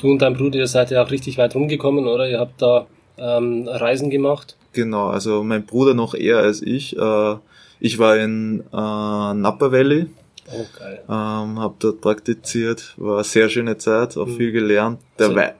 Du 0.00 0.10
und 0.10 0.20
dein 0.20 0.34
Bruder, 0.34 0.58
ihr 0.58 0.66
seid 0.66 0.90
ja 0.90 1.02
auch 1.02 1.10
richtig 1.10 1.38
weit 1.38 1.54
rumgekommen, 1.54 2.06
oder? 2.06 2.28
Ihr 2.28 2.38
habt 2.38 2.60
da 2.60 2.86
ähm, 3.18 3.66
Reisen 3.66 4.10
gemacht. 4.10 4.56
Genau, 4.72 5.08
also 5.08 5.42
mein 5.42 5.64
Bruder 5.64 5.94
noch 5.94 6.14
eher 6.14 6.38
als 6.38 6.60
ich. 6.60 6.96
Äh, 6.98 7.36
ich 7.80 7.98
war 7.98 8.16
in 8.18 8.60
äh, 8.60 8.76
Napa 8.76 9.72
Valley, 9.72 10.06
Oh, 10.52 10.64
geil. 10.78 11.00
ähm, 11.08 11.58
habe 11.58 11.74
dort 11.78 12.00
praktiziert, 12.02 12.94
war 12.98 13.16
eine 13.16 13.24
sehr 13.24 13.48
schöne 13.48 13.78
Zeit, 13.78 14.16
auch 14.16 14.26
Mhm. 14.26 14.36
viel 14.36 14.52
gelernt. 14.52 15.00
Der 15.18 15.28
So. 15.28 15.34
Wein, 15.34 15.52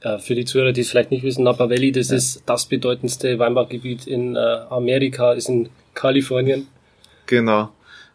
Äh, 0.00 0.18
für 0.18 0.34
die 0.34 0.44
Zuhörer, 0.44 0.72
die 0.72 0.80
es 0.80 0.90
vielleicht 0.90 1.12
nicht 1.12 1.22
wissen, 1.22 1.44
Napa 1.44 1.70
Valley, 1.70 1.92
das 1.92 2.10
ist 2.10 2.42
das 2.46 2.64
bedeutendste 2.66 3.38
Weinbaugebiet 3.38 4.06
in 4.08 4.34
äh, 4.34 4.38
Amerika, 4.70 5.32
ist 5.32 5.48
in 5.48 5.68
Kalifornien. 5.94 6.66
Genau. 7.32 7.72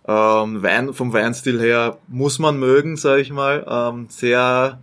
Ähm, 0.08 0.62
Wein, 0.62 0.94
vom 0.94 1.12
Weinstil 1.12 1.60
her 1.60 1.98
muss 2.08 2.38
man 2.38 2.60
mögen, 2.60 2.98
sag 2.98 3.18
ich 3.18 3.32
mal. 3.32 3.66
Ähm, 3.68 4.06
sehr 4.12 4.80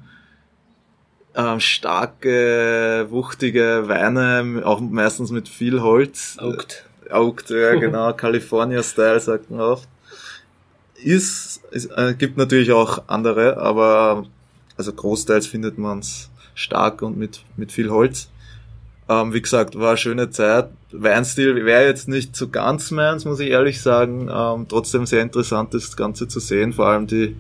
ähm, 1.37 1.61
starke, 1.61 3.07
wuchtige 3.11 3.85
Weine, 3.87 4.63
auch 4.65 4.81
meistens 4.81 5.31
mit 5.31 5.49
viel 5.49 5.81
Holz. 5.83 6.37
Augt. 6.41 6.85
Augt, 7.11 7.51
ja 7.51 7.75
genau, 7.79 8.13
California-Style 8.13 9.21
sagt 9.21 9.53
man 9.53 9.61
oft. 9.61 9.89
Ist, 10.97 11.63
ist 11.71 11.93
äh, 11.97 12.17
gibt 12.19 12.37
natürlich 12.37 12.73
auch 12.73 13.05
andere, 13.07 13.59
aber 13.59 14.27
also 14.77 14.93
großteils 14.93 15.47
findet 15.47 15.79
man's 15.79 16.29
stark 16.57 17.03
und 17.03 17.17
mit, 17.17 17.45
mit 17.57 17.71
viel 17.71 17.89
Holz. 17.89 18.31
Ähm, 19.09 19.35
wie 19.35 19.43
gesagt, 19.43 19.79
war 19.79 19.91
eine 19.91 19.97
schöne 19.99 20.31
Zeit. 20.31 20.71
Weinstil 20.93 21.65
wäre 21.65 21.85
jetzt 21.85 22.09
nicht 22.09 22.35
so 22.35 22.49
ganz 22.49 22.91
meins, 22.91 23.25
muss 23.25 23.41
ich 23.41 23.51
ehrlich 23.51 23.83
sagen. 23.83 24.29
Ähm, 24.33 24.67
trotzdem 24.69 25.07
sehr 25.07 25.23
interessant, 25.23 25.75
das 25.75 25.97
Ganze 25.97 26.27
zu 26.29 26.41
sehen. 26.41 26.73
Vor 26.73 26.87
allem 26.87 27.07
die, 27.07 27.37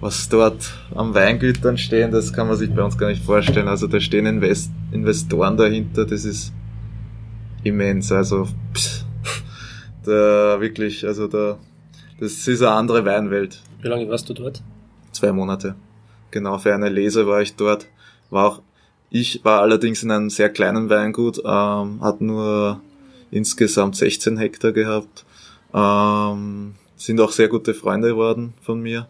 was 0.00 0.28
dort 0.28 0.72
am 0.94 1.14
Weingütern 1.14 1.76
stehen, 1.76 2.12
das 2.12 2.32
kann 2.32 2.48
man 2.48 2.56
sich 2.56 2.74
bei 2.74 2.82
uns 2.82 2.96
gar 2.96 3.08
nicht 3.08 3.24
vorstellen. 3.24 3.68
Also 3.68 3.86
da 3.86 4.00
stehen 4.00 4.26
Invest 4.26 4.70
Investoren 4.92 5.56
dahinter, 5.56 6.06
das 6.06 6.24
ist 6.24 6.52
immens. 7.62 8.10
Also 8.12 8.48
pss, 8.72 9.04
da 10.04 10.60
wirklich, 10.60 11.06
also 11.06 11.26
da, 11.26 11.58
das 12.18 12.48
ist 12.48 12.62
eine 12.62 12.70
andere 12.70 13.04
Weinwelt. 13.04 13.60
Wie 13.82 13.88
lange 13.88 14.08
warst 14.08 14.28
du 14.28 14.34
dort? 14.34 14.62
Zwei 15.12 15.32
Monate. 15.32 15.74
Genau, 16.30 16.58
für 16.58 16.74
eine 16.74 16.88
Lese 16.88 17.26
war 17.26 17.42
ich 17.42 17.56
dort. 17.56 17.86
War 18.30 18.46
auch, 18.46 18.62
ich 19.20 19.44
war 19.44 19.60
allerdings 19.60 20.02
in 20.02 20.10
einem 20.10 20.30
sehr 20.30 20.50
kleinen 20.50 20.90
Weingut, 20.90 21.38
ähm, 21.44 22.00
hat 22.00 22.20
nur 22.20 22.80
insgesamt 23.30 23.96
16 23.96 24.36
Hektar 24.36 24.72
gehabt. 24.72 25.24
Ähm, 25.72 26.74
sind 26.96 27.20
auch 27.20 27.32
sehr 27.32 27.48
gute 27.48 27.74
Freunde 27.74 28.08
geworden 28.08 28.54
von 28.60 28.80
mir. 28.80 29.08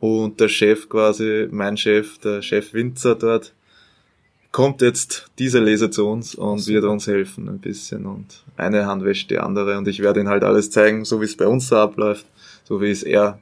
Und 0.00 0.40
der 0.40 0.48
Chef 0.48 0.88
quasi, 0.88 1.48
mein 1.50 1.76
Chef, 1.76 2.18
der 2.18 2.42
Chef 2.42 2.74
Winzer 2.74 3.14
dort, 3.14 3.54
kommt 4.52 4.82
jetzt 4.82 5.30
diese 5.38 5.58
Lese 5.58 5.90
zu 5.90 6.06
uns 6.06 6.34
und 6.34 6.58
Super. 6.58 6.74
wird 6.74 6.84
uns 6.84 7.06
helfen 7.06 7.48
ein 7.48 7.58
bisschen. 7.58 8.06
Und 8.06 8.44
eine 8.56 8.86
Hand 8.86 9.04
wäscht 9.04 9.30
die 9.30 9.38
andere 9.38 9.78
und 9.78 9.88
ich 9.88 10.00
werde 10.00 10.20
ihn 10.20 10.28
halt 10.28 10.44
alles 10.44 10.70
zeigen, 10.70 11.04
so 11.04 11.20
wie 11.20 11.24
es 11.24 11.36
bei 11.36 11.46
uns 11.46 11.68
so 11.68 11.76
abläuft, 11.76 12.26
so 12.64 12.80
wie 12.80 12.90
es 12.90 13.02
er 13.02 13.38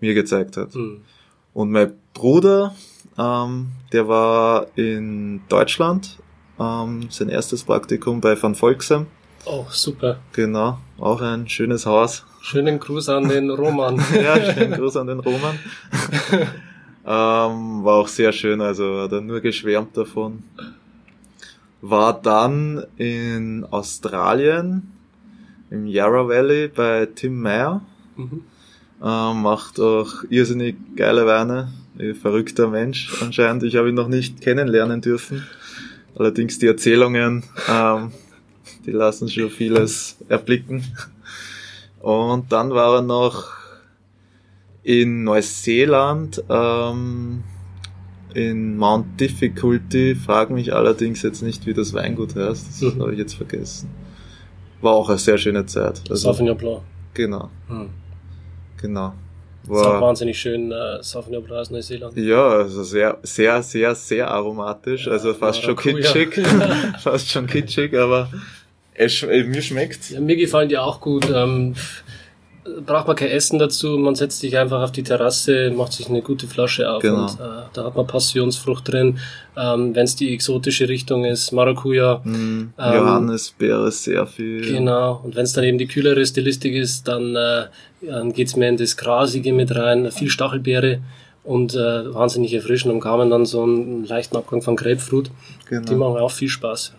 mir 0.00 0.14
gezeigt 0.14 0.56
hat. 0.56 0.74
Hm. 0.74 1.02
Und 1.52 1.70
mein 1.70 1.92
Bruder, 2.14 2.74
ähm, 3.18 3.68
der 3.92 4.08
war 4.08 4.66
in 4.76 5.40
Deutschland, 5.48 6.18
ähm, 6.58 7.08
sein 7.10 7.28
erstes 7.28 7.64
Praktikum 7.64 8.20
bei 8.20 8.40
Van 8.40 8.54
Volksem. 8.54 9.06
Oh, 9.44 9.64
super. 9.70 10.18
Genau, 10.32 10.78
auch 10.98 11.20
ein 11.20 11.48
schönes 11.48 11.86
Haus. 11.86 12.24
Schönen 12.42 12.78
Gruß 12.78 13.08
an 13.08 13.28
den 13.28 13.50
Roman. 13.50 13.96
ja, 14.14 14.52
schönen 14.52 14.72
Gruß 14.72 14.96
an 14.96 15.06
den 15.06 15.20
Roman. 15.20 15.58
ähm, 17.06 17.84
war 17.84 17.94
auch 17.94 18.08
sehr 18.08 18.32
schön, 18.32 18.60
also 18.60 19.02
hat 19.02 19.12
er 19.12 19.20
nur 19.20 19.40
geschwärmt 19.40 19.96
davon. 19.96 20.42
War 21.80 22.20
dann 22.20 22.84
in 22.96 23.64
Australien, 23.70 24.92
im 25.70 25.86
Yarra 25.86 26.26
Valley 26.28 26.68
bei 26.68 27.06
Tim 27.06 27.40
Meyer. 27.40 27.80
Mhm. 28.16 28.42
Ähm, 29.02 29.42
macht 29.42 29.78
auch 29.78 30.24
irrsinnig 30.28 30.76
geile 30.96 31.24
Weine. 31.26 31.68
Ein 31.98 32.14
verrückter 32.14 32.68
Mensch 32.68 33.10
anscheinend. 33.22 33.62
Ich 33.64 33.76
habe 33.76 33.88
ihn 33.88 33.94
noch 33.94 34.08
nicht 34.08 34.40
kennenlernen 34.40 35.00
dürfen. 35.00 35.46
Allerdings 36.14 36.58
die 36.58 36.66
Erzählungen, 36.66 37.44
ähm, 37.68 38.12
die 38.86 38.90
lassen 38.92 39.28
schon 39.28 39.50
vieles 39.50 40.16
erblicken. 40.28 40.84
Und 42.00 42.52
dann 42.52 42.70
war 42.70 42.96
er 42.96 43.02
noch 43.02 43.52
in 44.82 45.24
Neuseeland, 45.24 46.42
ähm, 46.48 47.42
in 48.34 48.76
Mount 48.76 49.20
Difficulty. 49.20 50.14
Frag 50.14 50.50
mich 50.50 50.72
allerdings 50.74 51.22
jetzt 51.22 51.42
nicht, 51.42 51.66
wie 51.66 51.74
das 51.74 51.92
Weingut 51.94 52.34
heißt. 52.36 52.68
Das 52.68 52.94
Mhm. 52.94 53.02
habe 53.02 53.12
ich 53.12 53.18
jetzt 53.18 53.34
vergessen. 53.34 53.90
War 54.80 54.92
auch 54.92 55.08
eine 55.08 55.18
sehr 55.18 55.38
schöne 55.38 55.66
Zeit. 55.66 56.02
Also, 56.08 56.32
Sauvignon 56.32 56.56
Blanc. 56.56 56.80
genau. 57.14 57.50
Hm. 57.68 57.88
Genau. 58.80 59.12
Ist 59.70 59.86
auch 59.86 60.00
wahnsinnig 60.00 60.38
schön, 60.38 60.72
äh, 60.72 61.02
Sauvignon 61.02 61.50
aus 61.50 61.70
Neuseeland. 61.70 62.16
Ja, 62.16 62.48
also 62.48 62.82
sehr, 62.84 63.18
sehr, 63.22 63.62
sehr, 63.62 63.94
sehr 63.94 64.30
aromatisch, 64.30 65.06
ja, 65.06 65.12
also 65.12 65.34
fast 65.34 65.62
schon 65.62 65.76
kitschig, 65.76 66.40
fast 67.02 67.30
schon 67.30 67.46
kitschig, 67.46 67.96
aber 67.96 68.28
es, 68.94 69.22
mir 69.22 69.62
schmeckt's. 69.62 70.10
Ja, 70.10 70.20
mir 70.20 70.36
gefallen 70.36 70.68
die 70.68 70.76
auch 70.76 71.00
gut. 71.00 71.30
Ähm, 71.32 71.74
braucht 72.84 73.06
man 73.06 73.16
kein 73.16 73.28
Essen 73.28 73.58
dazu, 73.58 73.98
man 73.98 74.14
setzt 74.14 74.40
sich 74.40 74.56
einfach 74.58 74.82
auf 74.82 74.92
die 74.92 75.02
Terrasse, 75.02 75.70
macht 75.70 75.92
sich 75.92 76.08
eine 76.08 76.22
gute 76.22 76.46
Flasche 76.46 76.90
auf 76.90 77.02
Genau. 77.02 77.22
und 77.22 77.30
äh, 77.40 77.44
da 77.72 77.84
hat 77.84 77.96
man 77.96 78.06
Passionsfrucht 78.06 78.90
drin. 78.92 79.18
Ähm, 79.56 79.94
Wenn 79.94 80.04
es 80.04 80.16
die 80.16 80.32
exotische 80.32 80.88
Richtung 80.88 81.24
ist, 81.24 81.52
Maracuja. 81.52 82.20
Mm, 82.24 82.72
Ähm, 82.78 82.94
Johannisbeere 82.94 83.90
sehr 83.90 84.26
viel. 84.26 84.60
Genau. 84.72 85.20
Und 85.24 85.34
wenn 85.36 85.44
es 85.44 85.52
dann 85.52 85.64
eben 85.64 85.78
die 85.78 85.86
kühlere 85.86 86.24
Stilistik 86.24 86.74
ist, 86.74 87.08
dann, 87.08 87.34
äh, 87.36 87.64
dann 88.02 88.32
geht's 88.32 88.56
mehr 88.56 88.68
in 88.68 88.76
das 88.76 88.96
Grasige 88.96 89.52
mit 89.52 89.74
rein, 89.74 90.10
viel 90.12 90.30
Stachelbeere 90.30 91.00
und 91.44 91.74
äh, 91.74 92.14
wahnsinnig 92.14 92.52
erfrischend 92.54 92.92
und 92.92 93.00
kamen 93.00 93.30
dann 93.30 93.46
so 93.46 93.62
einen 93.62 94.04
leichten 94.06 94.36
Abgang 94.36 94.62
von 94.62 94.76
Grapefruit. 94.76 95.30
Die 95.70 95.74
Genau. 95.76 96.10
machen 96.10 96.22
auch 96.22 96.30
viel 96.30 96.48
Spaß. 96.48 96.92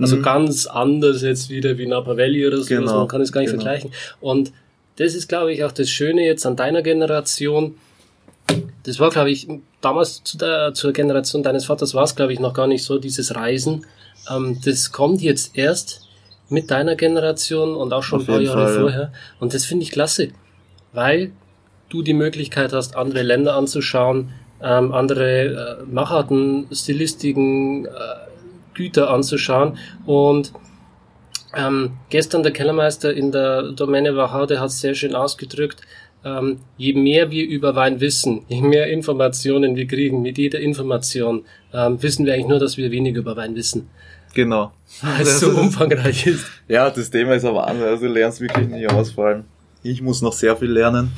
Also 0.00 0.16
Mhm. 0.16 0.22
ganz 0.22 0.66
anders 0.66 1.22
jetzt 1.22 1.50
wieder 1.50 1.76
wie 1.76 1.86
Napa 1.86 2.16
Valley 2.16 2.46
oder 2.46 2.58
so, 2.58 2.66
Genau, 2.68 2.98
man 2.98 3.08
kann 3.08 3.20
es 3.20 3.32
gar 3.32 3.40
nicht 3.40 3.50
genau. 3.50 3.62
vergleichen. 3.64 3.90
Und 4.20 4.52
das 4.98 5.14
ist, 5.14 5.28
glaube 5.28 5.52
ich, 5.52 5.62
auch 5.64 5.72
das 5.72 5.88
Schöne 5.88 6.24
jetzt 6.24 6.44
an 6.44 6.56
deiner 6.56 6.82
Generation. 6.82 7.76
Das 8.82 8.98
war, 8.98 9.10
glaube 9.10 9.30
ich, 9.30 9.46
damals 9.80 10.24
zu 10.24 10.36
der, 10.36 10.74
zur 10.74 10.92
Generation 10.92 11.44
deines 11.44 11.66
Vaters 11.66 11.94
war 11.94 12.02
es, 12.02 12.16
glaube 12.16 12.32
ich, 12.32 12.40
noch 12.40 12.52
gar 12.52 12.66
nicht 12.66 12.84
so, 12.84 12.98
dieses 12.98 13.36
Reisen. 13.36 13.86
Ähm, 14.28 14.58
das 14.64 14.90
kommt 14.90 15.22
jetzt 15.22 15.56
erst 15.56 16.08
mit 16.48 16.70
deiner 16.72 16.96
Generation 16.96 17.76
und 17.76 17.92
auch 17.92 18.02
schon 18.02 18.22
Auf 18.22 18.28
ein 18.28 18.34
paar 18.34 18.40
Jahre 18.40 18.64
Fall, 18.64 18.74
ja. 18.74 18.80
vorher. 18.80 19.12
Und 19.38 19.54
das 19.54 19.66
finde 19.66 19.84
ich 19.84 19.92
klasse, 19.92 20.30
weil 20.92 21.30
du 21.90 22.02
die 22.02 22.14
Möglichkeit 22.14 22.72
hast, 22.72 22.96
andere 22.96 23.22
Länder 23.22 23.54
anzuschauen, 23.54 24.32
ähm, 24.60 24.92
andere 24.92 25.78
äh, 25.80 25.84
Macharten, 25.84 26.66
Stilistiken, 26.72 27.86
äh, 27.86 27.88
Güter 28.74 29.10
anzuschauen. 29.10 29.78
Und 30.06 30.52
ähm, 31.58 31.90
gestern 32.08 32.42
der 32.42 32.52
Kellermeister 32.52 33.12
in 33.12 33.32
der 33.32 33.72
Domäne 33.72 34.16
Wachau, 34.16 34.48
hat 34.48 34.70
es 34.70 34.80
sehr 34.80 34.94
schön 34.94 35.14
ausgedrückt, 35.14 35.82
ähm, 36.24 36.58
je 36.76 36.94
mehr 36.94 37.30
wir 37.30 37.46
über 37.46 37.74
Wein 37.74 38.00
wissen, 38.00 38.42
je 38.48 38.60
mehr 38.60 38.88
Informationen 38.88 39.76
wir 39.76 39.86
kriegen, 39.86 40.22
mit 40.22 40.38
jeder 40.38 40.60
Information, 40.60 41.44
ähm, 41.72 42.00
wissen 42.02 42.24
wir 42.24 42.34
eigentlich 42.34 42.48
nur, 42.48 42.60
dass 42.60 42.76
wir 42.76 42.90
wenig 42.90 43.16
über 43.16 43.36
Wein 43.36 43.56
wissen, 43.56 43.88
Genau. 44.34 44.72
weil 45.02 45.22
es 45.22 45.40
so 45.40 45.50
umfangreich 45.50 46.26
ist. 46.26 46.44
Ja, 46.68 46.90
das 46.90 47.10
Thema 47.10 47.34
ist 47.34 47.44
aber 47.44 47.66
anders. 47.66 47.88
Also 47.88 48.06
du 48.06 48.12
lernst 48.12 48.40
wirklich 48.40 48.68
nicht 48.68 48.90
aus, 48.90 49.10
vor 49.10 49.26
allem. 49.26 49.44
Ich 49.82 50.00
muss 50.02 50.22
noch 50.22 50.32
sehr 50.32 50.56
viel 50.56 50.70
lernen. 50.70 51.12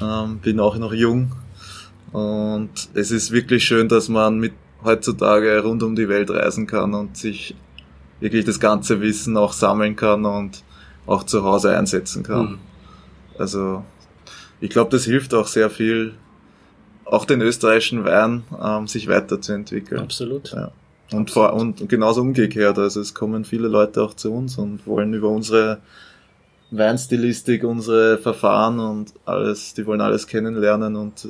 Ähm, 0.00 0.38
bin 0.38 0.60
auch 0.60 0.76
noch 0.76 0.92
jung. 0.92 1.32
Und 2.12 2.70
es 2.94 3.10
ist 3.10 3.32
wirklich 3.32 3.64
schön, 3.64 3.88
dass 3.88 4.08
man 4.08 4.38
mit 4.38 4.52
heutzutage 4.84 5.60
rund 5.60 5.82
um 5.82 5.96
die 5.96 6.08
Welt 6.08 6.30
reisen 6.30 6.66
kann 6.66 6.94
und 6.94 7.16
sich 7.16 7.54
wirklich 8.20 8.44
das 8.44 8.60
ganze 8.60 9.00
Wissen 9.00 9.36
auch 9.36 9.52
sammeln 9.52 9.96
kann 9.96 10.24
und 10.24 10.62
auch 11.06 11.24
zu 11.24 11.44
Hause 11.44 11.76
einsetzen 11.76 12.22
kann. 12.22 12.48
Hm. 12.48 12.58
Also 13.38 13.84
ich 14.60 14.70
glaube, 14.70 14.90
das 14.90 15.04
hilft 15.04 15.34
auch 15.34 15.46
sehr 15.46 15.70
viel, 15.70 16.14
auch 17.04 17.24
den 17.24 17.40
österreichischen 17.40 18.04
Wein, 18.04 18.44
ähm, 18.62 18.86
sich 18.86 19.08
weiterzuentwickeln. 19.08 20.00
Absolut. 20.00 20.52
Ja. 20.52 20.72
Und, 21.12 21.30
vor, 21.30 21.52
und 21.52 21.88
genauso 21.88 22.22
umgekehrt. 22.22 22.78
Also 22.78 23.00
es 23.00 23.14
kommen 23.14 23.44
viele 23.44 23.68
Leute 23.68 24.02
auch 24.02 24.14
zu 24.14 24.32
uns 24.32 24.58
und 24.58 24.86
wollen 24.86 25.14
über 25.14 25.28
unsere 25.28 25.78
Weinstilistik, 26.70 27.62
unsere 27.62 28.18
Verfahren 28.18 28.80
und 28.80 29.12
alles, 29.24 29.74
die 29.74 29.86
wollen 29.86 30.00
alles 30.00 30.26
kennenlernen 30.26 30.96
und 30.96 31.28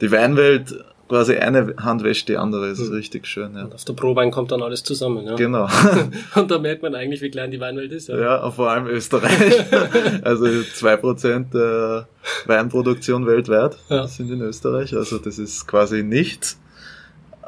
die 0.00 0.10
Weinwelt 0.10 0.74
quasi 1.12 1.36
eine 1.36 1.74
Hand 1.76 2.02
wäscht 2.04 2.26
die 2.30 2.38
andere. 2.38 2.70
Das 2.70 2.78
ist 2.78 2.88
Mhm. 2.88 2.94
richtig 2.96 3.26
schön, 3.26 3.54
ja. 3.54 3.64
Und 3.64 3.74
auf 3.74 3.84
der 3.84 3.92
Probein 3.92 4.30
kommt 4.30 4.50
dann 4.50 4.62
alles 4.62 4.82
zusammen. 4.82 5.26
Ja. 5.26 5.34
Genau. 5.36 5.68
Und 6.34 6.50
da 6.50 6.58
merkt 6.58 6.82
man 6.82 6.94
eigentlich, 6.94 7.20
wie 7.20 7.30
klein 7.30 7.50
die 7.50 7.60
Weinwelt 7.60 7.92
ist. 7.92 8.08
Ja, 8.08 8.50
vor 8.50 8.70
allem 8.70 8.86
Österreich. 8.86 9.30
also 10.24 10.46
zwei 10.74 10.96
Prozent 10.96 11.52
der 11.52 12.08
Weinproduktion 12.46 13.26
weltweit 13.26 13.76
Ja. 13.90 14.06
sind 14.06 14.30
in 14.30 14.40
Österreich. 14.40 14.94
Also 14.96 15.18
das 15.18 15.38
ist 15.38 15.66
quasi 15.68 16.02
nichts. 16.02 16.58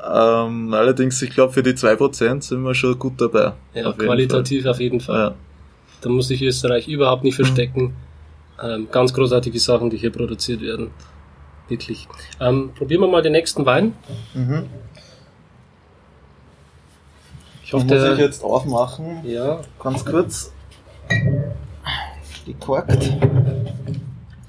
Ähm, 0.07 0.75
allerdings, 0.75 1.23
ich 1.23 1.31
glaube, 1.31 1.55
für 1.55 1.63
die 1.63 1.75
zwei 1.75 1.97
Prozent 1.97 2.45
sind 2.45 2.63
wir 2.63 2.75
schon 2.75 2.99
gut 2.99 3.15
dabei. 3.19 3.55
Ja, 3.73 3.87
Auf 3.87 3.95
jeden 3.95 4.07
qualitativ 4.07 4.67
auf 4.67 4.79
jeden 4.79 5.01
Fall. 5.01 5.19
Ja. 5.19 5.35
Da 6.03 6.11
muss 6.11 6.29
sich 6.29 6.43
Österreich 6.43 6.87
überhaupt 6.89 7.25
nicht 7.25 7.37
verstecken. 7.37 7.95
Ähm, 8.63 8.89
ganz 8.93 9.15
großartige 9.15 9.59
Sachen, 9.59 9.89
die 9.89 9.97
hier 9.97 10.11
produziert 10.13 10.61
werden. 10.61 10.91
Wirklich. 11.69 12.09
Ähm, 12.41 12.73
probieren 12.77 13.01
wir 13.01 13.09
mal 13.09 13.23
den 13.23 13.33
nächsten 13.33 13.65
Wein. 13.65 13.95
Mhm. 14.35 14.67
Ich 17.65 17.73
hoffe, 17.73 17.87
muss 17.87 18.05
ich 18.05 18.19
jetzt 18.19 18.45
aufmachen. 18.45 19.25
ja, 19.25 19.61
Ganz 19.83 20.05
kurz. 20.05 20.53
Gekorkt. 22.45 23.11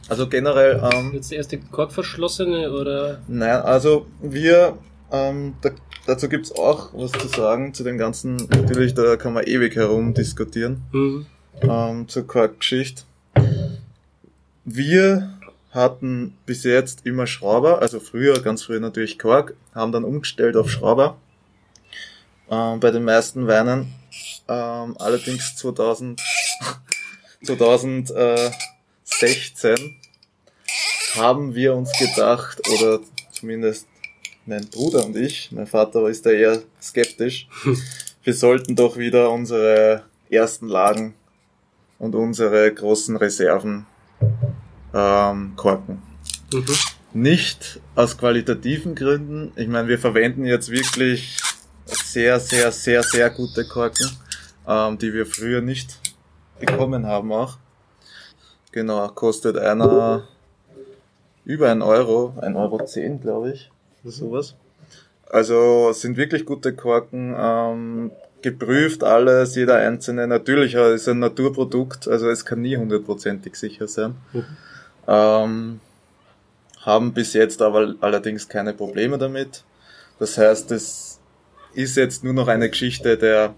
Also 0.10 0.28
generell, 0.28 0.82
ähm, 0.94 1.12
jetzt 1.14 1.32
der 1.32 1.38
erste 1.40 1.58
Korkverschlossene 1.58 2.72
oder? 2.72 3.22
nein, 3.28 3.62
also 3.62 4.06
wir, 4.22 4.78
ähm, 5.12 5.56
da, 5.62 5.72
dazu 6.06 6.30
gibt's 6.30 6.52
auch 6.52 6.90
was 6.94 7.12
zu 7.14 7.28
sagen 7.28 7.74
zu 7.74 7.84
dem 7.84 7.98
Ganzen. 7.98 8.36
Natürlich, 8.36 8.94
da 8.94 9.16
kann 9.16 9.34
man 9.34 9.46
ewig 9.46 9.76
herum 9.76 10.14
diskutieren. 10.14 10.84
Hm, 10.92 11.26
ähm, 11.62 12.08
zur 12.08 12.28
Korkgeschichte. 12.28 13.04
Wir 14.66 15.36
hatten 15.76 16.36
bis 16.46 16.64
jetzt 16.64 17.06
immer 17.06 17.28
Schrauber, 17.28 17.82
also 17.82 18.00
früher, 18.00 18.42
ganz 18.42 18.64
früher 18.64 18.80
natürlich 18.80 19.20
Kork, 19.20 19.56
haben 19.76 19.92
dann 19.92 20.06
umgestellt 20.06 20.56
auf 20.56 20.72
Schrauber. 20.72 21.18
Ähm, 22.50 22.80
bei 22.80 22.92
den 22.92 23.04
meisten 23.04 23.48
Weinen. 23.48 23.94
Ähm, 24.48 24.96
allerdings 25.00 25.56
2000, 25.58 26.22
2016 27.44 29.76
haben 31.16 31.56
wir 31.56 31.76
uns 31.76 31.92
gedacht, 32.00 32.62
oder 32.70 33.02
zumindest 33.32 33.88
mein 34.46 34.70
Bruder 34.70 35.06
und 35.06 35.18
ich, 35.18 35.52
mein 35.52 35.68
Vater 35.68 36.08
ist 36.08 36.26
da 36.26 36.30
eher 36.30 36.62
skeptisch, 36.82 37.48
wir 38.24 38.34
sollten 38.34 38.76
doch 38.76 38.98
wieder 38.98 39.32
unsere 39.32 40.04
ersten 40.30 40.68
Lagen 40.68 41.16
und 41.98 42.16
unsere 42.16 42.72
großen 42.74 43.16
Reserven 43.18 43.88
ähm, 44.96 45.54
korken. 45.56 46.02
mhm. 46.52 46.66
Nicht 47.14 47.80
aus 47.96 48.18
qualitativen 48.18 48.96
Gründen. 48.96 49.52
Ich 49.56 49.68
meine, 49.68 49.88
wir 49.88 50.00
verwenden 50.00 50.46
jetzt 50.46 50.70
wirklich 50.70 51.38
sehr, 51.86 52.40
sehr, 52.40 52.72
sehr, 52.72 53.04
sehr 53.04 53.30
gute 53.30 53.66
Korken, 53.66 54.10
ähm, 54.68 54.98
die 54.98 55.14
wir 55.14 55.26
früher 55.26 55.62
nicht 55.62 56.00
bekommen 56.60 57.06
haben 57.06 57.32
auch. 57.32 57.58
Genau, 58.72 59.08
kostet 59.10 59.58
einer 59.58 60.28
über 61.46 61.70
ein 61.70 61.82
Euro, 61.82 62.34
ein 62.42 62.56
Euro 62.56 62.84
zehn, 62.86 63.22
glaube 63.22 63.52
ich, 63.52 63.72
oder 64.04 64.12
sowas. 64.12 64.56
Also 65.30 65.92
sind 65.94 66.18
wirklich 66.18 66.46
gute 66.46 66.76
Korken, 66.76 67.36
ähm, 67.38 68.12
geprüft 68.42 69.04
alles, 69.04 69.56
jeder 69.56 69.76
einzelne. 69.76 70.28
Natürlich 70.28 70.76
äh, 70.76 70.96
ist 70.96 71.08
ein 71.08 71.20
Naturprodukt, 71.20 72.08
also 72.08 72.30
es 72.30 72.46
kann 72.46 72.62
nie 72.62 72.78
hundertprozentig 72.78 73.56
sicher 73.56 73.88
sein. 73.88 74.16
Mhm. 74.34 74.46
Ähm, 75.08 75.80
haben 76.82 77.14
bis 77.14 77.34
jetzt 77.34 77.62
aber 77.62 77.96
allerdings 78.02 78.48
keine 78.48 78.74
Probleme 78.74 79.18
damit. 79.18 79.64
Das 80.20 80.38
heißt, 80.38 80.72
es 80.72 81.20
ist 81.74 81.98
jetzt 81.98 82.24
nur 82.24 82.34
noch 82.34 82.48
eine 82.48 82.70
Geschichte 82.70 83.18
der, 83.18 83.54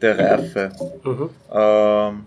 der 0.00 0.18
Reife. 0.18 0.72
Mhm. 1.04 1.30
Ähm, 1.52 2.24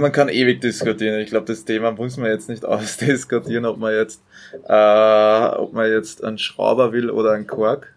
man 0.00 0.12
kann 0.12 0.28
ewig 0.28 0.60
diskutieren. 0.60 1.20
Ich 1.20 1.30
glaube, 1.30 1.46
das 1.46 1.64
Thema 1.64 1.92
muss 1.92 2.16
man 2.16 2.30
jetzt 2.30 2.48
nicht 2.48 2.64
ausdiskutieren, 2.66 3.64
ob 3.66 3.78
man 3.78 3.94
jetzt, 3.94 4.20
äh, 4.66 5.46
ob 5.56 5.72
man 5.72 5.90
jetzt 5.90 6.24
einen 6.24 6.38
Schrauber 6.38 6.92
will 6.92 7.10
oder 7.10 7.32
einen 7.32 7.46
Kork. 7.46 7.94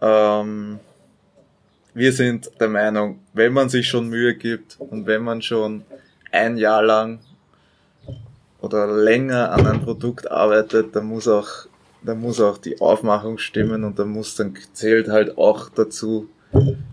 Ähm, 0.00 0.80
wir 1.94 2.12
sind 2.12 2.50
der 2.60 2.68
Meinung, 2.68 3.20
wenn 3.32 3.52
man 3.52 3.68
sich 3.68 3.88
schon 3.88 4.08
Mühe 4.08 4.34
gibt 4.34 4.76
und 4.78 5.06
wenn 5.06 5.22
man 5.22 5.42
schon 5.42 5.84
ein 6.30 6.56
Jahr 6.56 6.82
lang 6.82 7.20
oder 8.62 8.86
länger 8.86 9.52
an 9.52 9.66
einem 9.66 9.82
Produkt 9.82 10.30
arbeitet, 10.30 10.94
dann 10.96 11.06
muss 11.06 11.28
auch, 11.28 11.48
dann 12.02 12.20
muss 12.20 12.40
auch 12.40 12.58
die 12.58 12.80
Aufmachung 12.80 13.38
stimmen 13.38 13.84
und 13.84 13.98
dann 13.98 14.08
muss 14.08 14.36
dann 14.36 14.54
zählt 14.72 15.08
halt 15.08 15.36
auch 15.36 15.68
dazu 15.68 16.28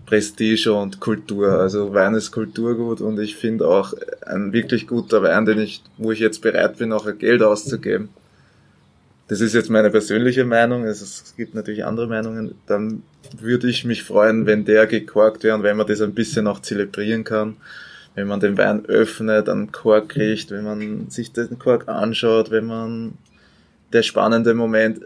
Prestige 0.06 0.72
und 0.72 1.00
Kultur. 1.00 1.52
Also 1.60 1.94
Wein 1.94 2.14
ist 2.14 2.32
Kulturgut 2.32 3.00
und 3.00 3.20
ich 3.20 3.36
finde 3.36 3.68
auch 3.68 3.94
ein 4.26 4.52
wirklich 4.52 4.86
guter 4.86 5.22
Wein, 5.22 5.46
den 5.46 5.60
ich, 5.60 5.82
wo 5.96 6.10
ich 6.10 6.18
jetzt 6.18 6.42
bereit 6.42 6.78
bin, 6.78 6.92
auch 6.92 7.06
Geld 7.18 7.42
auszugeben. 7.42 8.08
Das 9.28 9.40
ist 9.40 9.54
jetzt 9.54 9.70
meine 9.70 9.90
persönliche 9.90 10.44
Meinung, 10.44 10.84
es, 10.84 11.02
es 11.02 11.34
gibt 11.36 11.54
natürlich 11.54 11.84
andere 11.84 12.08
Meinungen, 12.08 12.56
dann 12.66 13.04
würde 13.38 13.68
ich 13.68 13.84
mich 13.84 14.02
freuen, 14.02 14.44
wenn 14.44 14.64
der 14.64 14.88
gekorkt 14.88 15.44
wäre 15.44 15.54
und 15.54 15.62
wenn 15.62 15.76
man 15.76 15.86
das 15.86 16.00
ein 16.00 16.14
bisschen 16.14 16.48
auch 16.48 16.60
zelebrieren 16.60 17.22
kann, 17.22 17.56
wenn 18.20 18.28
man 18.28 18.40
den 18.40 18.58
Wein 18.58 18.84
öffnet, 18.84 19.48
einen 19.48 19.72
Kork 19.72 20.10
kriegt, 20.10 20.50
wenn 20.50 20.64
man 20.64 21.08
sich 21.08 21.32
den 21.32 21.58
Kork 21.58 21.88
anschaut, 21.88 22.50
wenn 22.50 22.66
man 22.66 23.14
der 23.94 24.02
spannende 24.02 24.52
Moment, 24.52 25.00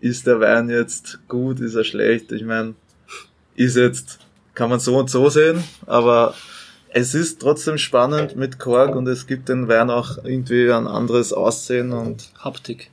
ist 0.00 0.28
der 0.28 0.38
Wein 0.38 0.70
jetzt 0.70 1.18
gut, 1.26 1.58
ist 1.58 1.74
er 1.74 1.82
schlecht? 1.82 2.30
Ich 2.30 2.44
meine, 2.44 2.74
ist 3.56 3.76
jetzt, 3.76 4.20
kann 4.54 4.70
man 4.70 4.78
so 4.78 4.96
und 4.96 5.10
so 5.10 5.28
sehen, 5.28 5.64
aber 5.86 6.34
es 6.90 7.14
ist 7.14 7.40
trotzdem 7.40 7.76
spannend 7.76 8.36
mit 8.36 8.60
Kork 8.60 8.94
und 8.94 9.08
es 9.08 9.26
gibt 9.26 9.48
den 9.48 9.66
Wein 9.66 9.90
auch 9.90 10.18
irgendwie 10.22 10.70
ein 10.70 10.86
anderes 10.86 11.32
Aussehen 11.32 11.92
und 11.92 12.30
Haptik. 12.38 12.90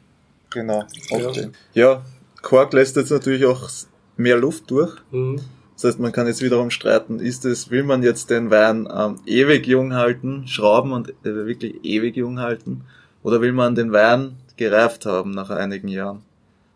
genau. 0.49 0.85
Ja. 1.11 1.49
Ja, 1.73 2.05
Kork 2.41 2.73
lässt 2.73 2.95
jetzt 2.95 3.11
natürlich 3.11 3.45
auch 3.45 3.69
mehr 4.17 4.37
Luft 4.37 4.71
durch. 4.71 4.95
Mhm. 5.11 5.41
Das 5.77 5.83
heißt, 5.83 5.99
man 5.99 6.11
kann 6.11 6.25
jetzt 6.25 6.41
wiederum 6.41 6.71
streiten, 6.71 7.19
ist 7.19 7.45
es, 7.45 7.69
will 7.69 7.83
man 7.83 8.01
jetzt 8.01 8.31
den 8.31 8.49
Wein 8.49 8.89
ähm, 8.91 9.19
ewig 9.27 9.67
jung 9.67 9.93
halten, 9.93 10.47
schrauben 10.47 10.91
und 10.91 11.09
äh, 11.09 11.13
wirklich 11.23 11.75
ewig 11.83 12.17
jung 12.17 12.39
halten, 12.39 12.81
oder 13.21 13.41
will 13.41 13.53
man 13.53 13.75
den 13.75 13.91
Wein 13.91 14.37
gereift 14.57 15.05
haben 15.05 15.29
nach 15.31 15.51
einigen 15.51 15.87
Jahren? 15.87 16.23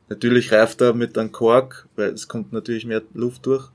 Natürlich 0.08 0.52
reift 0.52 0.82
er 0.82 0.94
mit 0.94 1.18
einem 1.18 1.32
Kork, 1.32 1.88
weil 1.96 2.10
es 2.10 2.28
kommt 2.28 2.54
natürlich 2.54 2.86
mehr 2.86 3.02
Luft 3.16 3.48
durch. 3.48 3.70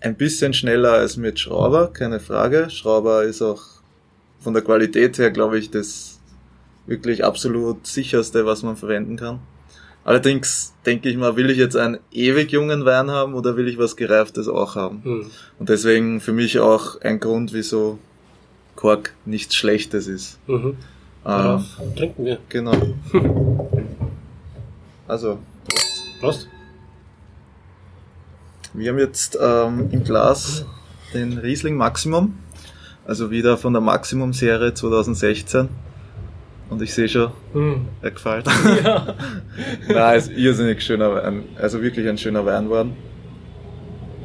Ein 0.00 0.14
bisschen 0.14 0.54
schneller 0.54 0.92
als 0.92 1.16
mit 1.16 1.40
Schrauber, 1.40 1.92
keine 1.92 2.20
Frage. 2.20 2.70
Schrauber 2.70 3.24
ist 3.24 3.42
auch 3.42 3.62
von 4.38 4.54
der 4.54 4.62
Qualität 4.62 5.18
her, 5.18 5.32
glaube 5.32 5.58
ich, 5.58 5.72
das 5.72 6.20
wirklich 6.86 7.24
absolut 7.24 7.88
sicherste, 7.88 8.46
was 8.46 8.62
man 8.62 8.76
verwenden 8.76 9.16
kann. 9.16 9.40
Allerdings 10.06 10.72
denke 10.86 11.08
ich 11.08 11.16
mal, 11.16 11.34
will 11.34 11.50
ich 11.50 11.58
jetzt 11.58 11.76
einen 11.76 11.98
ewig 12.12 12.52
jungen 12.52 12.84
Wein 12.84 13.10
haben 13.10 13.34
oder 13.34 13.56
will 13.56 13.66
ich 13.66 13.76
was 13.76 13.96
Gereiftes 13.96 14.46
auch 14.46 14.76
haben? 14.76 15.00
Mhm. 15.02 15.26
Und 15.58 15.68
deswegen 15.68 16.20
für 16.20 16.32
mich 16.32 16.60
auch 16.60 17.00
ein 17.00 17.18
Grund, 17.18 17.52
wieso 17.52 17.98
Kork 18.76 19.14
nichts 19.24 19.56
Schlechtes 19.56 20.06
ist. 20.06 20.38
Mhm. 20.46 20.76
Ähm, 21.26 21.64
trinken 21.96 22.24
wir. 22.24 22.38
genau. 22.48 22.72
Also, 25.08 25.38
Prost. 26.20 26.48
wir 28.74 28.90
haben 28.90 28.98
jetzt 28.98 29.38
ähm, 29.40 29.88
im 29.92 30.02
Glas 30.02 30.64
den 31.14 31.38
Riesling 31.38 31.76
Maximum, 31.76 32.36
also 33.04 33.30
wieder 33.30 33.56
von 33.56 33.72
der 33.72 33.82
Maximum-Serie 33.82 34.74
2016. 34.74 35.68
Und 36.68 36.82
ich 36.82 36.92
sehe 36.94 37.08
schon, 37.08 37.30
Mhm. 37.54 37.88
er 38.02 38.10
gefällt. 38.10 38.46
Ja. 38.84 39.14
Nein, 39.88 40.18
ist 40.18 40.30
irrsinnig 40.32 40.82
schöner 40.82 41.14
Wein. 41.14 41.44
Also 41.60 41.80
wirklich 41.82 42.08
ein 42.08 42.18
schöner 42.18 42.44
Wein 42.44 42.68
worden. 42.68 42.96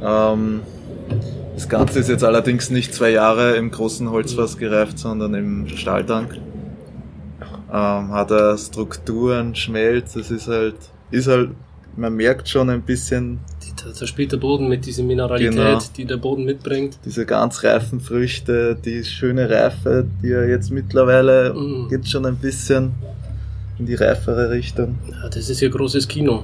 Ähm, 0.03 0.61
das 1.53 1.69
Ganze 1.69 1.99
ist 1.99 2.09
jetzt 2.09 2.23
allerdings 2.23 2.71
nicht 2.71 2.93
zwei 2.93 3.11
Jahre 3.11 3.55
im 3.55 3.69
großen 3.69 4.09
Holzfass 4.09 4.57
gereift, 4.57 4.97
sondern 4.97 5.33
im 5.35 5.67
Stahltank. 5.67 6.33
Ähm, 7.71 8.11
hat 8.11 8.31
er 8.31 8.57
Strukturen, 8.57 9.55
Schmelz, 9.55 10.13
das 10.13 10.31
ist 10.31 10.47
halt, 10.47 10.75
ist 11.11 11.27
halt, 11.27 11.51
man 11.95 12.15
merkt 12.15 12.49
schon 12.49 12.69
ein 12.69 12.81
bisschen 12.81 13.39
Spielt 14.05 14.31
der 14.31 14.37
Boden 14.37 14.67
mit 14.67 14.85
dieser 14.85 15.03
Mineralität, 15.03 15.53
Genau. 15.55 15.79
die 15.97 16.05
der 16.05 16.17
Boden 16.17 16.43
mitbringt. 16.45 16.97
diese 17.05 17.25
ganz 17.25 17.63
reifen 17.63 17.99
Früchte, 17.99 18.75
die 18.75 19.03
schöne 19.03 19.49
Reife, 19.49 20.05
die 20.21 20.31
er 20.31 20.47
jetzt 20.47 20.71
mittlerweile 20.71 21.53
Mm. 21.53 21.89
geht 21.89 22.07
schon 22.07 22.25
ein 22.25 22.35
bisschen 22.37 22.91
in 23.79 23.85
die 23.85 23.95
reifere 23.95 24.49
Richtung. 24.51 24.97
Ja, 25.09 25.29
das 25.29 25.49
ist 25.49 25.61
ja 25.61 25.69
großes 25.69 26.07
Kino. 26.07 26.43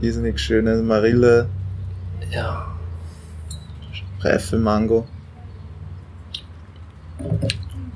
Irrsinnig 0.00 0.38
schöne 0.38 0.76
Marille, 0.82 1.46
Ja. 2.30 2.66
reife 4.20 4.58
Mango. 4.58 5.06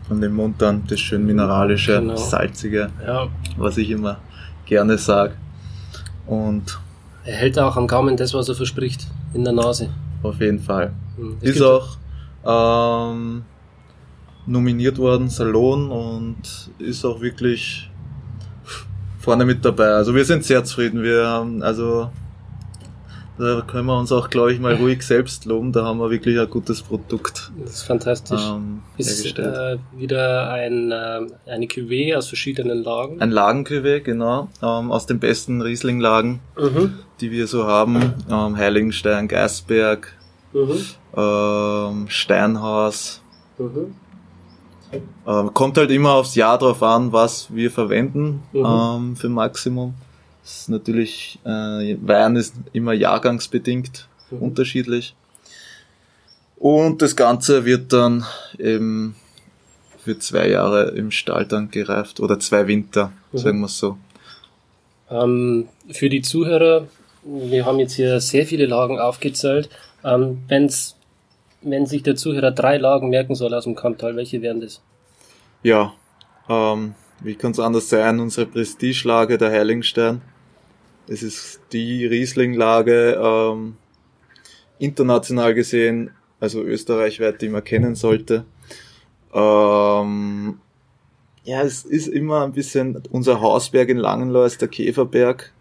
Von 0.09 0.21
dem 0.21 0.35
Mund 0.35 0.61
dann 0.61 0.83
das 0.89 0.99
schön 1.01 1.25
mineralische, 1.25 2.01
Genau. 2.01 2.17
salzige, 2.17 2.91
Ja. 3.07 3.29
was 3.57 3.77
ich 3.77 3.91
immer 3.91 4.19
gerne 4.67 4.99
sag. 4.99 5.33
Und 6.27 6.79
Er 7.25 7.37
hält 7.37 7.59
auch 7.59 7.77
am 7.77 7.87
Gaumen 7.87 8.17
das, 8.17 8.33
was 8.35 8.49
er 8.49 8.55
verspricht. 8.55 9.07
In 9.35 9.45
der 9.45 9.53
Nase. 9.53 9.91
auf 10.23 10.41
jeden 10.41 10.59
Fall. 10.61 10.93
Mhm. 11.17 11.37
Es 11.41 11.57
Ist 11.57 11.63
auch 11.63 11.97
ähm, 12.45 13.43
nominiert 14.47 14.99
worden, 14.99 15.29
Salon, 15.29 15.91
und 15.91 16.71
ist 16.79 17.05
auch 17.05 17.21
wirklich 17.21 17.91
vorne 19.19 19.45
mit 19.45 19.65
dabei. 19.65 19.89
Also 19.89 20.15
wir 20.15 20.25
sind 20.25 20.45
sehr 20.45 20.65
zufrieden. 20.65 21.03
Wir 21.03 21.27
haben, 21.27 21.63
also 21.63 22.11
da 23.39 23.63
können 23.67 23.87
wir 23.87 23.99
uns 23.99 24.13
auch, 24.13 24.29
glaube 24.29 24.53
ich, 24.53 24.61
mal 24.61 24.75
ruhig 24.81 25.03
selbst 25.03 25.45
loben. 25.45 25.73
Da 25.73 25.85
haben 25.85 25.99
wir 25.99 26.11
wirklich 26.11 26.39
ein 26.39 26.49
gutes 26.51 26.83
Produkt 26.83 27.51
Das 27.63 27.75
ist 27.77 27.83
fantastisch. 27.83 28.41
ähm, 28.51 28.81
ist 28.99 29.39
äh, 29.39 29.77
wieder 29.97 30.51
ein, 30.51 30.91
äh, 30.91 31.21
eine 31.47 31.67
Cuvée 31.67 32.17
aus 32.17 32.29
verschiedenen 32.29 32.83
Lagen. 32.83 33.21
Ein 33.21 33.31
Lagencuvée, 33.33 34.01
genau, 34.01 34.49
ähm, 34.63 34.91
aus 34.91 35.07
den 35.07 35.19
besten 35.21 35.63
Riesling-Lagen, 35.63 36.41
Mhm. 36.59 36.95
Die 37.21 37.31
wir 37.31 37.47
so 37.47 37.67
haben. 37.67 38.15
Ähm, 38.31 38.57
Heiligenstein, 38.57 39.29
Geisberg, 39.29 40.13
Mhm. 40.53 40.85
ähm, 41.17 42.07
Steinhaus. 42.09 43.21
Mhm. 43.59 43.95
Ähm, 45.27 45.55
kommt 45.55 45.77
halt 45.79 45.91
immer 45.91 46.13
aufs 46.15 46.35
Jahr 46.35 46.59
drauf 46.59 46.83
an, 46.83 47.13
was 47.13 47.55
wir 47.55 47.71
verwenden 47.71 48.43
Mhm. 48.53 48.65
ähm, 48.67 49.17
für 49.17 49.29
Maximum. 49.29 49.95
Das 50.43 50.63
ist 50.63 50.69
natürlich, 50.69 51.39
äh, 51.45 51.97
Wein 52.01 52.35
ist 52.37 52.55
immer 52.73 52.93
jahrgangsbedingt 52.93 54.09
Mhm. 54.31 54.39
unterschiedlich. 54.39 55.15
Und 56.57 57.01
das 57.03 57.15
Ganze 57.17 57.65
wird 57.65 57.93
dann 57.93 58.25
eben 58.59 59.15
für 59.99 60.19
zwei 60.19 60.49
Jahre 60.49 60.91
im 60.91 61.11
Stahltank 61.11 61.73
gereift 61.73 62.21
oder 62.21 62.41
zwei 62.41 62.67
Winter, 62.67 63.13
Mhm. 63.33 63.39
sagen 63.39 63.61
wir 63.61 63.69
so. 63.69 63.97
Ähm, 65.11 65.69
für 65.91 66.09
die 66.09 66.23
Zuhörer, 66.23 66.87
wir 67.23 67.67
haben 67.67 67.79
jetzt 67.79 67.95
hier 67.95 68.21
sehr 68.21 68.47
viele 68.47 68.67
Lagen 68.67 68.99
aufgezählt. 68.99 69.69
Ähm, 70.05 70.43
wenn's, 70.49 70.97
wenn 71.63 71.87
sich 71.87 72.03
der 72.03 72.17
Zuhörer 72.17 72.51
drei 72.51 72.79
Lagen 72.79 73.11
merken 73.11 73.35
soll 73.35 73.55
aus 73.55 73.65
dem 73.65 73.75
Kamptal, 73.75 74.17
welche 74.17 74.43
wären 74.43 74.61
das? 74.61 74.83
Ja, 75.63 75.95
ähm, 76.49 76.95
wie 77.21 77.35
kann 77.35 77.53
es 77.53 77.61
anders 77.61 77.89
sein? 77.89 78.21
Unsere 78.21 78.47
Prestigelage, 78.47 79.37
der 79.37 79.51
Heiligenstein. 79.51 80.23
Es 81.07 81.23
ist 81.23 81.61
die 81.73 82.07
Riesling-Lage, 82.07 83.21
ähm, 83.23 83.77
international 84.79 85.55
gesehen, 85.55 86.11
also 86.39 86.63
österreichweit, 86.63 87.43
die 87.43 87.49
man 87.49 87.65
kennen 87.65 87.95
sollte. 87.95 88.45
Ähm, 89.35 90.61
ja, 91.45 91.63
es 91.63 91.85
ist 91.85 92.09
immer 92.09 92.45
ein 92.45 92.53
bisschen, 92.53 93.03
unser 93.11 93.41
Hausberg 93.41 93.89
in 93.89 93.99
Langenloh 93.99 94.45
ist 94.45 94.61
der 94.61 94.69
Käferberg. 94.69 95.53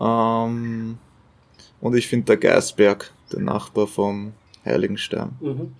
Ähm, 0.00 0.98
und 1.80 1.96
ich 1.96 2.08
finde 2.08 2.26
der 2.26 2.36
Geisberg, 2.36 3.12
der 3.32 3.40
Nachbar 3.40 3.86
vom 3.86 4.32
Heiligenstein. 4.64 5.30
Mhm. 5.40 5.72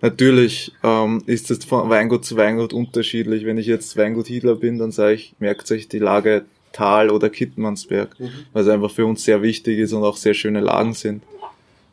Natürlich 0.00 0.72
ähm, 0.84 1.22
ist 1.26 1.50
es 1.50 1.64
von 1.64 1.90
Weingut 1.90 2.24
zu 2.24 2.36
Weingut 2.36 2.72
unterschiedlich. 2.72 3.44
Wenn 3.44 3.58
ich 3.58 3.66
jetzt 3.66 3.96
Weingut 3.96 4.28
Hiedler 4.28 4.54
bin, 4.54 4.78
dann 4.78 4.92
sage 4.92 5.14
ich, 5.14 5.34
merkt 5.40 5.70
euch 5.72 5.88
die 5.88 5.98
Lage 5.98 6.44
Tal 6.72 7.10
oder 7.10 7.28
Kittmannsberg, 7.28 8.18
Mhm. 8.18 8.30
weil 8.52 8.62
es 8.62 8.68
einfach 8.68 8.90
für 8.90 9.04
uns 9.06 9.24
sehr 9.24 9.42
wichtig 9.42 9.78
ist 9.78 9.92
und 9.92 10.04
auch 10.04 10.16
sehr 10.16 10.34
schöne 10.34 10.60
Lagen 10.60 10.94
sind. 10.94 11.22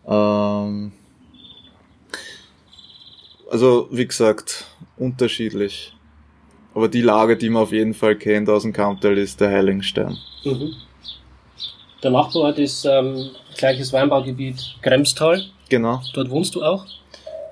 Ähm, 0.08 0.92
also 3.52 3.88
wie 3.92 4.06
gesagt, 4.08 4.66
unterschiedlich. 4.98 5.96
Aber 6.76 6.88
die 6.88 7.02
Lage, 7.02 7.36
die 7.36 7.50
man 7.50 7.64
auf 7.64 7.72
jeden 7.72 7.94
Fall 7.96 8.16
kennt 8.16 8.48
aus 8.50 8.62
dem 8.62 8.72
Kamptal, 8.74 9.18
ist 9.18 9.42
der 9.42 9.50
Heiligenstein. 9.50 10.16
Mhm. 10.46 10.74
Der 12.04 12.12
Nachbarort 12.12 12.58
ist 12.60 12.86
ähm, 12.86 13.32
gleiches 13.58 13.92
Weinbaugebiet 13.94 14.76
Kremstal. 14.82 15.44
Genau. 15.70 16.02
Dort 16.14 16.30
wohnst 16.30 16.56
du 16.56 16.64
auch? 16.64 16.86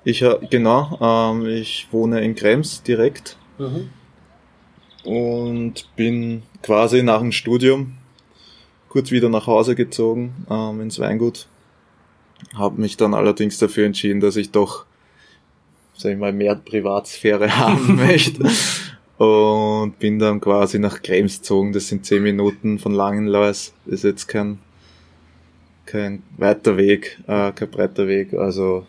Ich 0.04 0.24
ha- 0.24 0.40
genau, 0.50 0.98
ähm, 1.02 1.46
ich 1.48 1.88
wohne 1.92 2.22
in 2.22 2.36
Krems 2.36 2.82
direkt. 2.84 3.38
Mhm. 3.60 3.90
und 5.04 5.88
bin 5.96 6.44
quasi 6.62 7.02
nach 7.02 7.20
dem 7.20 7.32
Studium 7.32 7.94
kurz 8.90 9.10
wieder 9.10 9.30
nach 9.30 9.48
Hause 9.48 9.74
gezogen 9.76 10.46
ähm, 10.50 10.80
ins 10.82 11.00
Weingut. 11.00 11.48
Habe 12.56 12.80
mich 12.80 12.98
dann 12.98 13.14
allerdings 13.16 13.58
dafür 13.58 13.86
entschieden, 13.88 14.20
dass 14.20 14.36
ich 14.36 14.52
doch, 14.52 14.86
sag 15.98 16.12
ich 16.12 16.18
mal, 16.20 16.32
mehr 16.34 16.56
Privatsphäre 16.56 17.58
haben 17.58 17.96
möchte. 17.96 18.48
Und 19.18 19.98
bin 20.00 20.20
dann 20.20 20.40
quasi 20.40 20.78
nach 20.78 21.02
Krems 21.02 21.38
gezogen. 21.38 21.74
Das 21.74 21.88
sind 21.88 22.06
zehn 22.06 22.22
Minuten 22.22 22.78
von 22.78 22.94
Langenlois. 22.94 23.74
Ist 23.86 24.04
jetzt 24.04 24.28
kein, 24.28 24.60
kein 25.86 26.22
weiter 26.38 26.78
Weg, 26.78 27.20
äh, 27.28 27.52
kein 27.52 27.72
breiter 27.72 28.08
Weg. 28.08 28.34
Also 28.34 28.86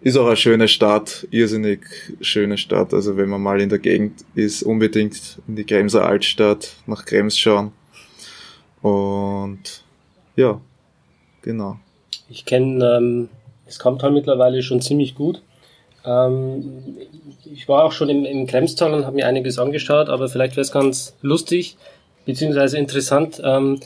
ist 0.00 0.16
auch 0.16 0.26
eine 0.26 0.36
schöne 0.36 0.66
Stadt, 0.66 1.28
irrsinnig 1.30 1.80
schöne 2.20 2.58
Stadt. 2.58 2.92
Also 2.92 3.16
wenn 3.16 3.28
man 3.28 3.40
mal 3.40 3.60
in 3.60 3.68
der 3.68 3.78
Gegend 3.78 4.24
ist, 4.34 4.64
unbedingt 4.64 5.38
in 5.46 5.54
die 5.54 5.64
Kremser 5.64 6.04
Altstadt 6.04 6.74
nach 6.86 7.04
Krems 7.04 7.38
schauen. 7.38 7.70
Und 8.80 9.84
ja, 10.34 10.60
genau. 11.42 11.78
Ich 12.28 12.44
kenne 12.44 12.96
ähm, 12.96 13.28
Es 13.66 13.78
kommt 13.78 14.02
halt 14.02 14.12
mittlerweile 14.12 14.62
schon 14.64 14.80
ziemlich 14.80 15.14
gut. 15.14 15.40
Ähm, 16.04 16.82
ich 17.44 17.68
war 17.68 17.84
auch 17.84 17.92
schon 17.92 18.08
im, 18.08 18.24
im 18.24 18.46
Kremstal 18.46 18.92
und 18.94 19.04
habe 19.06 19.16
mir 19.16 19.26
einiges 19.26 19.58
angeschaut, 19.58 20.08
aber 20.08 20.28
vielleicht 20.28 20.52
wäre 20.56 20.62
es 20.62 20.72
ganz 20.72 21.14
lustig 21.22 21.76
beziehungsweise 22.24 22.78
interessant, 22.78 23.40
ähm, 23.44 23.80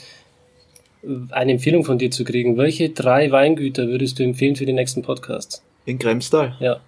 eine 1.30 1.52
Empfehlung 1.52 1.84
von 1.84 1.98
dir 1.98 2.10
zu 2.10 2.24
kriegen. 2.24 2.56
Welche 2.56 2.90
drei 2.90 3.30
Weingüter 3.30 3.86
würdest 3.88 4.18
du 4.18 4.22
empfehlen 4.24 4.56
für 4.56 4.66
den 4.66 4.74
nächsten 4.74 5.02
Podcast? 5.02 5.62
In 5.84 5.98
Kremstal. 5.98 6.56
Ja. 6.58 6.80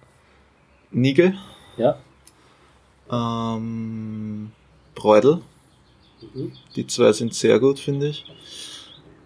Nigel, 0.91 1.35
Ja. 1.77 1.97
ähm, 3.11 4.51
Breudel. 4.95 5.41
Mhm. 6.33 6.51
Die 6.75 6.85
zwei 6.87 7.11
sind 7.13 7.33
sehr 7.33 7.59
gut, 7.59 7.79
finde 7.79 8.07
ich. 8.07 8.25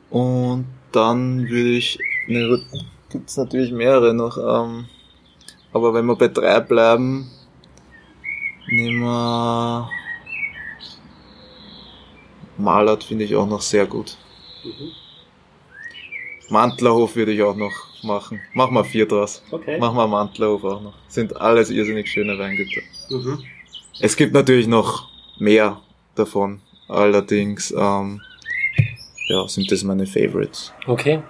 Und 0.10 0.66
dann 0.92 1.50
würde 1.50 1.72
ich, 1.72 1.98
ne, 2.28 2.60
gibt 3.10 3.30
es 3.30 3.38
natürlich 3.38 3.72
mehrere 3.72 4.14
noch, 4.14 4.38
ähm, 4.38 4.86
aber 5.74 5.94
wenn 5.94 6.06
wir 6.06 6.16
bei 6.16 6.28
drei 6.28 6.60
bleiben, 6.60 7.30
nehmen 8.68 9.02
wir 9.02 9.90
Malert 12.58 13.04
finde 13.04 13.26
ich 13.26 13.36
auch 13.36 13.48
noch 13.48 13.62
sehr 13.62 13.86
gut. 13.86 14.18
Mhm. 14.64 14.92
Mantlerhof 16.50 17.16
würde 17.16 17.32
ich 17.32 17.42
auch 17.42 17.56
noch 17.56 17.74
machen. 18.04 18.40
Mach 18.54 18.70
mal 18.70 18.84
vier 18.84 19.08
draus. 19.08 19.42
Okay. 19.50 19.78
Mach 19.80 19.94
mal 19.94 20.08
Mantlerhof 20.08 20.64
auch 20.64 20.82
noch. 20.82 20.94
Sind 21.08 21.36
alles 21.36 21.70
irrsinnig 21.70 22.10
schöne 22.10 22.38
Weingüter. 22.38 22.82
Mhm. 23.10 23.44
Es 24.00 24.16
gibt 24.16 24.34
natürlich 24.34 24.68
noch 24.68 25.10
mehr 25.40 25.82
davon. 26.16 26.62
Allerdings, 26.88 27.72
ähm, 27.72 28.22
ja, 29.30 29.48
sind 29.48 29.72
das 29.72 29.84
meine 29.84 30.06
Favorites. 30.06 30.72
Okay. 30.86 31.24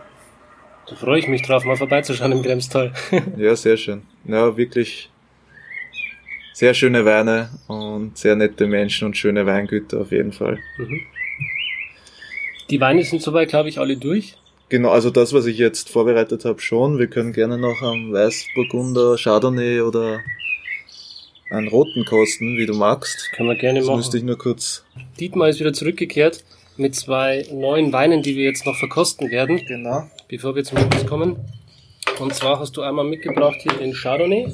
Da 0.89 0.95
freue 0.95 1.19
ich 1.19 1.27
mich 1.27 1.41
drauf, 1.43 1.63
mal 1.63 1.77
vorbeizuschauen 1.77 2.33
im 2.33 2.41
Kremstal. 2.41 2.91
Ja, 3.37 3.55
sehr 3.55 3.77
schön. 3.77 4.03
Ja, 4.26 4.55
wirklich 4.57 5.09
sehr 6.53 6.74
schöne 6.74 7.03
Weine 7.05 7.49
und 7.67 8.17
sehr 8.17 8.36
nette 8.36 8.67
Menschen 8.67 9.07
und 9.07 9.17
schöne 9.17 9.45
Weingüter 9.45 10.01
auf 10.01 10.11
jeden 10.11 10.32
Fall. 10.32 10.59
Mhm. 10.78 11.01
Die 12.69 12.80
Weine 12.80 13.03
sind 13.03 13.21
soweit, 13.21 13.49
glaube 13.49 13.69
ich, 13.69 13.80
alle 13.80 13.97
durch. 13.97 14.36
Genau, 14.69 14.89
also 14.89 15.09
das, 15.09 15.34
was 15.34 15.45
ich 15.45 15.57
jetzt 15.57 15.89
vorbereitet 15.89 16.45
habe, 16.45 16.61
schon. 16.61 16.97
Wir 16.97 17.07
können 17.07 17.34
gerne 17.34 17.57
noch 17.57 17.82
am 17.82 18.13
Weißburgunder, 18.13 19.17
Chardonnay 19.17 19.82
oder 19.82 20.21
einen 21.51 21.67
roten 21.67 22.05
kosten, 22.05 22.57
wie 22.57 22.65
du 22.65 22.74
magst. 22.74 23.32
Können 23.36 23.49
wir 23.49 23.55
gerne 23.55 23.80
Das 23.80 23.88
machen. 23.88 23.97
müsste 23.97 24.17
ich 24.17 24.24
nur 24.24 24.38
kurz. 24.38 24.84
Dietmar 25.19 25.49
ist 25.49 25.59
wieder 25.59 25.74
zurückgekehrt 25.74 26.43
mit 26.78 26.95
zwei 26.95 27.45
neuen 27.51 27.91
Weinen, 27.93 28.24
die 28.24 28.36
wir 28.36 28.45
jetzt 28.45 28.65
noch 28.65 28.76
verkosten 28.76 29.30
werden, 29.30 29.61
Genau. 29.67 30.09
bevor 30.30 30.55
wir 30.55 30.63
zum 30.63 30.80
Schluss 30.80 31.05
kommen. 31.05 31.36
Und 32.20 32.34
zwar 32.34 32.59
hast 32.59 32.78
du 32.78 32.82
einmal 32.82 33.05
mitgebracht 33.05 33.57
hier 33.59 33.74
den 33.74 33.93
Chardonnay. 33.93 34.51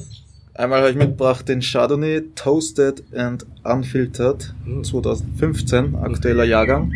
Einmal 0.53 0.79
habe 0.79 0.91
ich 0.91 0.95
mitgebracht 0.97 1.47
den 1.47 1.61
Chardonnay 1.61 2.21
Toasted 2.35 3.03
and 3.15 3.45
Unfiltered 3.63 4.53
Hm. 4.65 4.83
2015, 4.83 5.95
aktueller 5.95 6.43
Jahrgang. 6.43 6.91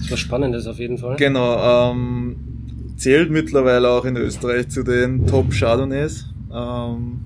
Das 0.00 0.10
war 0.10 0.16
Spannendes 0.16 0.66
auf 0.66 0.78
jeden 0.78 0.98
Fall. 0.98 1.16
Genau, 1.16 1.92
ähm, 1.92 2.36
zählt 2.96 3.30
mittlerweile 3.30 3.90
auch 3.90 4.04
in 4.04 4.16
Österreich 4.16 4.68
zu 4.68 4.82
den 4.82 5.26
Top 5.26 5.50
Chardonnays. 5.52 6.26
Ähm, 6.54 7.20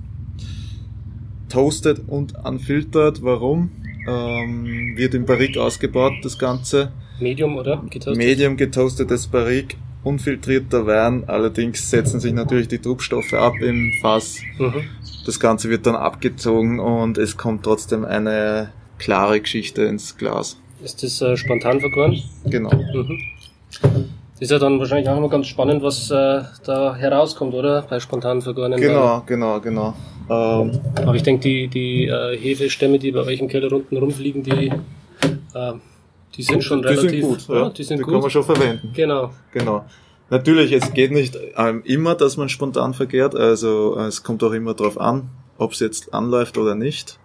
toasted 1.48 2.02
und 2.08 2.34
unfiltered, 2.44 3.22
warum? 3.22 3.70
Ähm, 4.08 4.94
wird 4.96 5.14
im 5.14 5.24
Barrique 5.26 5.58
ausgebaut, 5.60 6.12
das 6.22 6.38
Ganze. 6.38 6.92
Medium, 7.20 7.56
oder? 7.56 7.82
Getoastet? 7.90 8.16
Medium 8.16 8.56
getoastetes 8.56 9.26
Barrique, 9.26 9.76
unfiltrierter 10.06 10.86
Wein, 10.86 11.24
allerdings 11.26 11.90
setzen 11.90 12.20
sich 12.20 12.32
natürlich 12.32 12.68
die 12.68 12.78
Trubstoffe 12.78 13.34
ab 13.34 13.54
im 13.60 13.92
Fass. 14.00 14.38
Mhm. 14.58 14.84
Das 15.26 15.40
Ganze 15.40 15.68
wird 15.68 15.86
dann 15.86 15.96
abgezogen 15.96 16.78
und 16.78 17.18
es 17.18 17.36
kommt 17.36 17.64
trotzdem 17.64 18.04
eine 18.04 18.70
klare 18.98 19.40
Geschichte 19.40 19.82
ins 19.82 20.16
Glas. 20.16 20.58
Ist 20.82 21.02
das 21.02 21.20
äh, 21.20 21.36
spontan 21.36 21.80
vergoren? 21.80 22.22
Genau. 22.44 22.70
Mhm. 22.72 23.18
Das 24.38 24.42
ist 24.42 24.50
ja 24.50 24.58
dann 24.58 24.78
wahrscheinlich 24.78 25.08
auch 25.08 25.16
immer 25.16 25.30
ganz 25.30 25.46
spannend, 25.46 25.82
was 25.82 26.10
äh, 26.10 26.42
da 26.64 26.94
herauskommt, 26.94 27.54
oder? 27.54 27.82
Bei 27.82 27.98
spontan 27.98 28.42
vergorenen. 28.42 28.78
Genau, 28.78 29.22
genau, 29.26 29.60
genau. 29.60 29.94
Ähm, 30.28 30.78
Aber 30.94 31.14
ich 31.14 31.22
denke, 31.22 31.42
die, 31.42 31.68
die 31.68 32.06
äh, 32.06 32.36
Hefestämme, 32.36 32.98
die 32.98 33.12
bei 33.12 33.20
euch 33.20 33.40
im 33.40 33.48
Keller 33.48 33.72
unten 33.72 33.96
rumfliegen, 33.96 34.42
die, 34.42 34.70
äh, 35.54 35.72
die 36.34 36.42
sind 36.42 36.62
schon 36.62 36.82
die 36.82 36.88
relativ. 36.88 37.10
sind 37.10 37.20
gut, 37.22 37.48
ja, 37.48 37.68
die 37.70 37.82
sind 37.84 38.02
kann 38.02 38.12
man 38.12 38.20
gut. 38.22 38.32
schon 38.32 38.44
verwenden. 38.44 38.90
Genau. 38.94 39.32
Genau. 39.52 39.84
Natürlich, 40.28 40.72
es 40.72 40.92
geht 40.92 41.12
nicht 41.12 41.38
ähm, 41.56 41.82
immer, 41.84 42.14
dass 42.16 42.36
man 42.36 42.48
spontan 42.48 42.94
verkehrt. 42.94 43.34
Also 43.34 43.96
äh, 43.96 44.06
es 44.06 44.22
kommt 44.22 44.42
auch 44.42 44.52
immer 44.52 44.74
drauf 44.74 44.98
an, 45.00 45.30
ob 45.56 45.72
es 45.72 45.80
jetzt 45.80 46.12
anläuft 46.12 46.58
oder 46.58 46.74
nicht. 46.74 47.18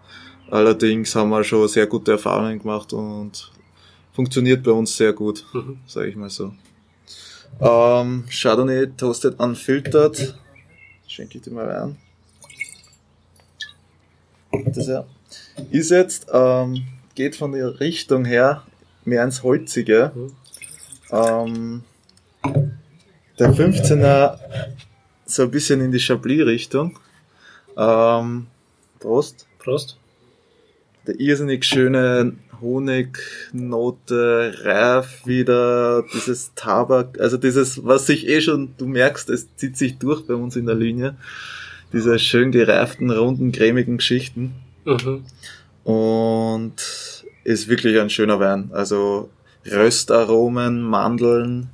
Allerdings 0.52 1.16
haben 1.16 1.30
wir 1.30 1.44
schon 1.44 1.68
sehr 1.68 1.88
gute 1.88 2.12
Erfahrungen 2.12 2.60
gemacht 2.60 2.94
und 2.94 3.52
funktioniert 4.14 4.64
bei 4.64 4.72
uns 4.72 4.96
sehr 4.96 5.14
gut, 5.14 5.46
Mhm. 5.54 5.80
sage 5.88 6.10
ich 6.10 6.16
mal 6.16 6.30
so. 6.30 6.54
Ähm, 7.60 8.26
Chardonnay 8.30 8.88
Toasted 8.96 9.40
Unfiltered. 9.40 10.36
Schenke 11.08 11.38
ich 11.38 11.44
dir 11.44 11.52
mal 11.52 11.70
rein. 11.70 11.98
Das 14.74 14.88
ja. 14.88 15.06
Ist 15.72 15.92
jetzt, 15.92 16.28
ähm, 16.34 16.84
geht 17.16 17.36
von 17.36 17.52
der 17.54 17.80
Richtung 17.80 18.26
her 18.26 18.64
mehr 19.06 19.24
ins 19.24 19.44
Holzige. 19.44 20.12
Mhm. 20.14 20.32
Ähm, 21.12 21.84
der 23.40 23.54
15er 23.54 24.38
so 25.26 25.44
ein 25.44 25.52
bisschen 25.52 25.82
in 25.82 25.92
die 25.92 26.00
Chablis-Richtung. 26.00 26.98
Ähm, 27.78 28.48
Prost. 29.00 29.48
Prost. 29.60 29.98
Der 31.08 31.20
irrsinnig 31.20 31.66
schöne 31.66 32.34
Honignote, 32.62 34.54
reif 34.64 35.26
wieder, 35.26 36.04
dieses 36.14 36.54
Tabak, 36.54 37.20
also 37.20 37.38
dieses, 37.38 37.84
was 37.84 38.06
sich 38.06 38.28
eh 38.28 38.42
schon, 38.42 38.76
du 38.78 38.86
merkst, 38.86 39.30
es 39.32 39.48
zieht 39.56 39.78
sich 39.78 39.98
durch 39.98 40.28
bei 40.28 40.36
uns 40.36 40.56
in 40.56 40.68
der 40.68 40.76
Linie. 40.76 41.16
Diese 41.92 42.20
schön 42.20 42.52
gereiften, 42.52 43.10
runden, 43.10 43.52
cremigen 43.52 43.98
Geschichten. 43.98 44.54
Mhm. 44.86 45.26
Und 45.84 47.21
ist 47.44 47.68
wirklich 47.68 48.00
ein 48.00 48.10
schöner 48.10 48.40
Wein. 48.40 48.70
Also 48.74 49.30
Röstaromen, 49.66 50.82
Mandeln, 50.82 51.70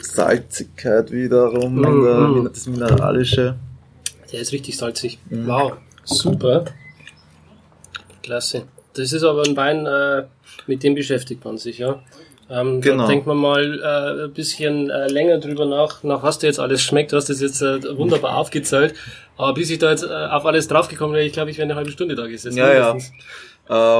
Salzigkeit 0.00 1.10
wiederum, 1.10 1.76
Mm, 1.76 2.42
mm. 2.42 2.50
das 2.52 2.66
Mineralische. 2.66 3.56
Der 4.32 4.40
ist 4.40 4.52
richtig 4.52 4.76
salzig. 4.76 5.18
Mhm. 5.28 5.46
Wow. 5.46 5.72
Super. 6.04 6.64
Klasse. 8.22 8.64
Das 8.94 9.12
ist 9.12 9.22
aber 9.22 9.42
ein 9.44 9.56
Wein, 9.56 9.86
äh, 9.86 10.26
mit 10.66 10.82
dem 10.82 10.94
beschäftigt 10.94 11.44
man 11.44 11.58
sich, 11.58 11.78
ja. 11.78 12.02
Ähm, 12.52 12.80
Genau. 12.82 13.04
Da 13.04 13.08
denkt 13.08 13.26
man 13.26 13.38
mal 13.38 13.80
äh, 13.80 14.24
ein 14.24 14.32
bisschen 14.32 14.90
äh, 14.90 15.08
länger 15.08 15.38
drüber 15.38 15.64
nach, 15.64 16.02
nach 16.02 16.22
was 16.22 16.38
dir 16.38 16.48
jetzt 16.48 16.60
alles 16.60 16.82
schmeckt. 16.82 17.12
Du 17.12 17.16
hast 17.16 17.30
das 17.30 17.40
jetzt 17.40 17.62
äh, 17.62 17.96
wunderbar 17.96 18.36
aufgezählt. 18.36 18.94
Aber 19.38 19.54
bis 19.54 19.70
ich 19.70 19.78
da 19.78 19.90
jetzt 19.90 20.04
äh, 20.04 20.08
auf 20.08 20.44
alles 20.44 20.68
draufgekommen 20.68 21.14
wäre, 21.16 21.24
ich 21.24 21.32
glaube, 21.32 21.50
ich 21.50 21.56
wäre 21.56 21.66
eine 21.66 21.74
halbe 21.74 21.90
Stunde 21.90 22.14
da 22.14 22.26
gesessen. 22.26 22.58
Ja, 22.58 22.72
ja. 22.74 22.96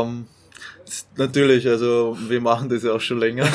Ähm, 0.05 0.27
natürlich, 1.17 1.67
also 1.67 2.17
wir 2.29 2.41
machen 2.41 2.69
das 2.69 2.83
ja 2.83 2.93
auch 2.93 3.01
schon 3.01 3.19
länger. 3.21 3.47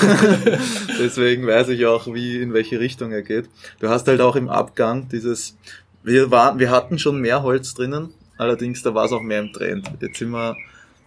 Deswegen 0.99 1.45
weiß 1.45 1.69
ich 1.69 1.85
auch, 1.85 2.07
wie, 2.07 2.41
in 2.41 2.53
welche 2.53 2.79
Richtung 2.79 3.11
er 3.11 3.21
geht. 3.21 3.49
Du 3.79 3.89
hast 3.89 4.07
halt 4.07 4.21
auch 4.21 4.35
im 4.35 4.49
Abgang 4.49 5.07
dieses, 5.09 5.55
wir 6.03 6.31
waren, 6.31 6.57
wir 6.57 6.71
hatten 6.71 6.97
schon 6.97 7.19
mehr 7.19 7.43
Holz 7.43 7.75
drinnen, 7.75 8.13
allerdings 8.37 8.81
da 8.81 8.95
war 8.95 9.05
es 9.05 9.11
auch 9.11 9.21
mehr 9.21 9.39
im 9.39 9.53
Trend. 9.53 9.89
Jetzt 10.01 10.17
sind 10.17 10.31
wir 10.31 10.55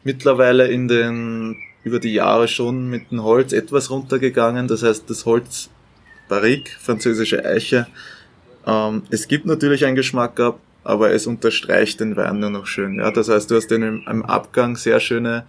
mittlerweile 0.05 0.69
in 0.69 0.87
den, 0.87 1.57
über 1.85 1.99
die 1.99 2.13
Jahre 2.13 2.49
schon 2.49 2.89
mit 2.89 3.11
dem 3.11 3.23
Holz 3.23 3.53
etwas 3.53 3.91
runtergegangen. 3.91 4.69
Das 4.69 4.83
heißt, 4.83 5.09
das 5.09 5.27
Holz 5.27 5.71
Barrique, 6.29 6.71
französische 6.79 7.45
Eiche, 7.45 7.87
ähm, 8.67 9.03
es 9.11 9.29
gibt 9.29 9.47
natürlich 9.47 9.85
einen 9.85 9.97
Geschmack 9.97 10.39
ab, 10.41 10.61
aber 10.85 11.13
es 11.13 11.27
unterstreicht 11.27 12.01
den 12.01 12.17
Wein 12.17 12.41
nur 12.41 12.51
noch 12.51 12.67
schön. 12.67 12.97
Ja, 12.97 13.11
das 13.11 13.29
heißt, 13.29 13.51
du 13.51 13.57
hast 13.57 13.69
den 13.69 13.83
im, 13.83 14.03
im 14.09 14.25
Abgang 14.25 14.77
sehr 14.77 15.01
schöne 15.01 15.45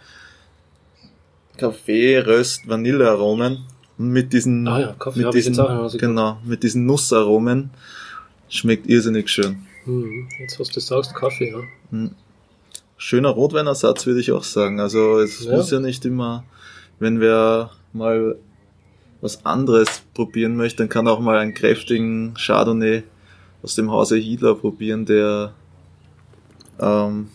Kaffee, 1.57 2.17
Röst, 2.19 2.67
Vanillearomen 2.67 3.65
und 3.97 4.09
mit 4.09 4.33
diesen, 4.33 4.67
Ah 4.67 4.79
ja, 4.79 4.95
Kaffee 4.97 5.25
mit 5.25 5.33
diesen, 5.33 5.55
genau, 5.97 6.39
mit 6.43 6.63
diesen 6.63 6.85
Nussaromen 6.85 7.69
schmeckt 8.49 8.87
irrsinnig 8.87 9.29
schön. 9.29 9.67
Hm, 9.83 10.27
jetzt, 10.39 10.59
was 10.59 10.69
du 10.69 10.79
sagst, 10.79 11.13
Kaffee, 11.13 11.51
ja. 11.51 12.09
Schöner 13.03 13.29
Rotweinersatz 13.29 14.05
würde 14.05 14.19
ich 14.19 14.31
auch 14.31 14.43
sagen. 14.43 14.79
Also 14.79 15.17
es 15.17 15.45
Ja. 15.45 15.53
muss 15.55 15.71
ja 15.71 15.79
nicht 15.79 16.05
immer, 16.05 16.43
wenn 16.99 17.19
wer 17.19 17.71
mal 17.93 18.35
was 19.21 19.43
anderes 19.43 20.03
probieren 20.13 20.55
möchte, 20.55 20.77
dann 20.83 20.89
kann 20.89 21.07
auch 21.07 21.19
mal 21.19 21.39
einen 21.39 21.55
kräftigen 21.55 22.35
Chardonnay 22.35 23.01
aus 23.63 23.73
dem 23.73 23.89
Hause 23.89 24.17
Hidler 24.17 24.53
probieren, 24.53 25.07
der 25.07 25.53
ähm, 26.79 27.29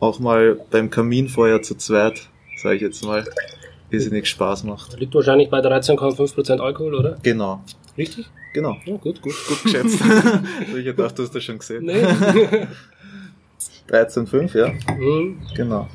auch 0.00 0.20
mal 0.20 0.58
beim 0.70 0.88
Kaminfeuer 0.88 1.60
zu 1.60 1.74
zweit, 1.74 2.30
sage 2.56 2.76
ich 2.76 2.80
jetzt 2.82 3.04
mal, 3.04 3.26
irrsinnig 3.90 4.26
Spaß 4.26 4.64
macht. 4.64 4.98
Liegt 4.98 5.14
wahrscheinlich 5.14 5.50
bei 5.50 5.60
13,5% 5.60 6.60
Alkohol, 6.60 6.94
oder? 6.94 7.18
Genau, 7.22 7.62
Richtig? 7.98 8.26
Genau. 8.54 8.76
Ja, 8.86 8.96
gut, 8.96 9.20
gut. 9.20 9.34
Gut 9.48 9.62
geschätzt. 9.64 10.00
Also 10.66 10.76
ich 10.78 10.86
dachte, 10.96 11.14
du 11.14 11.22
hast 11.24 11.34
das 11.34 11.44
schon 11.44 11.58
gesehen. 11.58 11.84
Nee. 11.84 12.02
13,5, 13.90 14.58
ja. 14.58 14.72
Mhm. 14.96 15.38
Genau. 15.54 15.88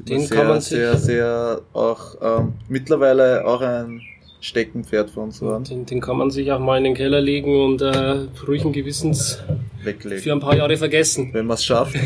Den 0.00 0.20
sehr, 0.20 0.36
kann 0.36 0.48
man 0.48 0.60
sich- 0.60 0.70
sehr, 0.78 0.96
sehr 0.96 1.60
auch 1.72 2.16
ähm, 2.22 2.54
mittlerweile 2.68 3.44
auch 3.46 3.60
ein 3.60 4.00
Steckenpferd 4.40 5.10
von 5.10 5.24
uns 5.24 5.42
waren. 5.42 5.64
Den, 5.64 5.84
den 5.84 6.00
kann 6.00 6.16
man 6.16 6.30
sich 6.30 6.50
auch 6.52 6.60
mal 6.60 6.78
in 6.78 6.84
den 6.84 6.94
Keller 6.94 7.20
legen 7.20 7.60
und 7.64 7.82
äh, 7.82 8.26
ruhigen 8.46 8.72
Gewissens 8.72 9.42
Weglegen. 9.82 10.22
für 10.22 10.32
ein 10.32 10.38
paar 10.40 10.54
Jahre 10.56 10.76
vergessen, 10.76 11.30
Wenn 11.32 11.46
man 11.46 11.54
es 11.56 11.64
schafft. 11.64 11.96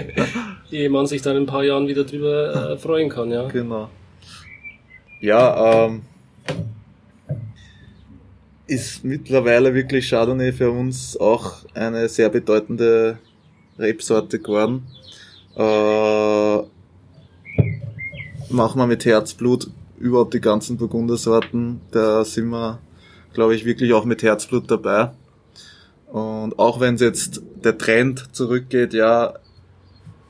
ehe 0.70 0.88
man 0.88 1.06
sich 1.06 1.20
dann 1.20 1.36
in 1.36 1.42
ein 1.42 1.46
paar 1.46 1.62
Jahren 1.64 1.86
wieder 1.86 2.04
drüber 2.04 2.72
äh, 2.72 2.76
freuen 2.78 3.10
kann, 3.10 3.30
ja. 3.30 3.46
Genau. 3.48 3.90
Ja, 5.20 5.84
ähm, 5.86 6.02
ist 8.66 9.04
mittlerweile 9.04 9.74
wirklich 9.74 10.08
Chardonnay 10.10 10.52
für 10.52 10.70
uns 10.70 11.16
auch 11.16 11.64
eine 11.74 12.08
sehr 12.08 12.28
bedeutende 12.28 13.18
Rebsorte 13.78 14.38
geworden. 14.38 14.86
Äh, 15.56 16.56
machen 18.50 18.78
wir 18.78 18.86
mit 18.86 19.04
Herzblut 19.04 19.70
überhaupt 19.98 20.34
die 20.34 20.40
ganzen 20.40 20.76
Burgundersorten. 20.76 21.80
Da 21.92 22.24
sind 22.24 22.48
wir, 22.48 22.80
glaube 23.32 23.54
ich, 23.54 23.64
wirklich 23.64 23.92
auch 23.92 24.04
mit 24.04 24.22
Herzblut 24.22 24.70
dabei. 24.70 25.10
Und 26.08 26.58
auch 26.58 26.80
wenn 26.80 26.96
es 26.96 27.00
jetzt 27.00 27.42
der 27.62 27.78
Trend 27.78 28.28
zurückgeht, 28.32 28.94
ja, 28.94 29.34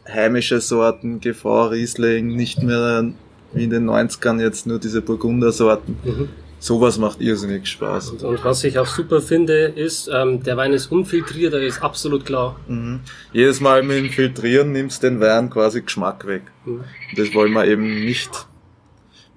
heimische 0.08 0.60
Sorten, 0.60 1.20
GV, 1.20 1.66
Riesling, 1.70 2.28
nicht 2.28 2.62
mehr 2.62 3.12
wie 3.52 3.64
in 3.64 3.70
den 3.70 3.88
90ern 3.88 4.40
jetzt 4.40 4.66
nur 4.66 4.78
diese 4.78 5.02
Burgundersorten. 5.02 5.96
Mhm. 6.04 6.28
Sowas 6.66 6.98
macht 6.98 7.20
irrsinnig 7.20 7.68
Spaß. 7.68 8.10
Und, 8.10 8.24
und 8.24 8.44
was 8.44 8.64
ich 8.64 8.76
auch 8.76 8.86
super 8.86 9.20
finde, 9.20 9.66
ist, 9.66 10.10
ähm, 10.12 10.42
der 10.42 10.56
Wein 10.56 10.72
ist 10.72 10.90
unfiltriert, 10.90 11.52
der 11.52 11.60
ist 11.60 11.80
absolut 11.80 12.26
klar. 12.26 12.58
Mhm. 12.66 13.02
Jedes 13.32 13.60
Mal 13.60 13.84
mit 13.84 13.98
dem 13.98 14.10
Filtrieren 14.10 14.72
nimmst 14.72 15.04
den 15.04 15.20
Wein 15.20 15.48
quasi 15.48 15.82
Geschmack 15.82 16.26
weg. 16.26 16.42
Mhm. 16.64 16.80
Das 17.14 17.32
wollen 17.34 17.52
wir 17.52 17.66
eben 17.66 18.04
nicht. 18.04 18.48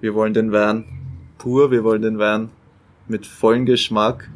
Wir 0.00 0.12
wollen 0.14 0.34
den 0.34 0.50
Wein 0.50 0.86
pur, 1.38 1.70
wir 1.70 1.84
wollen 1.84 2.02
den 2.02 2.18
Wein 2.18 2.48
mit 3.06 3.24
vollem 3.24 3.64
Geschmack. 3.64 4.28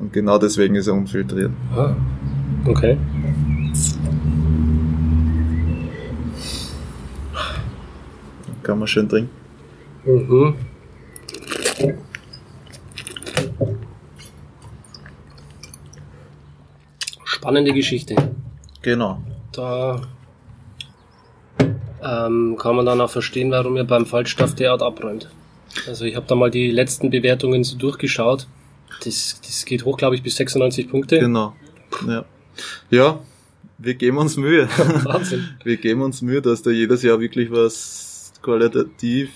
Und 0.00 0.12
genau 0.12 0.38
deswegen 0.38 0.74
ist 0.74 0.88
er 0.88 0.94
unfiltriert. 0.94 1.52
Ah, 1.76 1.94
okay. 2.64 2.98
Kann 8.64 8.80
man 8.80 8.88
schön 8.88 9.08
trinken. 9.08 9.30
Mhm. 10.04 10.56
Spannende 17.46 17.72
Geschichte. 17.72 18.16
Genau. 18.82 19.22
Da 19.52 20.02
ähm, 22.02 22.56
kann 22.58 22.74
man 22.74 22.84
dann 22.84 23.00
auch 23.00 23.08
verstehen, 23.08 23.52
warum 23.52 23.76
ihr 23.76 23.84
beim 23.84 24.04
Falstaff 24.04 24.56
derart 24.56 24.82
abräumt. 24.82 25.30
Also 25.86 26.06
ich 26.06 26.16
habe 26.16 26.26
da 26.26 26.34
mal 26.34 26.50
die 26.50 26.72
letzten 26.72 27.08
Bewertungen 27.08 27.62
so 27.62 27.78
durchgeschaut. 27.78 28.48
Das, 29.04 29.40
das 29.40 29.64
geht 29.64 29.84
hoch, 29.84 29.96
glaube 29.96 30.16
ich, 30.16 30.24
bis 30.24 30.34
96 30.34 30.90
Punkte. 30.90 31.20
Genau. 31.20 31.54
Ja. 32.08 32.24
ja, 32.90 33.20
wir 33.78 33.94
geben 33.94 34.18
uns 34.18 34.36
Mühe. 34.36 34.68
Wahnsinn. 35.04 35.48
wir 35.62 35.76
geben 35.76 36.02
uns 36.02 36.22
Mühe, 36.22 36.42
dass 36.42 36.62
da 36.62 36.72
jedes 36.72 37.04
Jahr 37.04 37.20
wirklich 37.20 37.52
was 37.52 38.32
qualitativ 38.42 39.30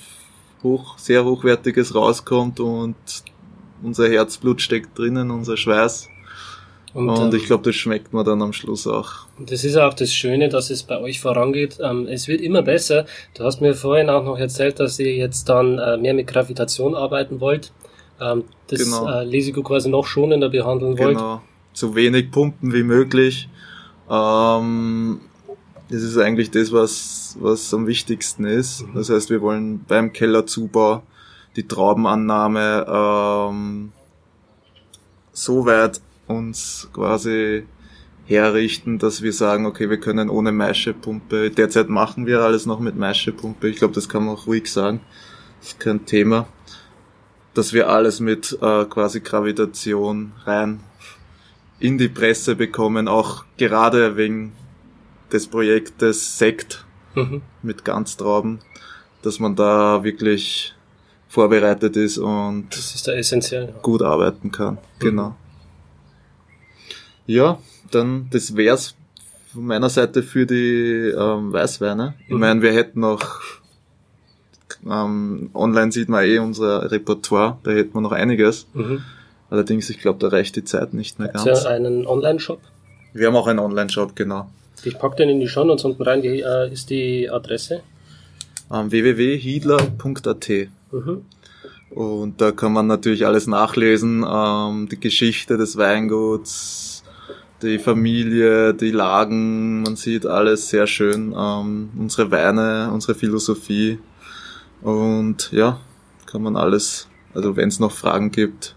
hoch, 0.64 0.98
sehr 0.98 1.24
hochwertiges 1.24 1.94
rauskommt 1.94 2.58
und 2.58 2.96
unser 3.84 4.08
Herzblut 4.08 4.61
steckt 4.61 4.98
drinnen, 4.98 5.30
unser 5.30 5.56
Schweiß. 5.56 6.08
Und, 6.93 7.09
Und, 7.09 7.32
ähm, 7.32 7.34
ich 7.38 7.47
glaube, 7.47 7.62
das 7.64 7.76
schmeckt 7.76 8.12
man 8.12 8.24
dann 8.24 8.43
am 8.43 8.53
Schluss 8.53 8.86
auch. 8.86 9.26
Das 9.38 9.62
ist 9.64 9.76
auch 9.76 9.95
das 9.95 10.12
Schöne, 10.12 10.49
dass 10.49 10.70
es 10.70 10.82
bei 10.82 10.99
euch 11.01 11.20
vorangeht. 11.20 11.78
Ähm, 11.80 12.09
es 12.09 12.26
wird 12.26 12.41
immer 12.41 12.62
besser. 12.62 13.07
Du 13.34 13.45
hast 13.45 13.61
mir 13.61 13.74
vorhin 13.74 14.11
auch 14.11 14.24
noch 14.24 14.38
erzählt, 14.38 14.80
dass 14.80 14.99
ihr 14.99 15.14
jetzt 15.14 15.49
dann 15.49 15.78
äh, 15.78 15.97
mehr 15.97 16.14
mit 16.14 16.26
Gravitation 16.26 16.97
arbeiten 16.97 17.41
wollt. 17.41 17.72
Ähm, 18.20 18.45
das 18.66 18.80
Genau. 18.84 19.09
äh, 19.09 19.24
Lesigo 19.24 19.62
quasi 19.62 19.88
noch 19.88 20.05
schonender 20.07 20.49
behandeln 20.49 20.99
wollt. 20.99 21.16
Genau. 21.16 21.43
So 21.72 21.95
wenig 21.95 22.32
pumpen 22.32 22.72
wie 22.72 22.82
möglich. 22.82 23.49
Das 24.09 24.61
ist 25.88 26.18
eigentlich 26.18 26.51
das, 26.51 26.72
was, 26.72 27.36
was 27.38 27.72
am 27.72 27.86
wichtigsten 27.86 28.45
ist. 28.45 28.82
Mhm. 28.82 28.95
Das 28.95 29.09
heißt, 29.09 29.30
wir 29.30 29.41
wollen 29.41 29.84
beim 29.86 30.12
Kellerzubau 30.12 31.05
die 31.55 31.68
Traubenannahme 31.68 33.53
so 35.32 35.64
weit 35.64 36.01
uns 36.31 36.89
quasi 36.93 37.64
herrichten, 38.26 38.99
dass 38.99 39.22
wir 39.22 39.33
sagen, 39.33 39.66
okay, 39.66 39.91
wir 39.91 39.99
können 39.99 40.31
ohne 40.31 40.53
Maischepumpe, 40.53 41.51
derzeit 41.51 41.89
machen 41.89 42.26
wir 42.26 42.41
alles 42.41 42.64
noch 42.66 42.78
mit 42.81 42.97
Maischepumpe, 42.97 43.68
ich 43.68 43.76
glaube, 43.76 43.95
das 43.95 44.09
kann 44.09 44.24
man 44.24 44.37
auch 44.37 44.47
ruhig 44.47 44.70
sagen, 44.70 45.01
das 45.61 45.70
ist 45.70 45.81
kein 45.81 46.07
Thema, 46.07 46.47
dass 47.55 47.72
wir 47.72 47.89
alles 47.89 48.20
mit 48.20 48.57
äh, 48.62 48.85
quasi 48.85 49.20
Gravitation 49.20 50.33
rein 50.45 50.81
in 51.81 51.99
die 51.99 52.09
Presse 52.09 52.55
bekommen, 52.55 53.09
auch 53.09 53.45
gerade 53.57 54.16
wegen 54.16 54.53
des 55.33 55.47
Projektes 55.47 56.39
Sekt 56.39 56.85
Mhm. 57.14 57.43
mit 57.62 57.85
Ganztrauben, 57.85 58.61
dass 59.22 59.41
man 59.41 59.57
da 59.57 60.05
wirklich 60.05 60.74
vorbereitet 61.28 61.97
ist 61.97 62.18
und 62.18 62.68
ist 62.76 63.09
essentiell. 63.09 63.74
gut 63.83 64.03
arbeiten 64.03 64.53
kann. 64.53 64.78
Genau. 65.01 65.37
Ja, 67.31 67.59
dann 67.93 68.26
das 68.31 68.57
wär's 68.57 68.95
von 69.53 69.64
meiner 69.66 69.89
Seite 69.89 70.22
für 70.22 70.47
die 70.47 71.12
ähm, 71.16 71.53
Weißweine. 71.53 72.14
Ich 72.26 72.35
Mhm. 72.35 72.41
meine, 72.41 72.62
wir 72.62 72.72
hätten 72.72 73.01
noch 73.01 73.24
ähm, 74.89 75.51
online 75.55 75.93
sieht 75.93 76.09
man 76.09 76.24
eh 76.24 76.39
unser 76.39 76.91
Repertoire, 76.91 77.59
da 77.64 77.70
hätten 77.72 77.95
wir 77.95 78.01
noch 78.01 78.12
einiges. 78.12 78.66
Mhm. 78.74 79.03
Allerdings, 79.51 79.91
ich 79.91 79.99
glaube, 80.01 80.18
da 80.20 80.28
reicht 80.28 80.57
die 80.57 80.64
Zeit 80.64 80.95
nicht 80.95 81.18
mehr 81.18 81.28
Habt 81.35 81.45
ganz. 81.45 81.64
ihr 81.64 81.70
einen 81.70 82.07
Online-Shop? 82.07 82.61
Wir 83.12 83.26
haben 83.26 83.37
auch 83.37 83.47
einen 83.49 83.59
Online-Shop, 83.59 84.14
genau. 84.16 84.49
Ich 84.85 84.97
pack 84.99 85.16
den 85.16 85.28
in 85.28 85.41
die 85.41 85.49
Show 85.49 85.64
Notes 85.64 85.85
unten 85.85 86.03
rein. 86.03 86.22
Wie 86.22 86.41
äh, 86.41 86.72
ist 86.72 86.89
die 86.91 87.28
Adresse? 87.31 87.83
Ähm, 88.72 88.91
www.hiedler.at 88.91 90.49
Mhm. 90.93 91.22
Und 91.91 92.41
da 92.41 92.53
kann 92.53 92.72
man 92.72 92.87
natürlich 92.87 93.26
alles 93.26 93.47
nachlesen, 93.49 94.24
ähm, 94.28 94.89
die 94.91 94.99
Geschichte 95.01 95.57
des 95.57 95.76
Weinguts, 95.76 96.89
die 97.62 97.78
Familie, 97.78 98.74
die 98.74 98.91
Lagen, 98.91 99.82
man 99.82 99.96
sieht 99.96 100.26
alles 100.26 100.68
sehr 100.68 100.87
schön, 100.87 101.34
ähm, 101.37 101.91
unsere 101.99 102.30
Weine, 102.30 102.91
unsere 102.92 103.14
Philosophie 103.14 103.99
und 104.82 105.50
ja, 105.53 105.80
kann 106.26 106.42
man 106.42 106.57
alles, 106.57 107.08
also 107.34 107.57
wenn 107.57 107.68
es 107.68 107.80
noch 107.80 107.92
Fragen 107.92 108.30
gibt, 108.30 108.74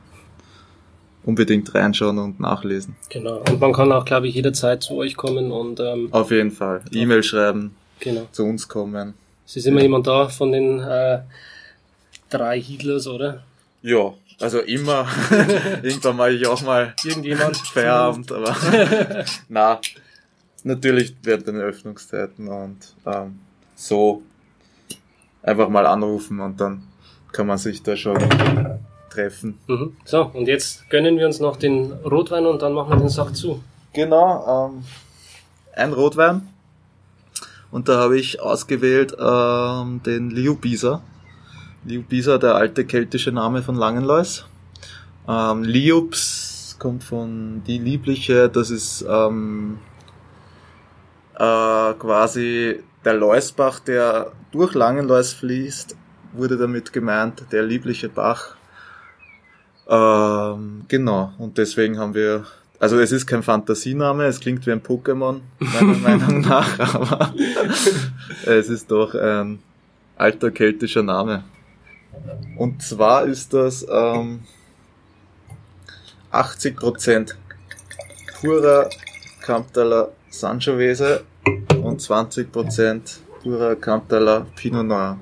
unbedingt 1.24 1.74
reinschauen 1.74 2.18
und 2.20 2.40
nachlesen. 2.40 2.96
Genau. 3.10 3.42
Und 3.50 3.60
man 3.60 3.74
kann 3.74 3.92
auch, 3.92 4.06
glaube 4.06 4.28
ich, 4.28 4.36
jederzeit 4.36 4.84
zu 4.84 4.96
euch 4.96 5.16
kommen 5.16 5.52
und 5.52 5.80
ähm, 5.80 6.10
Auf 6.12 6.32
jeden 6.32 6.52
Fall. 6.52 6.84
E-Mail 6.92 7.24
schreiben, 7.24 7.76
genau. 8.00 8.28
zu 8.32 8.44
uns 8.44 8.68
kommen. 8.68 9.14
Es 9.46 9.56
ist 9.56 9.66
immer 9.66 9.82
jemand 9.82 10.08
da 10.08 10.28
von 10.28 10.52
den 10.52 10.80
äh, 10.80 11.20
drei 12.30 12.60
Hiedlers, 12.60 13.08
oder? 13.08 13.44
Ja, 13.82 14.14
also 14.40 14.60
immer. 14.60 15.08
Irgendwann 15.84 16.18
mache 16.18 16.32
ich 16.32 16.48
auch 16.48 16.62
mal 16.62 16.94
Irgendjemand. 17.04 17.58
Feierabend, 17.58 18.32
aber 18.32 18.56
na, 19.50 19.80
natürlich 20.64 21.16
während 21.24 21.48
den 21.48 21.58
Öffnungszeiten 21.58 22.48
und 22.48 22.96
ähm, 23.06 23.40
so 23.76 24.24
einfach 25.42 25.70
mal 25.70 25.86
anrufen 25.86 26.40
und 26.40 26.60
dann 26.60 26.84
kann 27.32 27.48
man 27.48 27.58
sich 27.58 27.84
da 27.84 27.96
schon 27.96 28.18
treffen. 29.10 29.60
Mhm. 29.68 29.96
So, 30.06 30.24
und 30.34 30.48
jetzt 30.48 30.90
gönnen 30.90 31.18
wir 31.18 31.26
uns 31.26 31.40
noch 31.40 31.58
den 31.58 31.92
Rotwein 31.92 32.46
und 32.46 32.62
dann 32.62 32.74
machen 32.74 32.92
wir 32.92 32.98
den 32.98 33.10
Sack 33.10 33.36
zu. 33.36 33.64
Genau, 33.94 34.70
ähm, 34.72 34.84
ein 35.76 35.94
Rotwein 35.94 36.48
und 37.72 37.90
da 37.90 37.98
habe 37.98 38.20
ich 38.20 38.42
ausgewählt 38.42 39.16
ähm, 39.20 40.02
den 40.04 40.30
Liu 40.30 40.56
Bisa. 40.56 41.02
Liu 41.86 42.02
Bisa, 42.02 42.38
der 42.38 42.56
alte 42.56 42.86
keltische 42.86 43.32
Name 43.32 43.62
von 43.62 43.76
Langenlois. 43.76 44.46
Ähm, 45.28 45.64
Liups 45.64 46.78
kommt 46.80 47.04
von 47.04 47.62
die 47.68 47.78
Liebliche, 47.78 48.50
das 48.50 48.70
ist 48.70 49.06
ähm, 49.08 49.80
äh, 51.36 51.94
quasi 51.94 52.80
der 53.04 53.14
Leusbach, 53.16 53.80
der 53.80 54.32
durch 54.52 54.74
Langenlois 54.74 55.34
fließt, 55.34 55.96
wurde 56.34 56.58
damit 56.58 56.94
gemeint, 56.94 57.46
der 57.52 57.64
liebliche 57.64 58.08
Bach. 58.08 58.56
Ähm, 59.88 60.86
genau, 60.88 61.34
und 61.38 61.58
deswegen 61.58 62.00
haben 62.00 62.14
wir, 62.14 62.46
also 62.80 62.98
es 63.00 63.12
ist 63.12 63.28
kein 63.28 63.44
Fantasiename, 63.44 64.26
es 64.26 64.40
klingt 64.40 64.66
wie 64.66 64.72
ein 64.72 64.82
Pokémon, 64.82 65.42
meiner 65.60 65.98
Meinung 66.18 66.42
nach, 66.42 66.80
aber 66.80 67.34
es 68.46 68.70
ist 68.70 68.90
doch 68.90 69.14
ein 69.16 69.60
alter 70.16 70.52
keltischer 70.52 71.04
Name. 71.04 71.44
Und 72.58 72.82
zwar 72.82 73.26
ist 73.26 73.54
das 73.54 73.86
ähm, 73.90 74.44
80% 76.32 77.34
purer 78.40 78.90
Kamptaler 79.42 80.12
Sangiovese 80.30 81.24
und 81.84 82.02
20% 82.02 83.20
purer 83.42 83.76
Kamptaler 83.76 84.46
Pinot 84.56 84.86
Noir. 84.86 85.20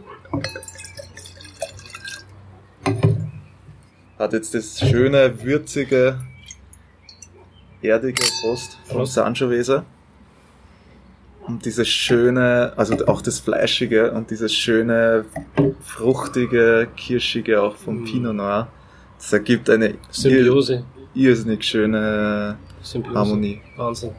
Hat 4.17 4.33
jetzt 4.33 4.53
das 4.53 4.79
schöne, 4.79 5.43
würzige, 5.43 6.19
erdige 7.81 8.23
vom 8.23 8.61
Prost. 8.89 9.13
Sangiovese. 9.13 9.83
Und 11.51 11.65
dieses 11.65 11.89
schöne, 11.89 12.71
also 12.77 12.95
auch 13.07 13.21
das 13.21 13.41
Fleischige 13.41 14.13
und 14.13 14.31
dieses 14.31 14.53
schöne, 14.53 15.25
fruchtige, 15.81 16.87
kirschige 16.95 17.61
auch 17.61 17.75
vom 17.75 18.03
Mm. 18.03 18.05
Pinot 18.05 18.35
Noir. 18.35 18.67
Das 19.17 19.33
ergibt 19.33 19.69
eine 19.69 19.95
Symbiose. 20.11 20.85
ir 21.13 21.27
irrsinnig 21.27 21.65
schöne 21.65 22.55
Symbiose. 22.81 23.17
Harmonie. 23.17 23.61
Wahnsinn. 23.75 24.11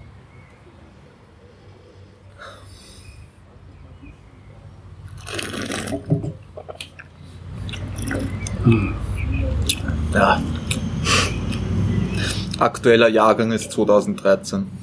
Ja. 10.12 10.42
Aktueller 12.58 13.08
Jahrgang 13.08 13.52
ist 13.52 13.72
2013. 13.72 14.81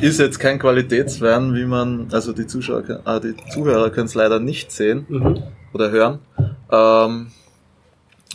Ist 0.00 0.18
jetzt 0.18 0.38
kein 0.38 0.58
Qualitätswein, 0.58 1.54
wie 1.54 1.64
man, 1.64 2.08
also 2.12 2.32
die 2.32 2.46
Zuschauer, 2.46 3.00
ah, 3.04 3.20
die 3.20 3.34
Zuhörer 3.52 3.90
können 3.90 4.06
es 4.06 4.14
leider 4.14 4.40
nicht 4.40 4.72
sehen 4.72 5.06
Mhm. 5.08 5.42
oder 5.72 5.90
hören. 5.90 6.18
Ähm, 6.70 7.28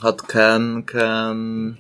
hat 0.02 0.28
kein, 0.28 0.86
kein, 0.86 1.78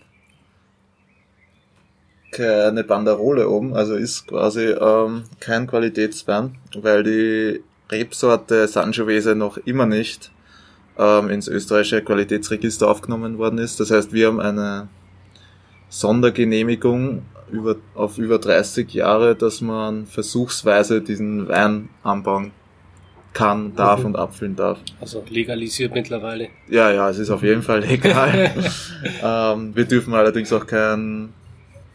keine 2.32 2.84
Banderole 2.84 3.50
oben, 3.50 3.74
also 3.76 3.96
ist 3.96 4.28
quasi 4.28 4.66
ähm, 4.66 5.24
kein 5.40 5.68
Qualitätswein, 5.68 6.56
weil 6.82 7.04
die 7.04 7.64
Rebsorte 7.92 8.68
Sangiovese 8.68 9.36
noch 9.36 9.58
immer 9.58 9.86
nicht 9.86 10.32
ähm, 10.98 11.30
ins 11.30 11.48
österreichische 11.48 12.04
Qualitätsregister 12.04 12.88
aufgenommen 12.90 13.38
worden 13.38 13.58
ist. 13.58 13.80
Das 13.80 13.90
heißt, 13.90 14.14
wir 14.14 14.28
haben 14.28 14.40
eine 14.40 14.90
Sondergenehmigung 15.90 17.24
über, 17.52 17.76
auf 17.96 18.18
über 18.18 18.38
30 18.40 18.94
Jahre, 18.94 19.36
dass 19.36 19.62
man 19.62 20.06
versuchsweise 20.06 21.02
diesen 21.02 21.48
Wein 21.48 21.90
anbauen 22.04 22.52
kann, 23.34 23.76
darf 23.76 24.00
Mhm. 24.00 24.06
und 24.08 24.16
abfüllen 24.16 24.56
darf. 24.56 24.80
Also 25.00 25.24
legalisiert 25.30 25.94
mittlerweile. 25.94 26.50
Ja, 26.70 26.92
ja, 26.92 27.10
es 27.10 27.20
ist 27.20 27.30
auf 27.30 27.44
jeden 27.44 27.62
Fall 27.62 27.82
legal. 27.82 28.52
ähm, 29.24 29.76
wir 29.76 29.86
dürfen 29.86 30.14
allerdings 30.14 30.52
auch 30.52 30.66
keinen 30.66 31.34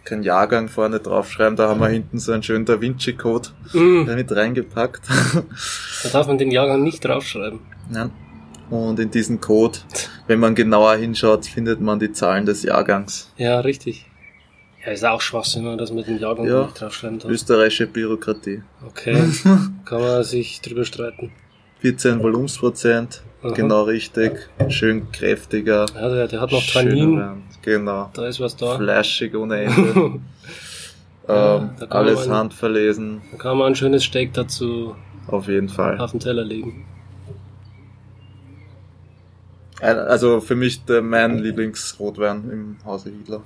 kein 0.04 0.22
Jahrgang 0.22 0.68
vorne 0.68 1.00
draufschreiben. 1.00 1.56
Da 1.56 1.68
haben 1.68 1.80
wir 1.80 1.88
hinten 1.88 2.18
so 2.18 2.32
einen 2.32 2.42
schönen 2.42 2.64
Da 2.66 2.80
Vinci-Code 2.80 3.48
Mhm. 3.72 4.04
mit 4.14 4.30
reingepackt. 4.30 5.02
Da 6.02 6.08
darf 6.12 6.26
man 6.26 6.36
den 6.38 6.50
Jahrgang 6.50 6.82
nicht 6.82 7.04
draufschreiben. 7.04 7.60
ja. 7.92 8.10
Und 8.70 8.98
in 8.98 9.10
diesem 9.10 9.40
Code, 9.42 9.78
wenn 10.26 10.40
man 10.40 10.54
genauer 10.54 10.94
hinschaut, 10.96 11.44
findet 11.46 11.82
man 11.82 11.98
die 12.00 12.12
Zahlen 12.12 12.46
des 12.46 12.62
Jahrgangs. 12.62 13.30
Ja, 13.36 13.60
richtig. 13.60 14.06
Ja, 14.84 14.92
ist 14.92 15.04
auch 15.04 15.20
Schwachsinn, 15.20 15.78
dass 15.78 15.92
man 15.92 16.04
den 16.04 16.18
Jahrgang 16.18 16.46
Ja. 16.46 16.62
nicht 16.64 16.80
draufschreiben 16.80 17.18
darf. 17.18 17.30
Österreichische 17.30 17.86
Bürokratie. 17.86 18.62
Okay, 18.86 19.16
kann 19.84 20.00
man 20.00 20.22
sich 20.24 20.60
drüber 20.60 20.84
streiten. 20.84 21.32
14 21.80 22.22
Volumensprozent, 22.22 23.22
Aha. 23.42 23.52
genau 23.52 23.82
richtig. 23.84 24.48
Schön 24.68 25.10
kräftiger. 25.12 25.86
Ja, 25.94 26.08
der, 26.08 26.28
der 26.28 26.40
hat 26.40 26.52
noch 26.52 26.64
Tannin. 26.66 27.42
Genau. 27.62 28.10
da 28.12 28.26
ist 28.26 28.40
was 28.40 28.56
da. 28.56 28.76
Fleischig 28.76 29.34
ohne 29.34 29.56
Ende. 29.64 30.20
Ja, 31.28 31.56
ähm, 31.56 31.70
kann 31.78 31.88
alles 31.90 32.26
man- 32.26 32.36
handverlesen. 32.36 33.22
Da 33.32 33.38
kann 33.38 33.56
man 33.58 33.68
ein 33.68 33.74
schönes 33.74 34.04
Steak 34.04 34.34
dazu 34.34 34.94
Auf 35.28 35.48
jeden 35.48 35.70
Fall. 35.70 35.98
auf 35.98 36.10
den 36.10 36.20
Teller 36.20 36.44
legen. 36.44 36.84
Also 39.80 40.40
für 40.40 40.54
mich 40.54 40.84
der, 40.84 41.02
mein 41.02 41.38
Lieblingsrotwein 41.38 42.50
im 42.50 42.76
Hause 42.84 43.10
Hiedler. 43.10 43.42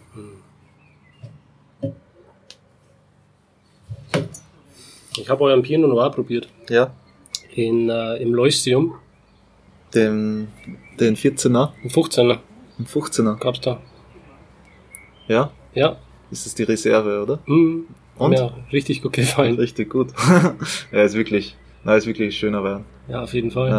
Ich 5.20 5.28
habe 5.28 5.44
euren 5.44 5.62
Pinot 5.62 5.90
Noir 5.90 6.10
probiert. 6.10 6.48
Ja. 6.68 6.92
In, 7.54 7.88
äh, 7.88 8.16
Im 8.16 8.34
Leustium. 8.34 8.94
Den, 9.94 10.48
den 11.00 11.16
14er, 11.16 11.70
Im 11.82 11.90
15er 11.90 12.38
den 12.78 12.86
15er. 12.86 13.38
gab's 13.38 13.60
da. 13.60 13.80
Ja. 15.26 15.50
Ja. 15.74 15.96
Ist 16.30 16.46
es 16.46 16.54
die 16.54 16.62
Reserve, 16.62 17.22
oder? 17.22 17.38
Mhm. 17.46 17.86
Und? 18.16 18.32
Ja, 18.32 18.52
richtig 18.72 19.02
gut 19.02 19.12
gefallen. 19.12 19.56
Richtig 19.56 19.90
gut. 19.90 20.08
ja, 20.92 21.02
ist 21.02 21.14
wirklich, 21.14 21.56
na, 21.84 21.96
ist 21.96 22.06
wirklich 22.06 22.28
ein 22.28 22.32
schöner 22.32 22.64
Wein. 22.64 22.84
Ja, 23.08 23.22
auf 23.22 23.32
jeden 23.32 23.50
Fall. 23.50 23.70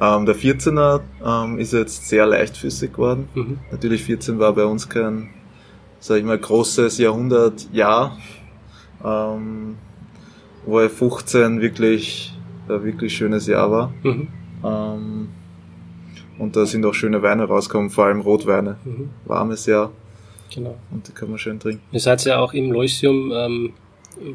Ja. 0.00 0.16
Ähm, 0.16 0.26
der 0.26 0.36
14er 0.36 1.00
ähm, 1.24 1.58
ist 1.58 1.72
jetzt 1.72 2.08
sehr 2.08 2.26
leichtfüßig 2.26 2.92
geworden. 2.92 3.28
Mhm. 3.34 3.58
Natürlich 3.70 4.04
14 4.04 4.38
war 4.38 4.52
bei 4.52 4.64
uns 4.64 4.88
kein, 4.88 5.30
sag 6.00 6.18
ich 6.18 6.24
mal, 6.24 6.38
großes 6.38 6.98
Jahrhundertjahr. 6.98 8.16
Ähm, 9.04 9.76
wo 10.66 10.86
15 10.88 11.60
wirklich, 11.60 12.32
ein 12.68 12.84
wirklich 12.84 13.16
schönes 13.16 13.46
Jahr 13.46 13.70
war. 13.70 13.92
Mhm. 14.02 14.28
Ähm, 14.64 15.28
und 16.38 16.54
da 16.56 16.66
sind 16.66 16.84
auch 16.86 16.94
schöne 16.94 17.22
Weine 17.22 17.44
rausgekommen, 17.44 17.90
vor 17.90 18.04
allem 18.06 18.20
Rotweine. 18.20 18.76
Mhm. 18.84 19.10
Warmes 19.24 19.66
Jahr 19.66 19.90
Genau. 20.54 20.76
und 20.90 21.06
die 21.08 21.12
kann 21.12 21.28
man 21.30 21.38
schön 21.38 21.58
trinken. 21.60 21.82
Ihr 21.92 22.00
seid 22.00 22.24
ja 22.24 22.38
auch 22.38 22.54
im 22.54 22.70
Leustium 22.72 23.32
ähm, 23.34 23.72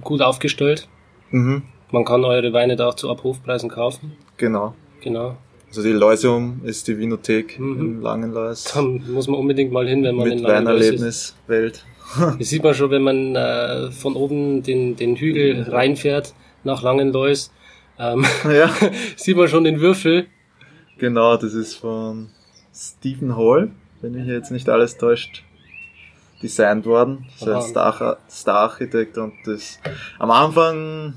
gut 0.01 0.21
aufgestellt. 0.21 0.87
Mhm, 1.31 1.63
Man 1.91 2.05
kann 2.05 2.23
eure 2.23 2.53
Weine 2.53 2.75
da 2.75 2.87
auch 2.89 2.93
zu 2.95 3.09
Abhofpreisen 3.09 3.69
kaufen. 3.69 4.13
genau. 4.37 4.75
Genau. 5.01 5.35
Also 5.67 5.81
die 5.83 5.89
Leusium 5.91 6.61
ist 6.63 6.87
die 6.87 6.97
Vinothek 6.99 7.59
Mhm. 7.59 7.79
in 7.79 8.01
Langenlois. 8.01 8.71
Da 8.73 8.81
muss 8.81 9.27
man 9.27 9.39
unbedingt 9.39 9.71
mal 9.73 9.87
hin, 9.87 10.03
wenn 10.03 10.15
man 10.15 10.27
Mit 10.29 10.37
in 10.37 10.43
Langenlois 10.43 10.75
ist. 10.81 11.35
Weinerlebniswelt. 11.49 11.85
Das 12.39 12.49
sieht 12.49 12.63
man 12.63 12.73
schon, 12.73 12.91
wenn 12.91 13.01
man 13.01 13.35
äh, 13.35 13.91
von 13.91 14.15
oben 14.15 14.61
den, 14.63 14.95
den 14.95 15.15
Hügel 15.15 15.63
reinfährt 15.69 16.33
nach 16.63 16.81
Langenlois. 16.83 17.51
Ähm, 17.99 18.25
ja, 18.45 18.69
sieht 19.15 19.37
man 19.37 19.47
schon 19.47 19.63
den 19.63 19.79
Würfel. 19.79 20.27
genau, 20.97 21.37
das 21.37 21.53
ist 21.53 21.75
von 21.75 22.29
Stephen 22.73 23.35
Hall, 23.37 23.71
wenn 24.01 24.13
mich 24.13 24.27
jetzt 24.27 24.51
nicht 24.51 24.67
alles 24.69 24.97
täuscht, 24.97 25.43
designt 26.41 26.85
worden. 26.85 27.25
Das 27.39 27.47
ist 27.47 27.55
ein 27.55 27.61
Star- 27.61 28.17
Star-Architekt 28.29 29.17
und 29.17 29.33
das 29.45 29.79
am 30.19 30.31
Anfang 30.31 31.13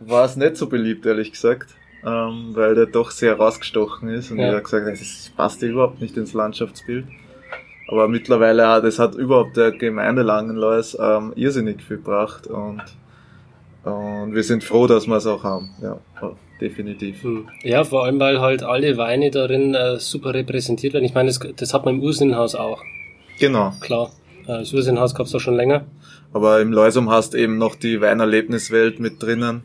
war 0.00 0.24
es 0.24 0.36
nicht 0.36 0.56
so 0.56 0.66
beliebt, 0.68 1.06
ehrlich 1.06 1.30
gesagt, 1.32 1.74
ähm, 2.04 2.50
weil 2.54 2.74
der 2.74 2.86
doch 2.86 3.10
sehr 3.10 3.34
rausgestochen 3.36 4.08
ist 4.08 4.30
und 4.30 4.38
Ja. 4.38 4.48
ich 4.48 4.52
habe 4.54 4.62
gesagt, 4.62 5.00
das 5.00 5.32
passt 5.36 5.62
ja 5.62 5.68
überhaupt 5.68 6.00
nicht 6.00 6.16
ins 6.16 6.32
Landschaftsbild. 6.34 7.06
Aber 7.88 8.08
mittlerweile 8.08 8.66
hat 8.66 8.84
es 8.84 8.98
hat 8.98 9.14
überhaupt 9.14 9.56
der 9.56 9.70
Gemeinde 9.72 10.22
Langenlois 10.22 10.96
ähm, 10.98 11.32
irrsinnig 11.36 11.82
viel 11.82 11.98
gebracht 11.98 12.46
und, 12.48 12.82
und 13.84 14.34
wir 14.34 14.42
sind 14.42 14.64
froh, 14.64 14.86
dass 14.86 15.06
wir 15.06 15.16
es 15.16 15.26
auch 15.26 15.44
haben. 15.44 15.70
Ja, 15.80 15.98
definitiv. 16.60 17.22
Hm. 17.22 17.48
Ja, 17.62 17.84
vor 17.84 18.04
allem, 18.04 18.18
weil 18.18 18.40
halt 18.40 18.62
alle 18.64 18.96
Weine 18.96 19.30
darin 19.30 19.74
äh, 19.74 19.98
super 20.00 20.34
repräsentiert 20.34 20.94
werden. 20.94 21.04
Ich 21.04 21.14
meine, 21.14 21.28
das, 21.28 21.38
das 21.56 21.72
hat 21.74 21.84
man 21.84 21.96
im 21.96 22.02
Ursinnhaus 22.02 22.54
auch, 22.56 22.82
Genau. 23.38 23.72
klar. 23.80 24.10
Äh, 24.48 24.58
Das 24.58 24.72
Ursinnhaus 24.72 25.14
gab's 25.14 25.34
auch 25.34 25.40
schon 25.40 25.54
länger. 25.56 25.84
Aber 26.32 26.60
im 26.60 26.72
Leusum 26.72 27.08
hast 27.10 27.34
eben 27.34 27.56
noch 27.56 27.76
die 27.76 28.00
Weinerlebniswelt 28.00 28.98
mit 28.98 29.22
drinnen. 29.22 29.62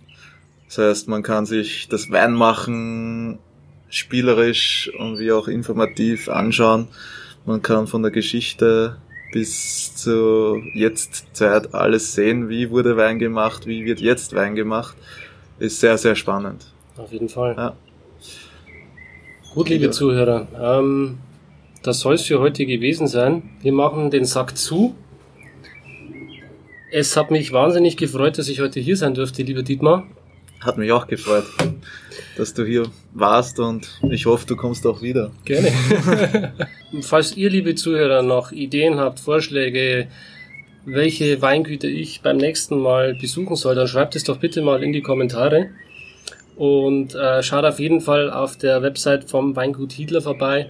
Das 0.68 0.78
heißt, 0.78 1.08
man 1.10 1.24
kann 1.24 1.46
sich 1.46 1.90
das 1.90 2.12
Weinmachen 2.12 3.40
spielerisch 3.90 4.90
und 5.00 5.20
wie 5.20 5.32
auch 5.32 5.48
informativ 5.48 6.30
anschauen. 6.30 6.88
Man 7.46 7.62
kann 7.62 7.88
von 7.88 8.02
der 8.04 8.12
Geschichte 8.12 8.98
bis 9.34 9.96
zur 9.96 10.62
Jetztzeit 10.76 11.74
alles 11.74 12.14
sehen. 12.14 12.50
Wie 12.50 12.70
wurde 12.70 12.98
Wein 12.98 13.18
gemacht? 13.18 13.66
Wie 13.66 13.86
wird 13.86 14.00
jetzt 14.00 14.36
Wein 14.36 14.56
gemacht? 14.56 14.96
Ist 15.60 15.80
sehr, 15.80 15.98
sehr 15.98 16.16
spannend. 16.16 16.66
Auf 16.98 17.12
jeden 17.12 17.30
Fall. 17.30 17.56
Ja. 17.58 17.74
Gut, 19.54 19.70
liebe 19.70 19.86
Ja. 19.86 19.92
Zuhörer, 19.92 20.48
ähm, 20.80 21.18
das 21.84 22.00
soll 22.00 22.16
es 22.16 22.24
für 22.24 22.40
heute 22.40 22.66
gewesen 22.66 23.08
sein. 23.08 23.44
Wir 23.62 23.74
machen 23.74 24.12
den 24.12 24.26
Sack 24.26 24.58
zu. 24.58 24.96
Es 26.92 27.16
hat 27.16 27.32
mich 27.32 27.52
wahnsinnig 27.54 27.98
gefreut, 27.98 28.38
dass 28.38 28.50
ich 28.50 28.60
heute 28.60 28.80
hier 28.80 28.98
sein 28.98 29.14
durfte, 29.14 29.44
lieber 29.44 29.64
Dietmar. 29.64 30.06
Hat 30.62 30.78
mich 30.78 30.92
auch 30.92 31.08
gefreut, 31.08 31.46
dass 32.38 32.54
du 32.54 32.64
hier 32.64 32.84
warst 33.14 33.60
und 33.60 34.00
ich 34.10 34.28
hoffe, 34.28 34.46
du 34.46 34.56
kommst 34.56 34.86
auch 34.86 35.02
wieder. 35.02 35.32
Gerne. 35.44 36.54
Falls 37.02 37.36
ihr, 37.36 37.50
liebe 37.50 37.74
Zuhörer, 37.74 38.22
noch 38.22 38.52
Ideen 38.52 39.00
habt, 39.00 39.20
Vorschläge, 39.20 40.08
welche 40.86 41.42
Weingüter 41.42 41.88
ich 41.88 42.22
beim 42.22 42.38
nächsten 42.38 42.80
Mal 42.80 43.16
besuchen 43.16 43.56
soll, 43.56 43.74
dann 43.74 43.88
schreibt 43.88 44.16
es 44.16 44.24
doch 44.24 44.38
bitte 44.38 44.62
mal 44.62 44.84
in 44.84 44.94
die 44.94 45.02
Kommentare. 45.02 45.72
Und 46.56 47.16
äh, 47.16 47.42
schaut 47.42 47.66
auf 47.66 47.80
jeden 47.80 48.02
Fall 48.02 48.30
auf 48.30 48.56
der 48.56 48.84
Website 48.84 49.30
vom 49.30 49.56
Weingut 49.56 49.94
Hiedler 49.94 50.22
vorbei. 50.22 50.70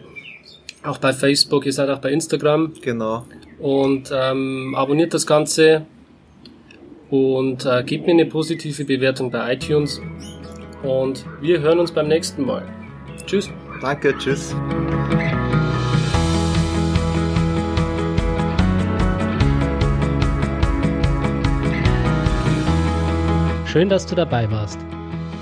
Auch 0.83 0.99
bei 0.99 1.11
Facebook, 1.11 1.65
ihr 1.65 1.73
seid 1.73 1.89
auch 1.89 1.99
bei 1.99 2.11
Instagram. 2.11 2.73
Genau. 2.81 3.25
Und 3.59 4.09
ähm, 4.13 4.73
abonniert 4.75 5.13
das 5.13 5.27
Ganze 5.27 5.85
und 7.11 7.65
äh, 7.65 7.83
gebt 7.83 8.07
mir 8.07 8.13
eine 8.13 8.25
positive 8.25 8.85
Bewertung 8.85 9.29
bei 9.29 9.53
iTunes. 9.53 10.01
Und 10.81 11.25
wir 11.41 11.59
hören 11.59 11.79
uns 11.79 11.91
beim 11.91 12.07
nächsten 12.07 12.43
Mal. 12.43 12.63
Tschüss. 13.27 13.49
Danke, 13.81 14.17
tschüss. 14.17 14.55
Schön, 23.65 23.89
dass 23.89 24.05
du 24.05 24.15
dabei 24.15 24.49
warst. 24.49 24.79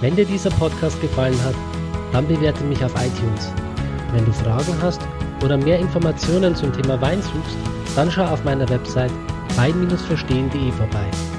Wenn 0.02 0.16
dir 0.16 0.26
dieser 0.26 0.52
Podcast 0.52 1.00
gefallen 1.02 1.38
hat, 1.44 1.56
dann 2.12 2.28
bewerte 2.28 2.64
mich 2.64 2.84
auf 2.84 2.94
iTunes. 2.94 3.52
Wenn 4.14 4.26
du 4.26 4.32
Fragen 4.32 4.74
hast 4.82 5.02
oder 5.44 5.58
mehr 5.58 5.80
Informationen 5.80 6.56
zum 6.56 6.74
Thema 6.74 7.00
Wein 7.02 7.22
suchst, 7.22 7.58
dann 7.96 8.12
schau 8.12 8.26
auf 8.26 8.44
meiner 8.44 8.68
Website 8.70 9.12
wein-verstehen.de 9.56 10.72
vorbei. 10.72 11.39